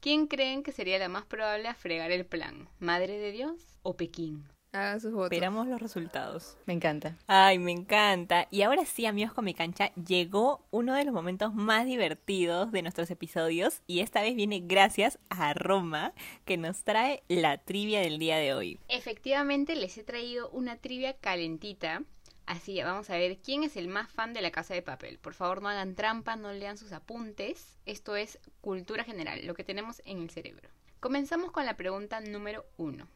¿Quién 0.00 0.26
creen 0.26 0.62
que 0.62 0.72
sería 0.72 0.98
la 0.98 1.08
más 1.08 1.24
probable 1.24 1.68
a 1.68 1.74
fregar 1.74 2.10
el 2.10 2.26
plan? 2.26 2.68
¿Madre 2.78 3.16
de 3.18 3.32
Dios 3.32 3.54
o 3.82 3.96
Pekín? 3.96 4.44
Hagan 4.72 5.00
sus 5.00 5.12
votos. 5.12 5.32
Esperamos 5.32 5.66
los 5.66 5.80
resultados. 5.80 6.58
Me 6.66 6.74
encanta. 6.74 7.16
Ay, 7.26 7.58
me 7.58 7.72
encanta. 7.72 8.48
Y 8.50 8.62
ahora 8.62 8.84
sí, 8.84 9.06
amigos 9.06 9.32
con 9.32 9.46
mi 9.46 9.54
cancha, 9.54 9.92
llegó 9.94 10.66
uno 10.70 10.94
de 10.94 11.04
los 11.04 11.14
momentos 11.14 11.54
más 11.54 11.86
divertidos 11.86 12.70
de 12.70 12.82
nuestros 12.82 13.10
episodios 13.10 13.80
y 13.86 14.00
esta 14.00 14.20
vez 14.20 14.34
viene 14.34 14.60
gracias 14.60 15.18
a 15.30 15.54
Roma 15.54 16.12
que 16.44 16.58
nos 16.58 16.84
trae 16.84 17.22
la 17.28 17.56
trivia 17.58 18.00
del 18.00 18.18
día 18.18 18.36
de 18.36 18.52
hoy. 18.52 18.78
Efectivamente, 18.88 19.74
les 19.74 19.96
he 19.96 20.04
traído 20.04 20.50
una 20.50 20.76
trivia 20.76 21.14
calentita. 21.14 22.02
Así 22.44 22.76
que 22.76 22.84
vamos 22.84 23.10
a 23.10 23.16
ver 23.16 23.38
quién 23.38 23.62
es 23.62 23.76
el 23.76 23.88
más 23.88 24.10
fan 24.10 24.32
de 24.32 24.40
la 24.40 24.50
casa 24.50 24.72
de 24.72 24.80
papel. 24.80 25.18
Por 25.18 25.34
favor, 25.34 25.60
no 25.60 25.68
hagan 25.68 25.94
trampa, 25.94 26.36
no 26.36 26.50
lean 26.52 26.78
sus 26.78 26.92
apuntes. 26.92 27.78
Esto 27.84 28.16
es 28.16 28.38
cultura 28.62 29.04
general, 29.04 29.46
lo 29.46 29.54
que 29.54 29.64
tenemos 29.64 30.00
en 30.06 30.22
el 30.22 30.30
cerebro. 30.30 30.68
Comenzamos 31.00 31.52
con 31.52 31.66
la 31.66 31.76
pregunta 31.76 32.20
número 32.20 32.64
uno. 32.76 33.06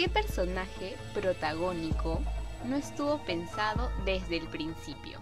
¿Qué 0.00 0.08
personaje 0.08 0.96
protagónico 1.12 2.22
no 2.64 2.76
estuvo 2.76 3.22
pensado 3.26 3.92
desde 4.06 4.38
el 4.38 4.46
principio? 4.46 5.20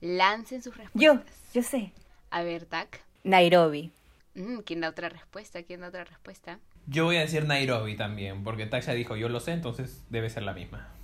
Lancen 0.00 0.62
sus 0.62 0.72
Yo, 0.94 1.14
respuestas. 1.14 1.52
yo 1.52 1.62
sé. 1.64 1.92
A 2.30 2.44
ver, 2.44 2.64
Tac. 2.64 3.00
Nairobi. 3.24 3.90
Mm, 4.36 4.58
¿Quién 4.58 4.82
da 4.82 4.90
otra 4.90 5.08
respuesta? 5.08 5.64
¿Quién 5.64 5.80
da 5.80 5.88
otra 5.88 6.04
respuesta? 6.04 6.60
Yo 6.86 7.06
voy 7.06 7.16
a 7.16 7.22
decir 7.22 7.44
Nairobi 7.44 7.96
también, 7.96 8.44
porque 8.44 8.66
Taxa 8.66 8.92
dijo 8.92 9.16
yo 9.16 9.28
lo 9.28 9.40
sé, 9.40 9.50
entonces 9.50 10.04
debe 10.10 10.30
ser 10.30 10.44
la 10.44 10.52
misma. 10.52 10.94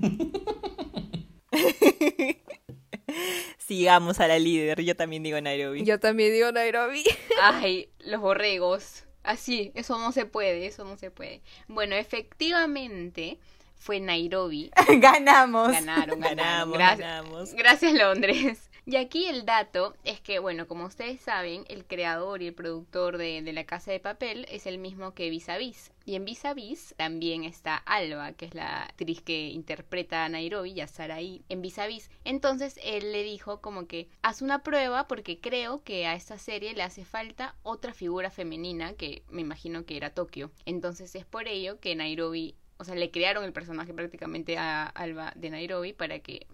Sigamos 3.58 4.20
a 4.20 4.28
la 4.28 4.38
líder, 4.38 4.82
yo 4.82 4.94
también 4.94 5.24
digo 5.24 5.40
Nairobi. 5.40 5.84
Yo 5.84 5.98
también 5.98 6.32
digo 6.32 6.52
Nairobi. 6.52 7.02
Ay, 7.42 7.88
los 7.98 8.20
borregos. 8.20 9.07
Así, 9.28 9.72
eso 9.74 9.98
no 9.98 10.10
se 10.10 10.24
puede, 10.24 10.64
eso 10.66 10.84
no 10.84 10.96
se 10.96 11.10
puede. 11.10 11.42
Bueno, 11.66 11.94
efectivamente 11.96 13.38
fue 13.76 14.00
Nairobi. 14.00 14.70
Ganamos, 14.88 15.70
Ganaron, 15.70 16.18
ganaron. 16.18 16.72
ganamos. 16.72 17.52
Gracias, 17.52 17.54
gracias 17.54 17.92
Londres. 17.92 18.67
Y 18.90 18.96
aquí 18.96 19.26
el 19.26 19.44
dato 19.44 19.94
es 20.02 20.18
que, 20.18 20.38
bueno, 20.38 20.66
como 20.66 20.86
ustedes 20.86 21.20
saben, 21.20 21.66
el 21.68 21.84
creador 21.84 22.40
y 22.40 22.46
el 22.46 22.54
productor 22.54 23.18
de, 23.18 23.42
de 23.42 23.52
La 23.52 23.64
Casa 23.64 23.92
de 23.92 24.00
Papel 24.00 24.46
es 24.50 24.64
el 24.64 24.78
mismo 24.78 25.12
que 25.12 25.28
Vis 25.28 25.50
a 25.50 25.58
Vis. 25.58 25.92
Y 26.06 26.14
en 26.14 26.24
Vis 26.24 26.46
a 26.46 26.54
Vis 26.54 26.94
también 26.96 27.44
está 27.44 27.76
Alba, 27.76 28.32
que 28.32 28.46
es 28.46 28.54
la 28.54 28.84
actriz 28.84 29.20
que 29.20 29.48
interpreta 29.48 30.24
a 30.24 30.30
Nairobi 30.30 30.70
y 30.70 30.80
a 30.80 30.86
Saraí 30.86 31.42
en 31.50 31.60
Vis 31.60 31.78
a 31.78 31.86
Vis. 31.86 32.08
Entonces 32.24 32.80
él 32.82 33.12
le 33.12 33.22
dijo 33.24 33.60
como 33.60 33.86
que 33.86 34.08
haz 34.22 34.40
una 34.40 34.62
prueba 34.62 35.06
porque 35.06 35.38
creo 35.38 35.84
que 35.84 36.06
a 36.06 36.14
esta 36.14 36.38
serie 36.38 36.72
le 36.72 36.82
hace 36.82 37.04
falta 37.04 37.56
otra 37.62 37.92
figura 37.92 38.30
femenina 38.30 38.94
que 38.94 39.22
me 39.28 39.42
imagino 39.42 39.84
que 39.84 39.98
era 39.98 40.14
Tokio. 40.14 40.50
Entonces 40.64 41.14
es 41.14 41.26
por 41.26 41.46
ello 41.46 41.78
que 41.78 41.94
Nairobi, 41.94 42.54
o 42.78 42.84
sea, 42.84 42.94
le 42.94 43.10
crearon 43.10 43.44
el 43.44 43.52
personaje 43.52 43.92
prácticamente 43.92 44.56
a 44.56 44.86
Alba 44.86 45.34
de 45.36 45.50
Nairobi 45.50 45.92
para 45.92 46.20
que 46.20 46.46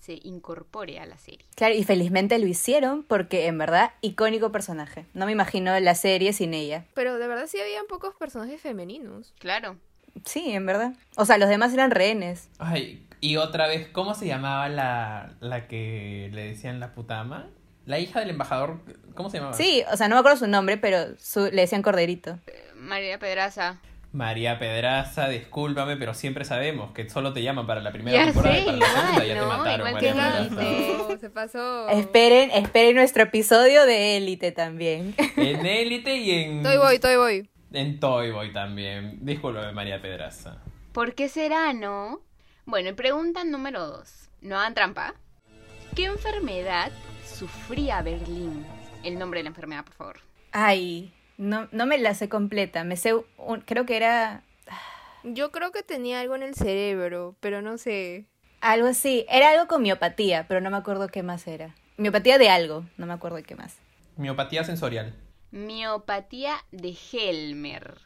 se 0.00 0.18
incorpore 0.22 0.98
a 1.00 1.06
la 1.06 1.18
serie. 1.18 1.44
Claro, 1.54 1.74
y 1.74 1.84
felizmente 1.84 2.38
lo 2.38 2.46
hicieron 2.46 3.02
porque 3.02 3.46
en 3.46 3.58
verdad, 3.58 3.92
icónico 4.00 4.52
personaje. 4.52 5.06
No 5.14 5.26
me 5.26 5.32
imagino 5.32 5.78
la 5.80 5.94
serie 5.94 6.32
sin 6.32 6.54
ella. 6.54 6.84
Pero 6.94 7.18
de 7.18 7.26
verdad 7.28 7.46
sí 7.46 7.60
habían 7.60 7.86
pocos 7.86 8.14
personajes 8.16 8.60
femeninos. 8.60 9.34
Claro. 9.38 9.76
Sí, 10.24 10.50
en 10.50 10.66
verdad. 10.66 10.94
O 11.16 11.24
sea, 11.24 11.38
los 11.38 11.48
demás 11.48 11.72
eran 11.74 11.90
rehenes. 11.90 12.48
Ay, 12.58 13.06
y 13.20 13.36
otra 13.36 13.66
vez, 13.68 13.88
¿cómo 13.88 14.14
se 14.14 14.26
llamaba 14.26 14.68
la, 14.68 15.34
la 15.40 15.68
que 15.68 16.30
le 16.32 16.42
decían 16.48 16.80
la 16.80 16.92
putama? 16.94 17.48
La 17.86 17.98
hija 17.98 18.20
del 18.20 18.30
embajador, 18.30 18.80
¿cómo 19.14 19.30
se 19.30 19.38
llamaba? 19.38 19.54
Sí, 19.54 19.82
o 19.92 19.96
sea, 19.96 20.08
no 20.08 20.14
me 20.16 20.18
acuerdo 20.20 20.38
su 20.38 20.46
nombre, 20.46 20.76
pero 20.76 21.16
su- 21.18 21.46
le 21.52 21.62
decían 21.62 21.82
Corderito. 21.82 22.38
María 22.76 23.18
Pedraza. 23.18 23.80
María 24.18 24.58
Pedraza, 24.58 25.28
discúlpame, 25.28 25.96
pero 25.96 26.12
siempre 26.12 26.44
sabemos 26.44 26.90
que 26.90 27.08
solo 27.08 27.32
te 27.32 27.40
llaman 27.40 27.68
para 27.68 27.80
la 27.80 27.92
primera 27.92 28.18
Ya 28.18 28.24
temporada 28.24 28.56
sé, 28.56 28.62
y 28.62 28.64
para 28.64 28.76
la 28.76 28.86
igual, 28.86 29.00
segunda 29.04 29.24
ya 29.24 29.34
te 29.34 29.40
¿no? 29.40 29.46
mataron, 29.46 29.78
Igual 29.88 29.92
María 29.94 30.14
Pedraza. 30.14 30.98
No, 31.08 31.16
se 31.20 31.30
pasó. 31.30 31.88
Esperen, 31.88 32.50
esperen 32.50 32.96
nuestro 32.96 33.22
episodio 33.22 33.86
de 33.86 34.16
Élite 34.16 34.50
también. 34.50 35.14
En 35.36 35.64
Élite 35.64 36.16
y 36.16 36.30
en... 36.32 36.62
Toy 36.64 36.76
voy, 36.78 36.98
toy 36.98 37.14
voy. 37.16 37.48
En 37.72 38.00
Toy 38.00 38.32
Boy 38.32 38.52
también. 38.52 39.18
Discúlpame, 39.24 39.70
María 39.72 40.02
Pedraza. 40.02 40.58
¿Por 40.92 41.14
qué 41.14 41.28
será, 41.28 41.72
no? 41.72 42.20
Bueno, 42.64 42.88
y 42.88 42.92
pregunta 42.94 43.44
número 43.44 43.86
dos. 43.86 44.30
No 44.40 44.58
hagan 44.58 44.74
trampa. 44.74 45.14
¿Qué 45.94 46.06
enfermedad 46.06 46.90
sufría 47.24 48.02
Berlín? 48.02 48.66
El 49.04 49.16
nombre 49.16 49.38
de 49.40 49.44
la 49.44 49.50
enfermedad, 49.50 49.84
por 49.84 49.94
favor. 49.94 50.20
Ay, 50.50 51.12
no, 51.38 51.68
no 51.72 51.86
me 51.86 51.96
la 51.98 52.14
sé 52.14 52.28
completa. 52.28 52.84
Me 52.84 52.96
sé, 52.96 53.14
un- 53.14 53.60
creo 53.64 53.86
que 53.86 53.96
era 53.96 54.42
Yo 55.24 55.50
creo 55.50 55.72
que 55.72 55.82
tenía 55.82 56.20
algo 56.20 56.36
en 56.36 56.42
el 56.42 56.54
cerebro, 56.54 57.34
pero 57.40 57.62
no 57.62 57.78
sé. 57.78 58.26
algo 58.60 58.88
así. 58.88 59.24
Era 59.30 59.50
algo 59.52 59.66
con 59.66 59.82
miopatía, 59.82 60.46
pero 60.48 60.60
no 60.60 60.70
me 60.70 60.76
acuerdo 60.76 61.08
qué 61.08 61.22
más 61.22 61.46
era. 61.46 61.74
Miopatía 61.96 62.38
de 62.38 62.50
algo, 62.50 62.84
no 62.96 63.06
me 63.06 63.14
acuerdo 63.14 63.36
de 63.38 63.42
qué 63.44 63.54
más. 63.56 63.76
Miopatía 64.16 64.64
sensorial. 64.64 65.14
Miopatía 65.50 66.54
de 66.70 66.96
Helmer. 67.12 67.98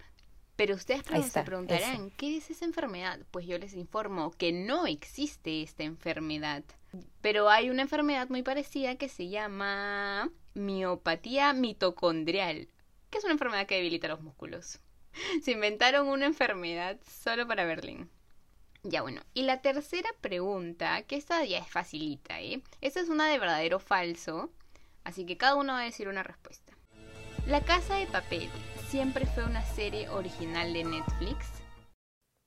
Pero 0.57 0.75
ustedes 0.75 1.03
se 1.31 1.42
preguntarán, 1.42 2.11
¿qué 2.11 2.37
es 2.37 2.51
esa 2.51 2.64
enfermedad? 2.64 3.18
Pues 3.31 3.47
yo 3.47 3.59
les 3.59 3.75
informo 3.75 4.31
que 4.33 4.53
no 4.53 4.87
existe 4.87 5.62
esta 5.62 5.83
enfermedad. 5.83 6.62
Pero 7.21 7.49
hay 7.49 7.71
una 7.71 7.83
enfermedad 7.83 8.29
muy 8.29 8.42
parecida 8.42 8.95
que 8.97 9.09
se 9.09 9.29
llama 9.29 10.31
miopatía 10.55 11.53
mitocondrial, 11.55 12.68
que 13.12 13.18
es 13.18 13.25
una 13.25 13.35
enfermedad 13.35 13.66
que 13.66 13.77
debilita 13.77 14.09
los 14.09 14.22
músculos. 14.22 14.81
Se 15.44 15.53
inventaron 15.53 16.09
una 16.09 16.27
enfermedad 16.27 16.98
solo 17.07 17.46
para 17.46 17.64
Berlín. 17.64 18.11
Ya 18.83 19.03
bueno, 19.03 19.22
y 19.33 19.42
la 19.42 19.61
tercera 19.61 20.09
pregunta, 20.20 21.03
que 21.03 21.14
esta 21.14 21.44
ya 21.44 21.59
es 21.59 21.68
facilita, 21.68 22.40
¿eh? 22.40 22.62
Esta 22.81 22.98
es 22.98 23.09
una 23.09 23.29
de 23.29 23.38
verdadero 23.38 23.77
o 23.77 23.81
falso, 23.81 24.51
así 25.05 25.25
que 25.25 25.37
cada 25.37 25.55
uno 25.55 25.75
va 25.75 25.83
a 25.83 25.85
decir 25.85 26.09
una 26.09 26.25
respuesta. 26.25 26.72
La 27.46 27.61
Casa 27.61 27.94
de 27.94 28.07
Papel 28.07 28.48
siempre 28.88 29.27
fue 29.27 29.44
una 29.44 29.64
serie 29.64 30.09
original 30.09 30.72
de 30.72 30.85
Netflix. 30.85 31.46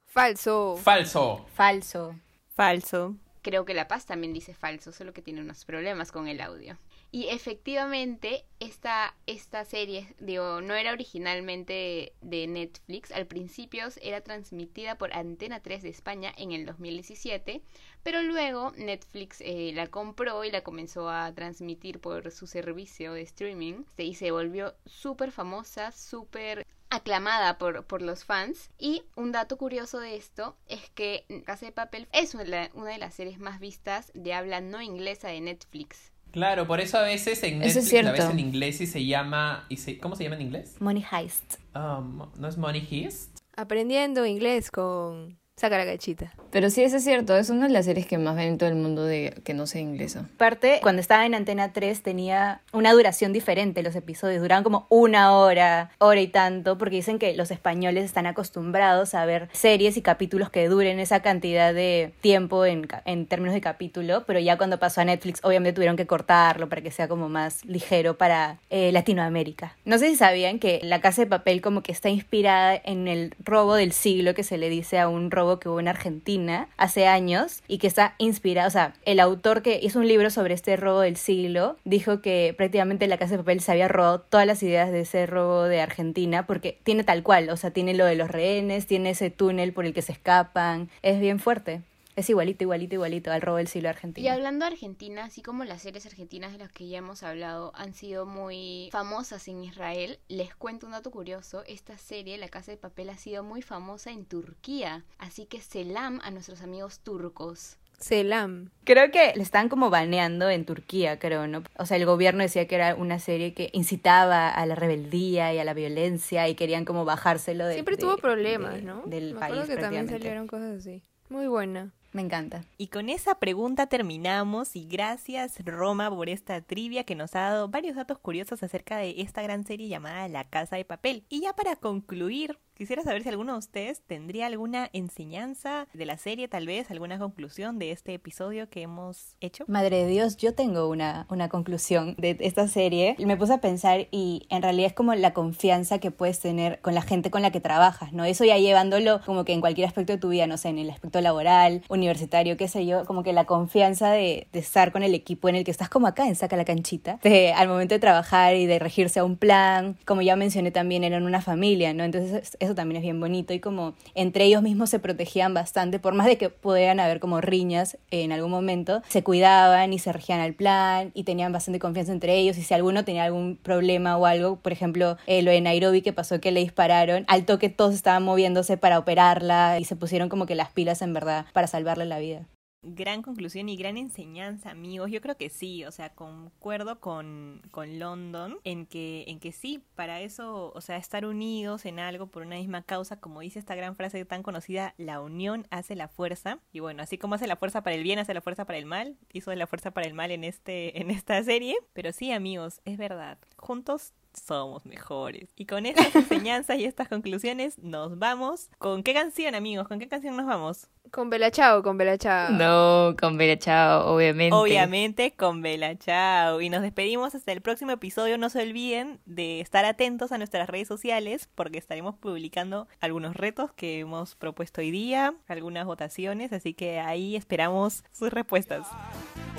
Falso. 0.07 0.77
Falso. 0.77 1.45
Falso. 1.53 2.15
Falso. 2.55 3.15
Creo 3.41 3.63
que 3.63 3.73
La 3.73 3.87
Paz 3.87 4.05
también 4.05 4.33
dice 4.33 4.53
falso, 4.53 4.91
solo 4.91 5.13
que 5.13 5.21
tiene 5.21 5.41
unos 5.41 5.63
problemas 5.63 6.11
con 6.11 6.27
el 6.27 6.41
audio. 6.41 6.77
Y 7.15 7.29
efectivamente, 7.29 8.43
esta, 8.59 9.15
esta 9.25 9.63
serie, 9.63 10.13
digo, 10.19 10.59
no 10.59 10.73
era 10.73 10.91
originalmente 10.91 12.11
de 12.19 12.45
Netflix. 12.45 13.13
Al 13.13 13.25
principio 13.25 13.85
era 14.01 14.19
transmitida 14.19 14.97
por 14.97 15.13
Antena 15.13 15.61
3 15.61 15.83
de 15.83 15.89
España 15.91 16.33
en 16.35 16.51
el 16.51 16.65
2017, 16.65 17.61
pero 18.03 18.21
luego 18.21 18.73
Netflix 18.75 19.39
eh, 19.39 19.71
la 19.73 19.87
compró 19.87 20.43
y 20.43 20.51
la 20.51 20.65
comenzó 20.65 21.09
a 21.09 21.33
transmitir 21.33 22.01
por 22.01 22.31
su 22.31 22.47
servicio 22.47 23.13
de 23.13 23.21
streaming 23.21 23.85
y 23.95 24.15
se 24.15 24.31
volvió 24.31 24.75
súper 24.85 25.31
famosa, 25.31 25.93
súper 25.93 26.67
aclamada 26.89 27.57
por, 27.57 27.85
por 27.85 28.01
los 28.01 28.25
fans. 28.25 28.69
Y 28.77 29.03
un 29.15 29.31
dato 29.31 29.55
curioso 29.55 29.99
de 29.99 30.17
esto 30.17 30.57
es 30.67 30.89
que 30.89 31.25
Casa 31.45 31.65
de 31.65 31.71
Papel 31.71 32.09
es 32.11 32.35
una, 32.35 32.69
una 32.73 32.89
de 32.89 32.97
las 32.97 33.13
series 33.13 33.39
más 33.39 33.61
vistas 33.61 34.11
de 34.13 34.33
habla 34.33 34.59
no 34.59 34.81
inglesa 34.81 35.29
de 35.29 35.39
Netflix. 35.39 36.11
Claro, 36.35 36.67
por 36.67 36.81
eso 36.81 36.97
a 36.97 37.03
veces 37.03 37.41
en 37.43 37.63
Eso 37.63 37.79
es 37.79 37.93
Netflix 37.93 38.29
en 38.29 38.39
inglés 38.39 38.81
y 38.81 38.87
se 38.87 39.05
llama... 39.05 39.65
Y 39.69 39.77
se, 39.77 39.97
¿Cómo 39.99 40.17
se 40.17 40.25
llama 40.25 40.35
en 40.35 40.41
inglés? 40.41 40.75
Money 40.81 41.05
Heist. 41.09 41.61
Um, 41.73 42.23
¿No 42.37 42.49
es 42.49 42.57
Money 42.57 42.85
Heist? 42.91 43.39
Aprendiendo 43.55 44.25
inglés 44.25 44.69
con 44.69 45.39
Saca 45.57 45.77
la 45.77 45.85
gachita. 45.85 46.33
Pero 46.51 46.69
sí, 46.69 46.83
eso 46.83 46.97
es 46.97 47.03
cierto. 47.05 47.37
Es 47.37 47.49
una 47.49 47.67
de 47.67 47.73
las 47.73 47.85
series 47.85 48.05
que 48.05 48.17
más 48.17 48.35
ven 48.35 48.49
en 48.49 48.57
todo 48.57 48.67
el 48.67 48.75
mundo 48.75 49.05
de 49.05 49.41
que 49.45 49.53
no 49.53 49.67
sea 49.67 49.79
inglesa. 49.79 50.27
Aparte, 50.35 50.79
cuando 50.81 50.99
estaba 50.99 51.25
en 51.25 51.33
Antena 51.33 51.71
3 51.71 52.03
tenía 52.03 52.59
una 52.73 52.91
duración 52.91 53.31
diferente 53.31 53.81
los 53.81 53.95
episodios, 53.95 54.41
duraban 54.41 54.65
como 54.65 54.85
una 54.89 55.31
hora, 55.31 55.91
hora 55.99 56.19
y 56.19 56.27
tanto, 56.27 56.77
porque 56.77 56.97
dicen 56.97 57.19
que 57.19 57.35
los 57.37 57.51
españoles 57.51 58.03
están 58.03 58.25
acostumbrados 58.25 59.13
a 59.13 59.25
ver 59.25 59.47
series 59.53 59.95
y 59.95 60.01
capítulos 60.01 60.49
que 60.49 60.67
duren 60.67 60.99
esa 60.99 61.21
cantidad 61.21 61.73
de 61.73 62.13
tiempo 62.19 62.65
en, 62.65 62.87
en 63.05 63.25
términos 63.25 63.53
de 63.53 63.61
capítulo, 63.61 64.25
pero 64.27 64.39
ya 64.39 64.57
cuando 64.57 64.77
pasó 64.77 64.99
a 65.01 65.05
Netflix 65.05 65.39
obviamente 65.43 65.73
tuvieron 65.73 65.95
que 65.95 66.05
cortarlo 66.05 66.67
para 66.67 66.81
que 66.81 66.91
sea 66.91 67.07
como 67.07 67.29
más 67.29 67.63
ligero 67.63 68.17
para 68.17 68.59
eh, 68.69 68.91
Latinoamérica. 68.91 69.77
No 69.85 69.97
sé 69.99 70.09
si 70.09 70.17
sabían 70.17 70.59
que 70.59 70.81
La 70.83 70.99
Casa 70.99 71.21
de 71.21 71.27
Papel 71.27 71.61
como 71.61 71.81
que 71.81 71.93
está 71.93 72.09
inspirada 72.09 72.75
en 72.75 73.07
el 73.07 73.33
robo 73.39 73.75
del 73.75 73.93
siglo 73.93 74.33
que 74.33 74.43
se 74.43 74.57
le 74.57 74.69
dice 74.69 74.99
a 74.99 75.07
un 75.07 75.31
robo 75.31 75.44
que 75.59 75.69
hubo 75.69 75.79
en 75.79 75.87
Argentina 75.87 76.67
hace 76.77 77.07
años 77.07 77.61
y 77.67 77.77
que 77.77 77.87
está 77.87 78.15
inspirado, 78.17 78.67
o 78.67 78.71
sea, 78.71 78.93
el 79.05 79.19
autor 79.19 79.61
que 79.61 79.79
hizo 79.81 79.99
un 79.99 80.07
libro 80.07 80.29
sobre 80.29 80.53
este 80.53 80.75
robo 80.75 81.01
del 81.01 81.17
siglo 81.17 81.77
dijo 81.85 82.21
que 82.21 82.53
prácticamente 82.57 83.07
La 83.07 83.17
Casa 83.17 83.33
de 83.33 83.39
Papel 83.39 83.61
se 83.61 83.71
había 83.71 83.87
robado 83.87 84.19
todas 84.19 84.47
las 84.47 84.61
ideas 84.63 84.91
de 84.91 85.01
ese 85.01 85.25
robo 85.25 85.63
de 85.63 85.81
Argentina 85.81 86.45
porque 86.45 86.77
tiene 86.83 87.03
tal 87.03 87.23
cual, 87.23 87.49
o 87.49 87.57
sea, 87.57 87.71
tiene 87.71 87.93
lo 87.93 88.05
de 88.05 88.15
los 88.15 88.29
rehenes, 88.29 88.87
tiene 88.87 89.11
ese 89.11 89.29
túnel 89.29 89.73
por 89.73 89.85
el 89.85 89.93
que 89.93 90.01
se 90.01 90.11
escapan, 90.11 90.89
es 91.01 91.19
bien 91.19 91.39
fuerte. 91.39 91.81
Es 92.15 92.29
igualito, 92.29 92.63
igualito, 92.63 92.95
igualito 92.95 93.29
al 93.31 93.41
robo 93.41 93.57
del 93.57 93.67
siglo 93.67 93.87
Y 93.87 93.91
argentino. 93.91 94.31
hablando 94.31 94.65
de 94.65 94.71
Argentina, 94.71 95.25
así 95.25 95.41
como 95.41 95.65
las 95.65 95.81
series 95.81 96.05
argentinas 96.05 96.53
de 96.53 96.59
las 96.59 96.71
que 96.71 96.87
ya 96.87 96.99
hemos 96.99 97.23
hablado 97.23 97.73
han 97.75 97.93
sido 97.93 98.25
muy 98.25 98.87
famosas 98.91 99.47
en 99.49 99.61
Israel, 99.63 100.17
les 100.29 100.55
cuento 100.55 100.85
un 100.85 100.93
dato 100.93 101.11
curioso. 101.11 101.63
Esta 101.67 101.97
serie, 101.97 102.37
La 102.37 102.47
Casa 102.47 102.71
de 102.71 102.77
Papel, 102.77 103.09
ha 103.09 103.17
sido 103.17 103.43
muy 103.43 103.61
famosa 103.61 104.11
en 104.11 104.23
Turquía. 104.25 105.03
Así 105.17 105.45
que 105.45 105.59
selam 105.59 106.21
a 106.23 106.31
nuestros 106.31 106.61
amigos 106.61 106.99
turcos. 106.99 107.75
Selam. 107.99 108.69
Creo 108.85 109.11
que 109.11 109.33
le 109.35 109.41
están 109.43 109.67
como 109.69 109.89
baneando 109.89 110.49
en 110.49 110.65
Turquía, 110.65 111.17
creo, 111.19 111.47
¿no? 111.47 111.63
O 111.77 111.85
sea, 111.85 111.97
el 111.97 112.05
gobierno 112.05 112.43
decía 112.43 112.65
que 112.67 112.75
era 112.75 112.95
una 112.95 113.19
serie 113.19 113.53
que 113.53 113.69
incitaba 113.73 114.49
a 114.49 114.65
la 114.65 114.75
rebeldía 114.75 115.53
y 115.53 115.59
a 115.59 115.63
la 115.65 115.73
violencia 115.73 116.47
y 116.47 116.55
querían 116.55 116.83
como 116.85 117.03
bajárselo 117.05 117.65
de 117.65 117.73
Siempre 117.73 117.95
de- 117.95 118.01
tuvo 118.01 118.17
problemas, 118.17 118.75
de- 118.75 118.81
¿no? 118.83 119.01
Del 119.05 119.33
Me 119.33 119.39
país 119.39 119.51
acuerdo 119.53 119.67
que 119.67 119.81
también 119.81 120.07
prácticamente. 120.07 120.19
salieron 120.19 120.47
cosas 120.47 120.79
así. 120.79 121.03
Muy 121.29 121.47
buena. 121.47 121.91
Me 122.15 122.21
encanta. 122.21 122.63
Y 122.77 122.87
con 122.87 123.09
esa 123.09 123.39
pregunta 123.39 123.87
terminamos 123.87 124.77
y 124.77 124.87
gracias 124.87 125.59
Roma 125.65 126.09
por 126.09 126.29
esta 126.29 126.61
trivia 126.61 127.03
que 127.03 127.13
nos 127.13 127.35
ha 127.35 127.41
dado 127.41 127.67
varios 127.67 127.97
datos 127.97 128.19
curiosos 128.19 128.63
acerca 128.63 128.95
de 128.95 129.15
esta 129.17 129.41
gran 129.41 129.65
serie 129.65 129.89
llamada 129.89 130.29
La 130.29 130.45
Casa 130.45 130.77
de 130.77 130.85
Papel. 130.85 131.25
Y 131.27 131.41
ya 131.41 131.51
para 131.51 131.75
concluir, 131.75 132.57
quisiera 132.75 133.03
saber 133.03 133.23
si 133.23 133.29
alguno 133.29 133.53
de 133.53 133.59
ustedes 133.59 134.01
tendría 134.05 134.47
alguna 134.47 134.89
enseñanza 134.93 135.87
de 135.93 136.05
la 136.05 136.17
serie, 136.17 136.47
tal 136.47 136.67
vez 136.67 136.91
alguna 136.91 137.17
conclusión 137.17 137.79
de 137.79 137.91
este 137.91 138.13
episodio 138.13 138.69
que 138.69 138.81
hemos 138.81 139.35
hecho. 139.41 139.63
Madre 139.67 140.03
de 140.03 140.07
Dios, 140.07 140.37
yo 140.37 140.53
tengo 140.53 140.89
una, 140.89 141.25
una 141.29 141.49
conclusión 141.49 142.15
de 142.17 142.37
esta 142.41 142.67
serie. 142.67 143.15
Me 143.19 143.37
puse 143.37 143.53
a 143.53 143.61
pensar 143.61 144.07
y 144.11 144.45
en 144.49 144.61
realidad 144.61 144.87
es 144.87 144.93
como 144.93 145.15
la 145.15 145.33
confianza 145.33 145.99
que 145.99 146.11
puedes 146.11 146.39
tener 146.39 146.79
con 146.81 146.93
la 146.93 147.01
gente 147.01 147.31
con 147.31 147.41
la 147.41 147.51
que 147.51 147.61
trabajas, 147.61 148.13
¿no? 148.13 148.25
Eso 148.25 148.43
ya 148.43 148.57
llevándolo 148.57 149.21
como 149.25 149.45
que 149.45 149.53
en 149.53 149.61
cualquier 149.61 149.87
aspecto 149.87 150.13
de 150.13 150.19
tu 150.19 150.29
vida, 150.29 150.47
no 150.47 150.57
sé, 150.57 150.69
en 150.69 150.79
el 150.79 150.89
aspecto 150.89 151.21
laboral, 151.21 151.81
universitario, 151.87 152.57
qué 152.57 152.67
sé 152.67 152.85
yo, 152.85 153.05
como 153.05 153.23
que 153.23 153.33
la 153.33 153.45
confianza 153.45 154.11
de, 154.11 154.47
de 154.51 154.59
estar 154.59 154.91
con 154.91 155.03
el 155.03 155.13
equipo 155.13 155.47
en 155.47 155.55
el 155.55 155.63
que 155.63 155.71
estás 155.71 155.89
como 155.89 156.07
acá 156.07 156.27
en 156.27 156.35
Saca 156.35 156.57
la 156.57 156.65
Canchita, 156.65 157.19
de, 157.23 157.53
al 157.53 157.67
momento 157.67 157.95
de 157.95 157.99
trabajar 157.99 158.55
y 158.55 158.65
de 158.65 158.79
regirse 158.79 159.19
a 159.19 159.23
un 159.23 159.37
plan, 159.37 159.97
como 160.05 160.21
ya 160.21 160.35
mencioné 160.35 160.71
también, 160.71 161.03
eran 161.03 161.23
una 161.23 161.41
familia, 161.41 161.93
¿no? 161.93 162.03
Entonces 162.03 162.57
eso 162.65 162.75
también 162.75 162.97
es 162.97 163.03
bien 163.03 163.19
bonito 163.19 163.53
y 163.53 163.59
como 163.59 163.93
entre 164.13 164.45
ellos 164.45 164.61
mismos 164.61 164.89
se 164.89 164.99
protegían 164.99 165.53
bastante, 165.53 165.99
por 165.99 166.13
más 166.13 166.27
de 166.27 166.37
que 166.37 166.49
pudieran 166.49 166.99
haber 166.99 167.19
como 167.19 167.41
riñas 167.41 167.97
en 168.11 168.31
algún 168.31 168.51
momento, 168.51 169.01
se 169.07 169.23
cuidaban 169.23 169.93
y 169.93 169.99
se 169.99 170.11
regían 170.11 170.39
al 170.39 170.53
plan 170.53 171.11
y 171.13 171.23
tenían 171.23 171.51
bastante 171.51 171.79
confianza 171.79 172.11
entre 172.11 172.35
ellos 172.37 172.57
y 172.57 172.63
si 172.63 172.73
alguno 172.73 173.05
tenía 173.05 173.23
algún 173.23 173.57
problema 173.57 174.17
o 174.17 174.25
algo, 174.25 174.57
por 174.57 174.71
ejemplo, 174.71 175.17
eh, 175.27 175.41
lo 175.41 175.51
de 175.51 175.61
Nairobi 175.61 176.01
que 176.01 176.13
pasó 176.13 176.39
que 176.41 176.51
le 176.51 176.59
dispararon, 176.59 177.25
al 177.27 177.45
toque 177.45 177.69
todos 177.69 177.93
estaban 177.93 178.23
moviéndose 178.23 178.77
para 178.77 178.99
operarla 178.99 179.79
y 179.79 179.85
se 179.85 179.95
pusieron 179.95 180.29
como 180.29 180.45
que 180.45 180.55
las 180.55 180.69
pilas 180.69 181.01
en 181.01 181.13
verdad 181.13 181.45
para 181.53 181.67
salvarle 181.67 182.05
la 182.05 182.19
vida. 182.19 182.45
Gran 182.87 183.23
conclusión 183.23 183.67
y 183.67 183.77
gran 183.77 183.97
enseñanza, 183.97 184.69
amigos. 184.69 185.09
Yo 185.09 185.19
creo 185.19 185.37
que 185.37 185.49
sí, 185.49 185.83
o 185.85 185.91
sea, 185.91 186.13
concuerdo 186.13 186.99
con, 186.99 187.63
con 187.71 187.97
London 187.97 188.59
en 188.63 188.85
que, 188.85 189.23
en 189.27 189.39
que 189.39 189.51
sí, 189.51 189.83
para 189.95 190.21
eso, 190.21 190.71
o 190.75 190.81
sea, 190.81 190.97
estar 190.97 191.25
unidos 191.25 191.85
en 191.85 191.97
algo 191.97 192.27
por 192.27 192.43
una 192.43 192.57
misma 192.57 192.83
causa, 192.83 193.19
como 193.19 193.41
dice 193.41 193.57
esta 193.57 193.73
gran 193.73 193.95
frase 193.95 194.23
tan 194.25 194.43
conocida, 194.43 194.93
la 194.97 195.19
unión 195.19 195.65
hace 195.71 195.95
la 195.95 196.07
fuerza. 196.07 196.59
Y 196.71 196.79
bueno, 196.79 197.01
así 197.01 197.17
como 197.17 197.33
hace 197.33 197.47
la 197.47 197.55
fuerza 197.55 197.81
para 197.81 197.95
el 197.95 198.03
bien, 198.03 198.19
hace 198.19 198.35
la 198.35 198.41
fuerza 198.41 198.65
para 198.65 198.77
el 198.77 198.85
mal, 198.85 199.17
hizo 199.33 199.53
la 199.55 199.65
fuerza 199.65 199.89
para 199.89 200.05
el 200.05 200.13
mal 200.13 200.29
en, 200.29 200.43
este, 200.43 201.01
en 201.01 201.09
esta 201.09 201.43
serie. 201.43 201.75
Pero 201.93 202.13
sí, 202.13 202.31
amigos, 202.31 202.81
es 202.85 202.97
verdad, 202.97 203.39
juntos 203.57 204.13
somos 204.37 204.85
mejores. 204.85 205.49
Y 205.55 205.65
con 205.65 205.85
estas 205.85 206.15
enseñanzas 206.15 206.77
y 206.77 206.85
estas 206.85 207.07
conclusiones 207.07 207.79
nos 207.79 208.19
vamos. 208.19 208.69
¿Con 208.77 209.03
qué 209.03 209.13
canción, 209.13 209.55
amigos? 209.55 209.87
¿Con 209.87 209.99
qué 209.99 210.07
canción 210.07 210.35
nos 210.35 210.45
vamos? 210.45 210.89
Con 211.11 211.29
Bella 211.29 211.51
Chao, 211.51 211.81
con 211.83 211.97
Bella 211.97 212.17
Chao. 212.17 212.51
No, 212.51 213.15
con 213.19 213.37
Bella 213.37 213.57
Chao, 213.57 214.13
obviamente. 214.13 214.55
Obviamente 214.55 215.33
con 215.33 215.61
Bella 215.61 215.97
Chao. 215.97 216.61
Y 216.61 216.69
nos 216.69 216.81
despedimos 216.81 217.35
hasta 217.35 217.51
el 217.51 217.61
próximo 217.61 217.91
episodio. 217.91 218.37
No 218.37 218.49
se 218.49 218.61
olviden 218.61 219.19
de 219.25 219.61
estar 219.61 219.85
atentos 219.85 220.31
a 220.31 220.37
nuestras 220.37 220.69
redes 220.69 220.87
sociales 220.87 221.49
porque 221.55 221.77
estaremos 221.77 222.15
publicando 222.15 222.87
algunos 222.99 223.35
retos 223.35 223.71
que 223.73 223.99
hemos 223.99 224.35
propuesto 224.35 224.81
hoy 224.81 224.91
día, 224.91 225.33
algunas 225.47 225.85
votaciones, 225.85 226.51
así 226.53 226.73
que 226.73 226.99
ahí 226.99 227.35
esperamos 227.35 228.03
sus 228.11 228.31
respuestas. 228.31 228.87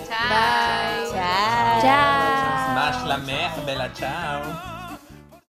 Chao. 0.06 1.12
Chao. 1.12 1.80
Chao. 1.82 2.72
Smash 2.72 3.06
la 3.06 3.18
mer, 3.18 3.50
bella 3.64 3.90
ciao. 3.94 4.75